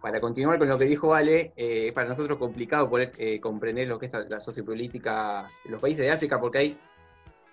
Para 0.00 0.18
continuar 0.20 0.58
con 0.58 0.68
lo 0.68 0.78
que 0.78 0.86
dijo 0.86 1.14
Ale, 1.14 1.52
eh, 1.56 1.92
para 1.92 2.08
nosotros 2.08 2.38
complicado 2.38 2.88
poder 2.88 3.12
eh, 3.18 3.38
comprender 3.38 3.86
lo 3.86 3.98
que 3.98 4.06
es 4.06 4.12
la, 4.28 4.40
sociopolítica 4.40 5.46
de 5.62 5.70
los 5.70 5.80
países 5.80 6.06
de 6.06 6.10
África 6.10 6.40
porque 6.40 6.58
hay 6.58 6.78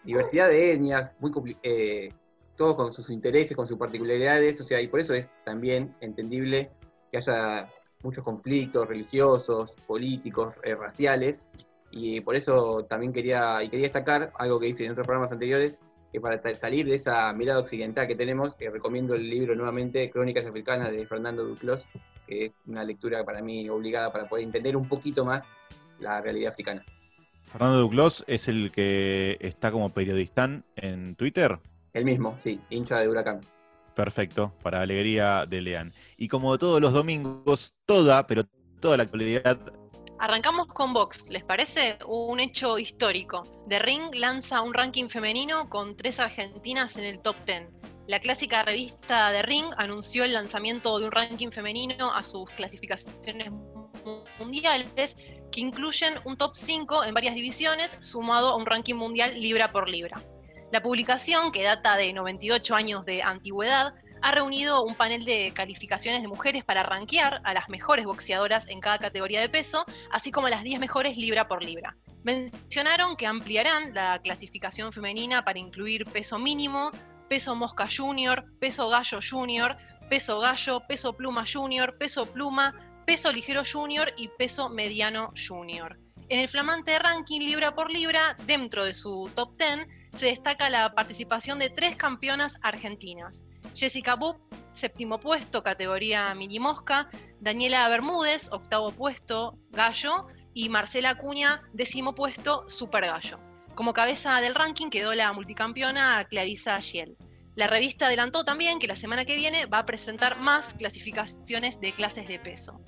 diversidad 0.06 0.48
de 0.48 0.72
etnias, 0.72 1.12
muy 1.20 1.58
eh, 1.62 2.10
todos 2.56 2.78
con 2.78 2.92
sus 2.94 3.10
intereses, 3.10 3.56
con 3.56 3.68
sus 3.68 3.78
particularidades, 3.78 4.62
o 4.62 4.64
sea, 4.64 4.80
y 4.80 4.88
por 4.88 5.02
eso 5.02 5.14
es 5.14 5.36
también 5.44 5.94
entendible 6.00 6.72
que 7.12 7.18
haya 7.18 7.70
muchos 8.02 8.24
conflictos 8.24 8.88
religiosos, 8.88 9.72
políticos, 9.86 10.56
raciales, 10.64 11.50
y 11.92 12.22
por 12.22 12.38
eso 12.38 12.86
también 12.86 13.12
quería, 13.12 13.60
quería 13.70 13.88
destacar 13.88 14.32
algo 14.40 14.60
que 14.60 14.70
hice 14.70 14.86
en 14.86 14.92
otros 14.92 15.06
programas 15.06 15.34
anteriores, 15.34 15.78
que 16.18 16.22
para 16.22 16.56
salir 16.56 16.88
de 16.88 16.96
esa 16.96 17.32
mirada 17.34 17.60
occidental 17.60 18.08
que 18.08 18.16
tenemos, 18.16 18.56
eh, 18.60 18.70
recomiendo 18.72 19.14
el 19.14 19.30
libro 19.30 19.56
nuevamente, 19.56 20.10
Crónicas 20.10 20.46
Africanas 20.46 20.92
de 20.92 21.06
Fernando 21.06 21.44
Duclos, 21.44 21.86
que 22.26 22.46
es 22.46 22.52
una 22.66 22.84
lectura 22.84 23.24
para 23.24 23.42
mí 23.42 23.70
obligada 23.70 24.12
para 24.12 24.28
poder 24.28 24.46
entender 24.46 24.76
un 24.76 24.88
poquito 24.88 25.24
más 25.24 25.46
la 26.00 26.20
realidad 26.20 26.54
africana. 26.54 26.84
Fernando 27.44 27.80
Duclos 27.80 28.24
es 28.28 28.48
el 28.48 28.72
que 28.72 29.38
está 29.40 29.72
como 29.72 29.92
periodistán 29.92 30.66
en 30.76 31.16
Twitter. 31.16 31.60
El 31.94 32.06
mismo, 32.06 32.38
sí, 32.44 32.60
hincha 32.70 33.00
de 33.00 33.08
Huracán. 33.08 33.42
Perfecto, 33.96 34.54
para 34.64 34.82
alegría 34.82 35.46
de 35.48 35.62
Lean. 35.62 35.92
Y 36.18 36.28
como 36.28 36.58
todos 36.58 36.82
los 36.82 36.94
domingos, 36.94 37.76
toda, 37.86 38.26
pero 38.26 38.44
toda 38.80 38.98
la 38.98 39.04
actualidad 39.04 39.60
Arrancamos 40.20 40.68
con 40.68 40.94
Vox, 40.94 41.30
¿les 41.30 41.44
parece? 41.44 42.00
Un 42.08 42.40
hecho 42.40 42.80
histórico. 42.80 43.44
The 43.70 43.78
Ring 43.78 44.16
lanza 44.16 44.62
un 44.62 44.74
ranking 44.74 45.10
femenino 45.10 45.70
con 45.70 45.96
tres 45.96 46.20
argentinas 46.20 46.98
en 46.98 47.04
el 47.04 47.20
top 47.20 47.36
10. 47.46 47.70
La 48.08 48.20
clásica 48.20 48.64
revista 48.64 49.32
The 49.32 49.44
Ring 49.44 49.68
anunció 49.78 50.24
el 50.24 50.34
lanzamiento 50.34 50.98
de 50.98 51.06
un 51.06 51.12
ranking 51.12 51.52
femenino 51.52 52.12
a 52.12 52.24
sus 52.24 52.50
clasificaciones 52.52 53.52
mundiales 54.40 55.16
que 55.52 55.62
incluyen 55.62 56.16
un 56.26 56.36
top 56.36 56.56
5 56.56 57.04
en 57.04 57.14
varias 57.14 57.36
divisiones 57.36 57.96
sumado 58.00 58.50
a 58.50 58.56
un 58.56 58.66
ranking 58.66 58.96
mundial 58.96 59.40
libra 59.40 59.72
por 59.72 59.88
libra. 59.88 60.20
La 60.72 60.82
publicación, 60.82 61.52
que 61.52 61.62
data 61.62 61.96
de 61.96 62.12
98 62.12 62.74
años 62.74 63.06
de 63.06 63.22
antigüedad, 63.22 63.94
ha 64.22 64.32
reunido 64.32 64.84
un 64.84 64.96
panel 64.96 65.26
de 65.26 65.52
calificaciones 65.54 66.22
de 66.22 66.28
mujeres 66.28 66.64
para 66.64 66.84
rankear 66.84 67.42
a 67.44 67.54
las 67.54 67.70
mejores 67.70 68.06
boxeadoras 68.06 68.68
en 68.68 68.80
cada 68.80 68.98
categoría 68.98 69.42
de 69.42 69.50
peso, 69.50 69.86
así 70.12 70.32
como 70.32 70.48
a 70.48 70.50
las 70.50 70.64
10 70.64 70.80
mejores 70.80 71.18
libra 71.18 71.48
por 71.48 71.64
libra. 71.64 71.96
Mencionaron 72.24 73.16
que 73.16 73.28
ampliarán 73.28 73.94
la 73.94 74.20
clasificación 74.22 74.92
femenina 74.92 75.46
para 75.46 75.60
incluir 75.60 76.06
peso 76.06 76.38
mínimo, 76.38 76.92
peso 77.30 77.56
mosca 77.56 77.88
junior, 77.88 78.46
peso 78.60 78.90
gallo 78.90 79.20
junior, 79.22 79.78
peso 80.10 80.40
gallo, 80.40 80.82
peso 80.88 81.14
pluma 81.14 81.44
junior, 81.52 81.98
peso 81.98 82.26
pluma, 82.26 82.74
peso 83.06 83.32
ligero 83.32 83.64
junior 83.64 84.14
y 84.18 84.30
peso 84.38 84.70
mediano 84.70 85.32
junior. 85.36 85.98
En 86.30 86.40
el 86.40 86.50
flamante 86.50 87.00
ranking 87.00 87.40
libra 87.40 87.74
por 87.74 87.90
libra, 87.90 88.36
dentro 88.46 88.84
de 88.84 88.94
su 88.94 89.32
top 89.34 89.58
10, 89.58 89.88
se 90.14 90.26
destaca 90.26 90.70
la 90.70 90.94
participación 90.94 91.60
de 91.60 91.70
tres 91.70 91.96
campeonas 91.96 92.58
argentinas. 92.62 93.46
Jessica 93.78 94.16
Bupp, 94.16 94.38
séptimo 94.72 95.20
puesto, 95.20 95.62
categoría 95.62 96.34
mini 96.34 96.60
mosca, 96.60 97.10
Daniela 97.40 97.88
Bermúdez, 97.90 98.50
octavo 98.52 98.92
puesto, 98.92 99.56
gallo, 99.70 100.26
y 100.56 100.70
Marcela 100.70 101.12
Acuña, 101.12 101.62
décimo 101.74 102.16
puesto, 102.16 102.68
super 102.68 103.06
gallo. 103.06 103.40
Como 103.76 103.94
cabeza 103.94 104.42
del 104.42 104.56
ranking 104.56 104.90
quedó 104.90 105.14
la 105.14 105.32
multicampeona 105.32 106.26
Clarisa 106.28 106.82
Giel. 106.82 107.16
La 107.56 107.68
revista 107.68 108.08
adelantó 108.08 108.44
también 108.44 108.80
que 108.80 108.88
la 108.88 108.96
semana 108.96 109.26
que 109.26 109.36
viene 109.36 109.68
va 109.68 109.80
a 109.80 109.86
presentar 109.86 110.40
más 110.40 110.74
clasificaciones 110.74 111.80
de 111.80 111.94
clases 111.94 112.28
de 112.28 112.40
peso. 112.40 112.82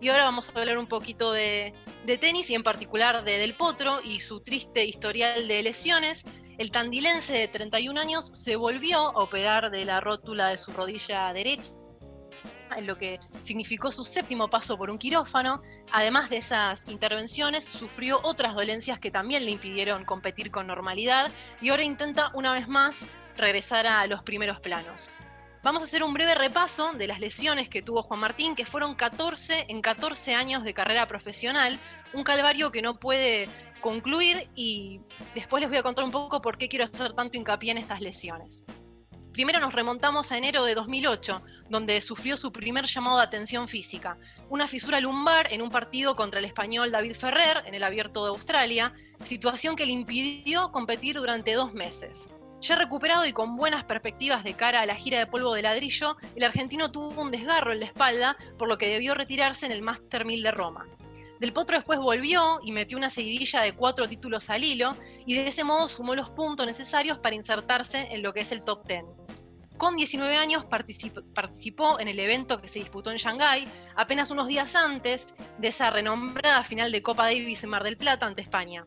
Y 0.00 0.10
ahora 0.10 0.26
vamos 0.26 0.48
a 0.48 0.60
hablar 0.60 0.78
un 0.78 0.86
poquito 0.86 1.32
de, 1.32 1.74
de 2.06 2.18
tenis 2.18 2.50
y 2.50 2.54
en 2.54 2.62
particular 2.62 3.24
de 3.24 3.38
Del 3.38 3.54
Potro 3.54 4.00
y 4.04 4.20
su 4.20 4.40
triste 4.40 4.84
historial 4.84 5.48
de 5.48 5.64
lesiones. 5.64 6.24
El 6.56 6.70
tandilense 6.70 7.34
de 7.34 7.48
31 7.48 8.00
años 8.00 8.30
se 8.32 8.54
volvió 8.54 8.98
a 8.98 9.22
operar 9.22 9.70
de 9.70 9.84
la 9.84 10.00
rótula 10.00 10.48
de 10.48 10.56
su 10.56 10.72
rodilla 10.72 11.32
derecha, 11.32 11.72
en 12.76 12.86
lo 12.86 12.96
que 12.96 13.18
significó 13.40 13.90
su 13.90 14.04
séptimo 14.04 14.48
paso 14.48 14.78
por 14.78 14.88
un 14.88 14.98
quirófano. 14.98 15.62
Además 15.90 16.30
de 16.30 16.38
esas 16.38 16.86
intervenciones, 16.88 17.64
sufrió 17.64 18.20
otras 18.22 18.54
dolencias 18.54 19.00
que 19.00 19.10
también 19.10 19.44
le 19.44 19.50
impidieron 19.50 20.04
competir 20.04 20.50
con 20.50 20.66
normalidad 20.66 21.32
y 21.60 21.70
ahora 21.70 21.82
intenta 21.82 22.30
una 22.34 22.52
vez 22.52 22.68
más 22.68 23.04
regresar 23.36 23.86
a 23.86 24.06
los 24.06 24.22
primeros 24.22 24.60
planos. 24.60 25.10
Vamos 25.64 25.82
a 25.82 25.86
hacer 25.86 26.02
un 26.04 26.12
breve 26.12 26.34
repaso 26.34 26.92
de 26.92 27.06
las 27.06 27.20
lesiones 27.20 27.70
que 27.70 27.80
tuvo 27.80 28.02
Juan 28.02 28.20
Martín, 28.20 28.54
que 28.54 28.66
fueron 28.66 28.94
14 28.94 29.64
en 29.68 29.80
14 29.80 30.34
años 30.34 30.62
de 30.62 30.74
carrera 30.74 31.06
profesional, 31.06 31.80
un 32.12 32.22
calvario 32.22 32.70
que 32.70 32.82
no 32.82 33.00
puede 33.00 33.48
concluir 33.80 34.50
y 34.54 35.00
después 35.34 35.62
les 35.62 35.70
voy 35.70 35.78
a 35.78 35.82
contar 35.82 36.04
un 36.04 36.10
poco 36.10 36.42
por 36.42 36.58
qué 36.58 36.68
quiero 36.68 36.84
hacer 36.84 37.14
tanto 37.14 37.38
hincapié 37.38 37.70
en 37.70 37.78
estas 37.78 38.02
lesiones. 38.02 38.62
Primero 39.32 39.58
nos 39.58 39.72
remontamos 39.72 40.32
a 40.32 40.36
enero 40.36 40.64
de 40.64 40.74
2008, 40.74 41.40
donde 41.70 42.02
sufrió 42.02 42.36
su 42.36 42.52
primer 42.52 42.84
llamado 42.84 43.16
de 43.16 43.24
atención 43.24 43.66
física, 43.66 44.18
una 44.50 44.68
fisura 44.68 45.00
lumbar 45.00 45.50
en 45.50 45.62
un 45.62 45.70
partido 45.70 46.14
contra 46.14 46.40
el 46.40 46.44
español 46.44 46.92
David 46.92 47.14
Ferrer 47.14 47.62
en 47.64 47.72
el 47.72 47.84
Abierto 47.84 48.22
de 48.22 48.32
Australia, 48.32 48.92
situación 49.22 49.76
que 49.76 49.86
le 49.86 49.92
impidió 49.92 50.70
competir 50.72 51.16
durante 51.16 51.54
dos 51.54 51.72
meses. 51.72 52.28
Ya 52.64 52.76
recuperado 52.76 53.26
y 53.26 53.34
con 53.34 53.56
buenas 53.56 53.84
perspectivas 53.84 54.42
de 54.42 54.54
cara 54.54 54.80
a 54.80 54.86
la 54.86 54.94
gira 54.94 55.18
de 55.18 55.26
polvo 55.26 55.52
de 55.52 55.60
ladrillo, 55.60 56.16
el 56.34 56.44
argentino 56.44 56.90
tuvo 56.90 57.20
un 57.20 57.30
desgarro 57.30 57.74
en 57.74 57.80
la 57.80 57.84
espalda, 57.84 58.38
por 58.56 58.68
lo 58.68 58.78
que 58.78 58.88
debió 58.88 59.14
retirarse 59.14 59.66
en 59.66 59.72
el 59.72 59.82
Master 59.82 60.24
1000 60.24 60.42
de 60.42 60.50
Roma. 60.50 60.86
Del 61.40 61.52
Potro 61.52 61.76
después 61.76 61.98
volvió 61.98 62.60
y 62.64 62.72
metió 62.72 62.96
una 62.96 63.10
seguidilla 63.10 63.60
de 63.60 63.74
cuatro 63.74 64.08
títulos 64.08 64.48
al 64.48 64.64
hilo 64.64 64.96
y 65.26 65.34
de 65.34 65.46
ese 65.46 65.62
modo 65.62 65.90
sumó 65.90 66.14
los 66.14 66.30
puntos 66.30 66.64
necesarios 66.64 67.18
para 67.18 67.34
insertarse 67.34 68.08
en 68.10 68.22
lo 68.22 68.32
que 68.32 68.40
es 68.40 68.50
el 68.50 68.62
top 68.62 68.86
10. 68.86 69.04
Con 69.76 69.96
19 69.96 70.34
años 70.34 70.64
participó 70.64 72.00
en 72.00 72.08
el 72.08 72.18
evento 72.18 72.62
que 72.62 72.68
se 72.68 72.78
disputó 72.78 73.10
en 73.10 73.18
Shanghái, 73.18 73.68
apenas 73.94 74.30
unos 74.30 74.48
días 74.48 74.74
antes 74.74 75.34
de 75.58 75.68
esa 75.68 75.90
renombrada 75.90 76.64
final 76.64 76.90
de 76.92 77.02
Copa 77.02 77.24
Davis 77.24 77.62
en 77.62 77.68
Mar 77.68 77.84
del 77.84 77.98
Plata 77.98 78.24
ante 78.24 78.40
España. 78.40 78.86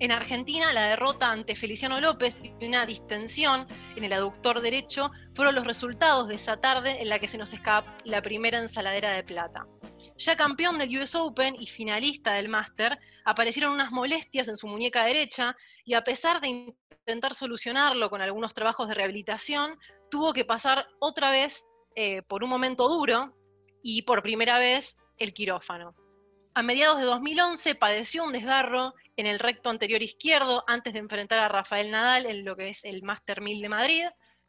En 0.00 0.12
Argentina, 0.12 0.72
la 0.72 0.88
derrota 0.88 1.30
ante 1.30 1.54
Feliciano 1.54 2.00
López 2.00 2.40
y 2.42 2.64
una 2.64 2.86
distensión 2.86 3.66
en 3.96 4.04
el 4.04 4.14
aductor 4.14 4.62
derecho 4.62 5.10
fueron 5.34 5.54
los 5.54 5.66
resultados 5.66 6.26
de 6.26 6.36
esa 6.36 6.56
tarde 6.56 7.02
en 7.02 7.10
la 7.10 7.18
que 7.18 7.28
se 7.28 7.36
nos 7.36 7.52
escapa 7.52 7.98
la 8.06 8.22
primera 8.22 8.58
ensaladera 8.58 9.12
de 9.12 9.22
plata. 9.22 9.66
Ya 10.16 10.36
campeón 10.36 10.78
del 10.78 10.98
US 10.98 11.14
Open 11.16 11.54
y 11.60 11.66
finalista 11.66 12.32
del 12.32 12.48
Master, 12.48 12.98
aparecieron 13.26 13.74
unas 13.74 13.92
molestias 13.92 14.48
en 14.48 14.56
su 14.56 14.68
muñeca 14.68 15.04
derecha 15.04 15.54
y 15.84 15.92
a 15.92 16.02
pesar 16.02 16.40
de 16.40 16.48
intentar 16.48 17.34
solucionarlo 17.34 18.08
con 18.08 18.22
algunos 18.22 18.54
trabajos 18.54 18.88
de 18.88 18.94
rehabilitación, 18.94 19.78
tuvo 20.10 20.32
que 20.32 20.46
pasar 20.46 20.86
otra 20.98 21.30
vez 21.30 21.66
eh, 21.94 22.22
por 22.22 22.42
un 22.42 22.48
momento 22.48 22.88
duro 22.88 23.34
y 23.82 24.00
por 24.02 24.22
primera 24.22 24.58
vez 24.58 24.96
el 25.18 25.34
quirófano. 25.34 25.94
A 26.52 26.64
mediados 26.64 26.98
de 26.98 27.04
2011 27.04 27.76
padeció 27.76 28.24
un 28.24 28.32
desgarro 28.32 28.94
en 29.16 29.26
el 29.26 29.38
recto 29.38 29.70
anterior 29.70 30.02
izquierdo 30.02 30.64
antes 30.66 30.92
de 30.92 30.98
enfrentar 30.98 31.38
a 31.38 31.48
Rafael 31.48 31.92
Nadal 31.92 32.26
en 32.26 32.44
lo 32.44 32.56
que 32.56 32.70
es 32.70 32.84
el 32.84 33.04
Master 33.04 33.40
1000 33.40 33.62
de 33.62 33.68
Madrid. 33.68 34.04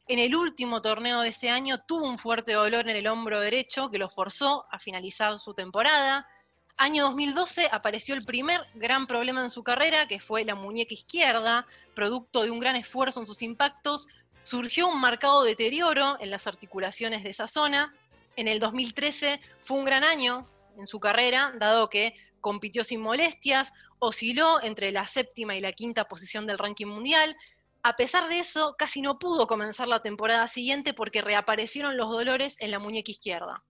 En 0.07 0.17
el 0.17 0.35
último 0.35 0.81
torneo 0.81 1.21
de 1.21 1.29
ese 1.29 1.51
año 1.51 1.77
tuvo 1.87 2.07
un 2.07 2.17
fuerte 2.17 2.53
dolor 2.53 2.89
en 2.89 2.95
el 2.95 3.05
hombro 3.05 3.39
derecho 3.39 3.91
que 3.91 3.99
lo 3.99 4.09
forzó 4.09 4.65
a 4.71 4.79
finalizar 4.79 5.37
su 5.37 5.53
temporada. 5.53 6.27
Año 6.75 7.03
2012 7.03 7.69
apareció 7.71 8.15
el 8.15 8.25
primer 8.25 8.61
gran 8.73 9.05
problema 9.05 9.43
en 9.43 9.51
su 9.51 9.63
carrera, 9.63 10.07
que 10.07 10.19
fue 10.19 10.43
la 10.43 10.55
muñeca 10.55 10.95
izquierda, 10.95 11.67
producto 11.93 12.41
de 12.41 12.49
un 12.49 12.59
gran 12.59 12.75
esfuerzo 12.75 13.19
en 13.19 13.27
sus 13.27 13.43
impactos. 13.43 14.07
Surgió 14.41 14.87
un 14.87 14.99
marcado 14.99 15.43
deterioro 15.43 16.17
en 16.19 16.31
las 16.31 16.47
articulaciones 16.47 17.23
de 17.23 17.29
esa 17.29 17.47
zona. 17.47 17.93
En 18.35 18.47
el 18.47 18.59
2013 18.59 19.39
fue 19.59 19.77
un 19.77 19.85
gran 19.85 20.03
año 20.03 20.47
en 20.77 20.87
su 20.87 20.99
carrera, 20.99 21.53
dado 21.57 21.89
que 21.89 22.15
compitió 22.39 22.83
sin 22.83 23.01
molestias, 23.01 23.73
osciló 23.99 24.61
entre 24.61 24.91
la 24.91 25.07
séptima 25.07 25.55
y 25.55 25.61
la 25.61 25.73
quinta 25.73 26.05
posición 26.05 26.47
del 26.47 26.57
ranking 26.57 26.87
mundial. 26.87 27.35
A 27.83 27.95
pesar 27.95 28.29
de 28.29 28.39
eso, 28.39 28.75
casi 28.77 29.01
no 29.01 29.19
pudo 29.19 29.47
comenzar 29.47 29.87
la 29.87 30.01
temporada 30.01 30.47
siguiente 30.47 30.93
porque 30.93 31.21
reaparecieron 31.21 31.97
los 31.97 32.09
dolores 32.09 32.57
en 32.59 32.71
la 32.71 32.79
muñeca 32.79 33.11
izquierda. 33.11 33.63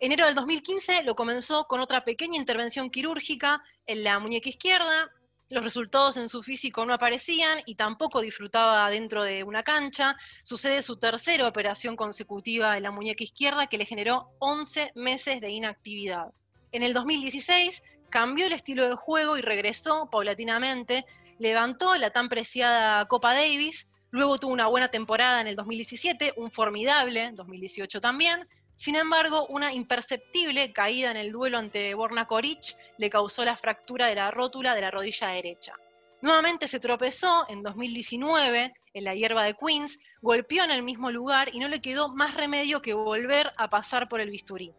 Enero 0.00 0.26
del 0.26 0.36
2015 0.36 1.02
lo 1.02 1.16
comenzó 1.16 1.64
con 1.64 1.80
otra 1.80 2.04
pequeña 2.04 2.38
intervención 2.38 2.88
quirúrgica 2.88 3.62
en 3.86 4.04
la 4.04 4.20
muñeca 4.20 4.48
izquierda. 4.48 5.10
Los 5.50 5.64
resultados 5.64 6.18
en 6.18 6.28
su 6.28 6.42
físico 6.42 6.84
no 6.84 6.92
aparecían 6.92 7.62
y 7.64 7.74
tampoco 7.74 8.20
disfrutaba 8.20 8.90
dentro 8.90 9.22
de 9.22 9.44
una 9.44 9.62
cancha. 9.62 10.14
Sucede 10.42 10.82
su 10.82 10.98
tercera 10.98 11.48
operación 11.48 11.96
consecutiva 11.96 12.76
en 12.76 12.82
la 12.82 12.90
muñeca 12.90 13.24
izquierda 13.24 13.66
que 13.66 13.78
le 13.78 13.86
generó 13.86 14.30
11 14.40 14.92
meses 14.94 15.40
de 15.40 15.48
inactividad. 15.48 16.26
En 16.72 16.82
el 16.82 16.92
2016 16.92 17.82
cambió 18.10 18.46
el 18.46 18.52
estilo 18.52 18.88
de 18.90 18.96
juego 18.96 19.38
y 19.38 19.40
regresó 19.40 20.10
paulatinamente, 20.10 21.06
levantó 21.38 21.94
la 21.96 22.10
tan 22.10 22.28
preciada 22.28 23.06
Copa 23.06 23.32
Davis, 23.32 23.88
luego 24.10 24.38
tuvo 24.38 24.52
una 24.52 24.66
buena 24.66 24.88
temporada 24.90 25.40
en 25.40 25.46
el 25.46 25.56
2017, 25.56 26.34
un 26.36 26.50
formidable 26.50 27.30
2018 27.32 28.02
también, 28.02 28.46
sin 28.78 28.94
embargo, 28.94 29.44
una 29.48 29.72
imperceptible 29.72 30.72
caída 30.72 31.10
en 31.10 31.16
el 31.16 31.32
duelo 31.32 31.58
ante 31.58 31.92
Borna 31.94 32.28
Koric 32.28 32.76
le 32.96 33.10
causó 33.10 33.44
la 33.44 33.56
fractura 33.56 34.06
de 34.06 34.14
la 34.14 34.30
rótula 34.30 34.72
de 34.72 34.80
la 34.80 34.92
rodilla 34.92 35.30
derecha. 35.30 35.74
Nuevamente 36.22 36.68
se 36.68 36.78
tropezó 36.78 37.44
en 37.48 37.64
2019 37.64 38.72
en 38.94 39.04
la 39.04 39.16
hierba 39.16 39.42
de 39.42 39.54
Queens, 39.54 39.98
golpeó 40.22 40.62
en 40.62 40.70
el 40.70 40.84
mismo 40.84 41.10
lugar 41.10 41.52
y 41.52 41.58
no 41.58 41.66
le 41.66 41.80
quedó 41.80 42.08
más 42.10 42.34
remedio 42.34 42.80
que 42.80 42.94
volver 42.94 43.52
a 43.56 43.68
pasar 43.68 44.08
por 44.08 44.20
el 44.20 44.30
bisturí. 44.30 44.72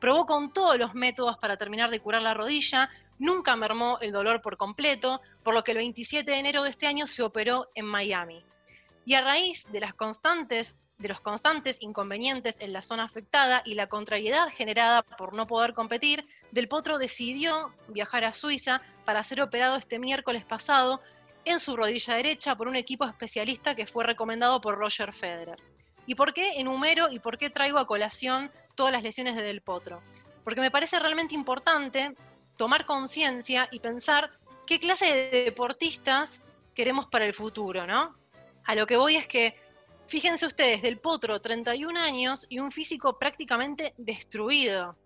Probó 0.00 0.26
con 0.26 0.52
todos 0.52 0.76
los 0.76 0.92
métodos 0.94 1.38
para 1.38 1.56
terminar 1.56 1.90
de 1.90 2.00
curar 2.00 2.22
la 2.22 2.34
rodilla, 2.34 2.90
nunca 3.20 3.54
mermó 3.54 3.98
el 4.00 4.10
dolor 4.10 4.42
por 4.42 4.56
completo, 4.56 5.20
por 5.44 5.54
lo 5.54 5.62
que 5.62 5.70
el 5.70 5.78
27 5.78 6.28
de 6.28 6.38
enero 6.38 6.64
de 6.64 6.70
este 6.70 6.88
año 6.88 7.06
se 7.06 7.22
operó 7.22 7.68
en 7.76 7.86
Miami. 7.86 8.44
Y 9.04 9.14
a 9.14 9.20
raíz 9.20 9.64
de, 9.70 9.78
las 9.78 9.94
constantes, 9.94 10.76
de 10.98 11.08
los 11.08 11.20
constantes 11.20 11.78
inconvenientes 11.80 12.56
en 12.60 12.72
la 12.72 12.82
zona 12.82 13.04
afectada 13.04 13.62
y 13.64 13.74
la 13.74 13.88
contrariedad 13.88 14.48
generada 14.48 15.02
por 15.02 15.34
no 15.34 15.46
poder 15.46 15.74
competir, 15.74 16.26
Del 16.52 16.68
Potro 16.68 16.98
decidió 16.98 17.74
viajar 17.88 18.24
a 18.24 18.32
Suiza 18.32 18.80
para 19.04 19.22
ser 19.22 19.40
operado 19.40 19.76
este 19.76 19.98
miércoles 19.98 20.44
pasado 20.44 21.00
en 21.44 21.60
su 21.60 21.76
rodilla 21.76 22.14
derecha 22.14 22.56
por 22.56 22.68
un 22.68 22.76
equipo 22.76 23.04
especialista 23.04 23.74
que 23.74 23.86
fue 23.86 24.04
recomendado 24.04 24.60
por 24.60 24.78
Roger 24.78 25.12
Federer. 25.12 25.58
¿Y 26.06 26.14
por 26.14 26.32
qué 26.32 26.60
enumero 26.60 27.10
y 27.10 27.18
por 27.18 27.38
qué 27.38 27.50
traigo 27.50 27.78
a 27.78 27.86
colación 27.86 28.50
todas 28.74 28.92
las 28.92 29.02
lesiones 29.02 29.34
de 29.36 29.42
Del 29.42 29.62
Potro? 29.62 30.02
Porque 30.42 30.60
me 30.60 30.70
parece 30.70 30.98
realmente 30.98 31.34
importante 31.34 32.14
tomar 32.56 32.86
conciencia 32.86 33.68
y 33.70 33.80
pensar 33.80 34.30
qué 34.66 34.78
clase 34.78 35.06
de 35.06 35.44
deportistas 35.44 36.42
queremos 36.74 37.06
para 37.06 37.26
el 37.26 37.34
futuro, 37.34 37.86
¿no? 37.86 38.16
A 38.64 38.74
lo 38.74 38.86
que 38.86 38.96
voy 38.96 39.16
es 39.16 39.26
que, 39.26 39.56
fíjense 40.06 40.46
ustedes, 40.46 40.82
Del 40.82 40.98
Potro, 40.98 41.40
31 41.40 41.98
años 41.98 42.46
y 42.48 42.58
un 42.58 42.70
físico 42.70 43.18
prácticamente 43.18 43.94
destruido 43.96 44.96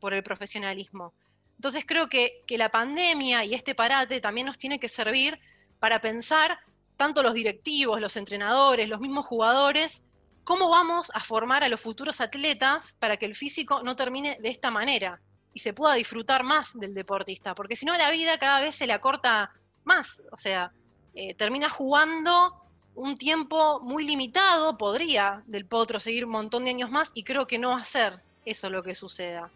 por 0.00 0.14
el 0.14 0.22
profesionalismo. 0.22 1.12
Entonces 1.56 1.84
creo 1.86 2.08
que, 2.08 2.42
que 2.46 2.58
la 2.58 2.70
pandemia 2.70 3.44
y 3.44 3.54
este 3.54 3.74
parate 3.74 4.20
también 4.20 4.46
nos 4.46 4.58
tiene 4.58 4.78
que 4.78 4.88
servir 4.88 5.38
para 5.78 6.00
pensar, 6.00 6.58
tanto 6.96 7.22
los 7.22 7.34
directivos, 7.34 8.00
los 8.00 8.16
entrenadores, 8.16 8.88
los 8.88 9.00
mismos 9.00 9.26
jugadores, 9.26 10.02
cómo 10.44 10.68
vamos 10.68 11.10
a 11.14 11.20
formar 11.20 11.64
a 11.64 11.68
los 11.68 11.80
futuros 11.80 12.20
atletas 12.20 12.96
para 12.98 13.16
que 13.16 13.26
el 13.26 13.34
físico 13.34 13.82
no 13.82 13.96
termine 13.96 14.36
de 14.40 14.50
esta 14.50 14.70
manera 14.70 15.20
y 15.54 15.60
se 15.60 15.72
pueda 15.72 15.94
disfrutar 15.94 16.42
más 16.42 16.78
del 16.78 16.94
deportista, 16.94 17.54
porque 17.54 17.76
si 17.76 17.86
no 17.86 17.96
la 17.96 18.10
vida 18.10 18.38
cada 18.38 18.60
vez 18.60 18.74
se 18.74 18.86
le 18.86 18.92
acorta 18.92 19.52
más, 19.84 20.20
o 20.32 20.36
sea, 20.36 20.72
eh, 21.14 21.34
termina 21.34 21.70
jugando 21.70 22.63
un 22.94 23.16
tiempo 23.16 23.80
muy 23.80 24.06
limitado, 24.06 24.78
podría 24.78 25.42
del 25.46 25.66
potro 25.66 26.00
seguir 26.00 26.24
un 26.24 26.32
montón 26.32 26.64
de 26.64 26.70
años 26.70 26.90
más 26.90 27.10
y 27.14 27.24
creo 27.24 27.46
que 27.46 27.58
no 27.58 27.70
va 27.70 27.78
a 27.78 27.84
ser 27.84 28.20
eso 28.44 28.70
lo 28.70 28.82
que 28.82 28.94
suceda. 28.94 29.50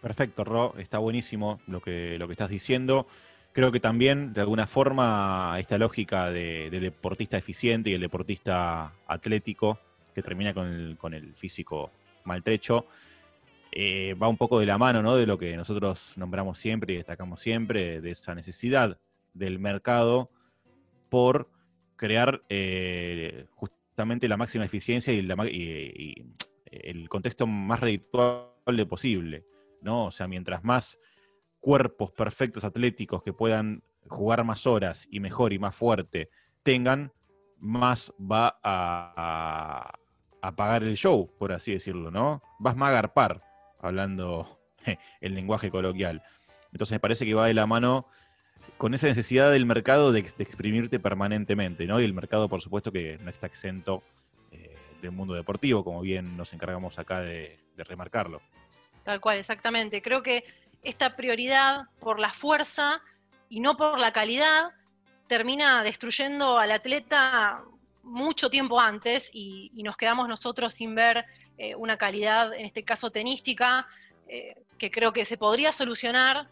Perfecto, 0.00 0.44
Ro, 0.44 0.74
está 0.78 0.98
buenísimo 0.98 1.60
lo 1.66 1.80
que, 1.80 2.16
lo 2.18 2.26
que 2.26 2.32
estás 2.32 2.50
diciendo. 2.50 3.06
Creo 3.52 3.72
que 3.72 3.80
también, 3.80 4.32
de 4.32 4.40
alguna 4.40 4.66
forma, 4.66 5.56
esta 5.58 5.78
lógica 5.78 6.30
de, 6.30 6.70
del 6.70 6.82
deportista 6.82 7.36
eficiente 7.36 7.90
y 7.90 7.94
el 7.94 8.00
deportista 8.00 8.92
atlético, 9.06 9.78
que 10.14 10.22
termina 10.22 10.54
con 10.54 10.66
el, 10.66 10.96
con 10.96 11.14
el 11.14 11.34
físico 11.34 11.90
maltrecho, 12.24 12.86
eh, 13.72 14.14
va 14.14 14.28
un 14.28 14.36
poco 14.36 14.60
de 14.60 14.66
la 14.66 14.78
mano 14.78 15.02
¿no? 15.02 15.16
de 15.16 15.26
lo 15.26 15.38
que 15.38 15.56
nosotros 15.56 16.14
nombramos 16.16 16.58
siempre 16.58 16.94
y 16.94 16.96
destacamos 16.98 17.40
siempre, 17.40 18.00
de 18.00 18.10
esa 18.10 18.34
necesidad 18.34 18.98
del 19.34 19.58
mercado 19.58 20.30
por 21.10 21.48
crear 21.98 22.42
eh, 22.48 23.46
justamente 23.54 24.28
la 24.28 24.38
máxima 24.38 24.64
eficiencia 24.64 25.12
y, 25.12 25.20
la 25.20 25.36
y 25.46 26.32
el 26.64 27.08
contexto 27.10 27.46
más 27.46 27.80
redituable 27.80 28.86
posible. 28.86 29.44
¿no? 29.82 30.06
O 30.06 30.10
sea, 30.10 30.26
mientras 30.26 30.64
más 30.64 30.98
cuerpos 31.60 32.12
perfectos 32.12 32.64
atléticos 32.64 33.22
que 33.22 33.32
puedan 33.32 33.82
jugar 34.08 34.44
más 34.44 34.66
horas 34.66 35.06
y 35.10 35.20
mejor 35.20 35.52
y 35.52 35.58
más 35.58 35.74
fuerte 35.74 36.30
tengan, 36.62 37.12
más 37.58 38.12
va 38.18 38.58
a 38.62 39.92
pagar 40.56 40.82
el 40.82 40.96
show, 40.96 41.30
por 41.38 41.52
así 41.52 41.72
decirlo, 41.72 42.10
¿no? 42.10 42.42
Vas 42.58 42.76
más 42.76 42.90
a 42.90 42.92
garpar, 42.92 43.42
hablando 43.80 44.60
el 45.20 45.34
lenguaje 45.34 45.70
coloquial. 45.70 46.22
Entonces 46.72 46.94
me 46.94 47.00
parece 47.00 47.24
que 47.24 47.34
va 47.34 47.46
de 47.46 47.54
la 47.54 47.66
mano 47.66 48.06
con 48.78 48.94
esa 48.94 49.08
necesidad 49.08 49.50
del 49.52 49.66
mercado 49.66 50.12
de, 50.12 50.20
ex- 50.20 50.36
de 50.36 50.44
exprimirte 50.44 50.98
permanentemente, 51.00 51.84
¿no? 51.86 52.00
Y 52.00 52.04
el 52.04 52.14
mercado, 52.14 52.48
por 52.48 52.62
supuesto, 52.62 52.90
que 52.92 53.18
no 53.18 53.28
está 53.30 53.46
exento 53.46 54.02
eh, 54.52 54.74
del 55.02 55.10
mundo 55.10 55.34
deportivo, 55.34 55.84
como 55.84 56.00
bien 56.00 56.36
nos 56.36 56.52
encargamos 56.52 56.98
acá 56.98 57.20
de- 57.20 57.58
remarcarlo. 57.76 58.40
Tal 59.04 59.20
cual, 59.20 59.38
exactamente. 59.38 60.02
Creo 60.02 60.22
que 60.22 60.44
esta 60.82 61.14
prioridad 61.14 61.82
por 62.00 62.18
la 62.18 62.32
fuerza 62.32 63.00
y 63.48 63.60
no 63.60 63.76
por 63.76 63.98
la 63.98 64.12
calidad 64.12 64.72
termina 65.28 65.82
destruyendo 65.84 66.58
al 66.58 66.72
atleta 66.72 67.62
mucho 68.02 68.50
tiempo 68.50 68.80
antes 68.80 69.30
y, 69.32 69.70
y 69.74 69.82
nos 69.82 69.96
quedamos 69.96 70.28
nosotros 70.28 70.74
sin 70.74 70.94
ver 70.94 71.24
eh, 71.56 71.74
una 71.74 71.96
calidad, 71.96 72.52
en 72.54 72.64
este 72.64 72.82
caso 72.82 73.10
tenística, 73.10 73.86
eh, 74.26 74.56
que 74.78 74.90
creo 74.90 75.12
que 75.12 75.24
se 75.24 75.36
podría 75.36 75.70
solucionar 75.72 76.48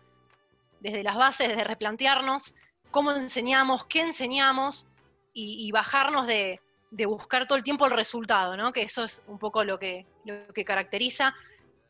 desde 0.80 1.02
las 1.02 1.16
bases, 1.16 1.48
desde 1.48 1.64
replantearnos 1.64 2.54
cómo 2.90 3.12
enseñamos, 3.12 3.84
qué 3.86 4.00
enseñamos 4.00 4.86
y, 5.32 5.70
bajarnos 5.70 6.26
de, 6.26 6.60
de 6.90 7.04
buscar 7.04 7.46
todo 7.46 7.58
el 7.58 7.64
tiempo 7.64 7.84
el 7.84 7.90
resultado, 7.90 8.56
¿no? 8.56 8.72
que 8.72 8.82
eso 8.82 9.04
es 9.04 9.22
un 9.26 9.38
poco 9.38 9.64
lo 9.64 9.78
que, 9.78 10.06
lo 10.24 10.50
que 10.54 10.64
caracteriza 10.64 11.34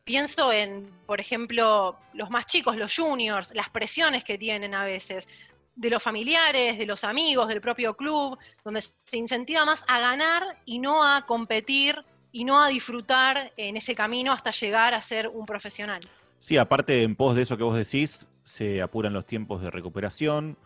pienso 0.07 0.53
en, 0.53 0.89
por 1.05 1.19
ejemplo, 1.19 1.97
los 2.13 2.29
más 2.29 2.45
chicos, 2.45 2.77
los 2.77 2.95
juniors, 2.95 3.53
las 3.53 3.69
presiones 3.69 4.23
que 4.23 4.37
tienen 4.37 4.73
a 4.73 4.85
veces, 4.85 5.27
de 5.75 5.89
los 5.89 6.01
familiares, 6.01 6.77
de 6.77 6.85
los 6.85 7.03
amigos, 7.03 7.49
del 7.49 7.59
propio 7.59 7.93
club, 7.93 8.37
donde 8.63 8.81
se 8.81 9.17
incentiva 9.17 9.65
más 9.65 9.83
a 9.87 9.99
ganar 9.99 10.59
y 10.65 10.79
no 10.79 11.03
a 11.03 11.25
competir 11.25 12.03
y 12.31 12.45
no 12.45 12.63
a 12.63 12.69
disfrutar 12.69 13.51
en 13.57 13.75
ese 13.75 13.95
camino 13.95 14.31
hasta 14.31 14.51
llegar 14.51 14.93
a 14.93 15.01
ser 15.01 15.27
un 15.27 15.45
profesional. 15.45 16.01
Sí, 16.39 16.55
aparte, 16.55 17.03
en 17.03 17.15
pos 17.15 17.35
de 17.35 17.41
eso 17.41 17.57
que 17.57 17.63
vos 17.63 17.75
decís, 17.75 18.25
se 18.47 18.81
apuran 18.81 19.11
los 19.11 19.25
tiempos 19.25 19.61
de 19.61 19.69
recuperación. 19.69 20.57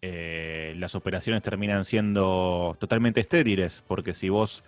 eh, 0.00 0.74
las 0.78 0.94
operaciones 0.94 1.42
terminan 1.42 1.84
siendo 1.84 2.76
totalmente 2.80 3.20
estériles, 3.20 3.84
porque 3.86 4.14
si 4.14 4.30
vos 4.30 4.64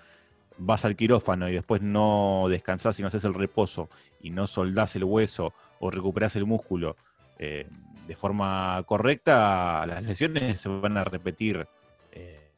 vas 0.59 0.84
al 0.84 0.95
quirófano 0.95 1.49
y 1.49 1.55
después 1.55 1.80
no 1.82 2.47
descansás 2.51 2.99
y 2.99 3.03
no 3.03 3.09
haces 3.09 3.24
el 3.24 3.34
reposo 3.34 3.88
y 4.20 4.30
no 4.30 4.47
soldás 4.47 4.95
el 4.95 5.05
hueso 5.05 5.55
o 5.80 5.90
recuperás 5.90 6.36
el 6.36 6.45
músculo 6.45 6.97
eh, 7.38 7.66
de 8.07 8.14
forma 8.14 8.82
correcta, 8.86 9.84
las 9.86 10.03
lesiones 10.05 10.61
se 10.61 10.68
van 10.68 10.99
a 10.99 11.05
repetir 11.05 11.66
eh, 12.12 12.51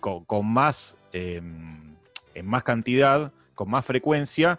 con, 0.00 0.46
más, 0.46 0.96
en 1.12 1.96
más 2.42 2.64
cantidad, 2.64 3.32
con 3.54 3.70
más 3.70 3.86
frecuencia 3.86 4.58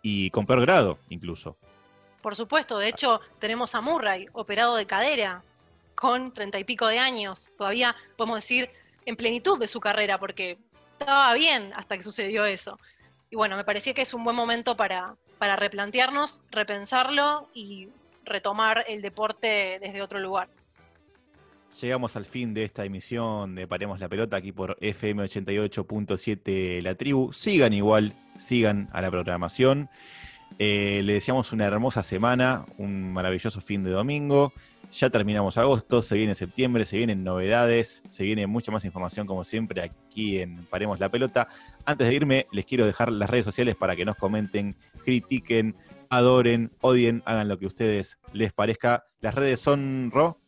y 0.00 0.30
con 0.30 0.46
peor 0.46 0.62
grado 0.62 0.98
incluso. 1.10 1.56
Por 2.22 2.36
supuesto, 2.36 2.78
de 2.78 2.88
hecho, 2.88 3.20
tenemos 3.40 3.74
a 3.74 3.80
Murray, 3.80 4.28
operado 4.32 4.76
de 4.76 4.86
cadera, 4.86 5.42
con 5.94 6.32
treinta 6.32 6.58
y 6.58 6.64
pico 6.64 6.86
de 6.86 6.98
años, 6.98 7.50
todavía 7.58 7.94
podemos 8.16 8.38
decir 8.38 8.70
en 9.04 9.16
plenitud 9.16 9.58
de 9.58 9.66
su 9.66 9.80
carrera, 9.80 10.18
porque 10.18 10.58
estaba 10.98 11.34
bien 11.34 11.72
hasta 11.74 11.96
que 11.96 12.02
sucedió 12.02 12.44
eso. 12.44 12.78
Y 13.30 13.36
bueno, 13.36 13.56
me 13.56 13.64
parecía 13.64 13.94
que 13.94 14.02
es 14.02 14.14
un 14.14 14.24
buen 14.24 14.36
momento 14.36 14.76
para, 14.76 15.16
para 15.38 15.56
replantearnos, 15.56 16.40
repensarlo 16.50 17.48
y 17.54 17.88
retomar 18.24 18.84
el 18.86 19.02
deporte 19.02 19.78
desde 19.80 20.02
otro 20.02 20.20
lugar. 20.20 20.48
Llegamos 21.80 22.16
al 22.16 22.26
fin 22.26 22.52
de 22.52 22.64
esta 22.64 22.84
emisión 22.84 23.54
de 23.54 23.66
Paremos 23.66 23.98
la 23.98 24.08
Pelota 24.08 24.36
aquí 24.36 24.52
por 24.52 24.76
FM 24.80 25.24
88.7 25.24 26.82
La 26.82 26.94
Tribu. 26.94 27.32
Sigan 27.32 27.72
igual, 27.72 28.12
sigan 28.36 28.88
a 28.92 29.00
la 29.00 29.10
programación. 29.10 29.88
Eh, 30.58 31.00
le 31.04 31.14
deseamos 31.14 31.52
una 31.52 31.64
hermosa 31.64 32.02
semana, 32.02 32.64
un 32.78 33.12
maravilloso 33.12 33.60
fin 33.60 33.82
de 33.84 33.90
domingo. 33.90 34.52
Ya 34.92 35.08
terminamos 35.08 35.56
agosto, 35.56 36.02
se 36.02 36.16
viene 36.16 36.34
septiembre, 36.34 36.84
se 36.84 36.98
vienen 36.98 37.24
novedades, 37.24 38.02
se 38.10 38.24
viene 38.24 38.46
mucha 38.46 38.70
más 38.70 38.84
información 38.84 39.26
como 39.26 39.42
siempre 39.42 39.82
aquí 39.82 40.40
en 40.40 40.64
Paremos 40.66 41.00
la 41.00 41.08
Pelota. 41.08 41.48
Antes 41.86 42.08
de 42.08 42.14
irme, 42.14 42.46
les 42.52 42.66
quiero 42.66 42.86
dejar 42.86 43.10
las 43.10 43.30
redes 43.30 43.46
sociales 43.46 43.74
para 43.74 43.96
que 43.96 44.04
nos 44.04 44.16
comenten, 44.16 44.76
critiquen, 45.02 45.76
adoren, 46.10 46.70
odien, 46.82 47.22
hagan 47.24 47.48
lo 47.48 47.58
que 47.58 47.64
a 47.64 47.68
ustedes 47.68 48.18
les 48.34 48.52
parezca. 48.52 49.06
Las 49.20 49.34
redes 49.34 49.60
son 49.60 50.10
Ro. 50.12 50.38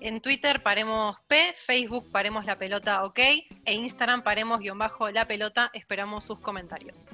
En 0.00 0.20
Twitter 0.20 0.62
paremos 0.62 1.16
P, 1.26 1.54
Facebook 1.54 2.10
paremos 2.10 2.44
la 2.44 2.58
pelota 2.58 3.04
OK 3.04 3.18
e 3.18 3.72
Instagram 3.72 4.22
paremos 4.22 4.60
guion 4.60 4.76
bajo 4.76 5.08
la 5.10 5.26
pelota. 5.26 5.70
Esperamos 5.72 6.24
sus 6.24 6.38
comentarios. 6.40 7.06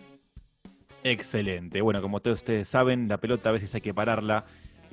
Excelente. 1.05 1.81
Bueno, 1.81 2.03
como 2.03 2.21
todos 2.21 2.39
ustedes 2.39 2.69
saben, 2.69 3.09
la 3.09 3.19
pelota 3.19 3.49
a 3.49 3.53
veces 3.53 3.75
hay 3.75 3.81
que 3.81 3.95
pararla, 3.95 4.45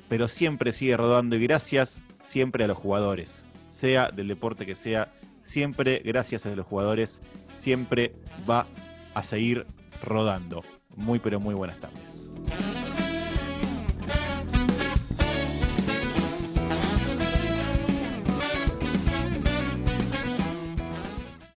pero 0.08 0.28
siempre 0.28 0.72
sigue 0.72 0.96
rodando 0.98 1.36
y 1.36 1.44
gracias 1.44 2.02
siempre 2.24 2.64
a 2.64 2.68
los 2.68 2.78
jugadores, 2.78 3.46
sea 3.70 4.10
del 4.12 4.28
deporte 4.28 4.66
que 4.66 4.76
sea, 4.76 5.12
siempre 5.42 6.02
gracias 6.04 6.46
a 6.46 6.56
los 6.56 6.66
jugadores, 6.66 7.22
siempre 7.56 8.14
va 8.50 8.68
a 9.14 9.24
seguir 9.24 9.66
rodando. 10.04 10.64
Muy, 10.96 11.20
pero 11.20 11.40
muy 11.40 11.56
buenas 11.56 11.80
tardes. 11.80 12.32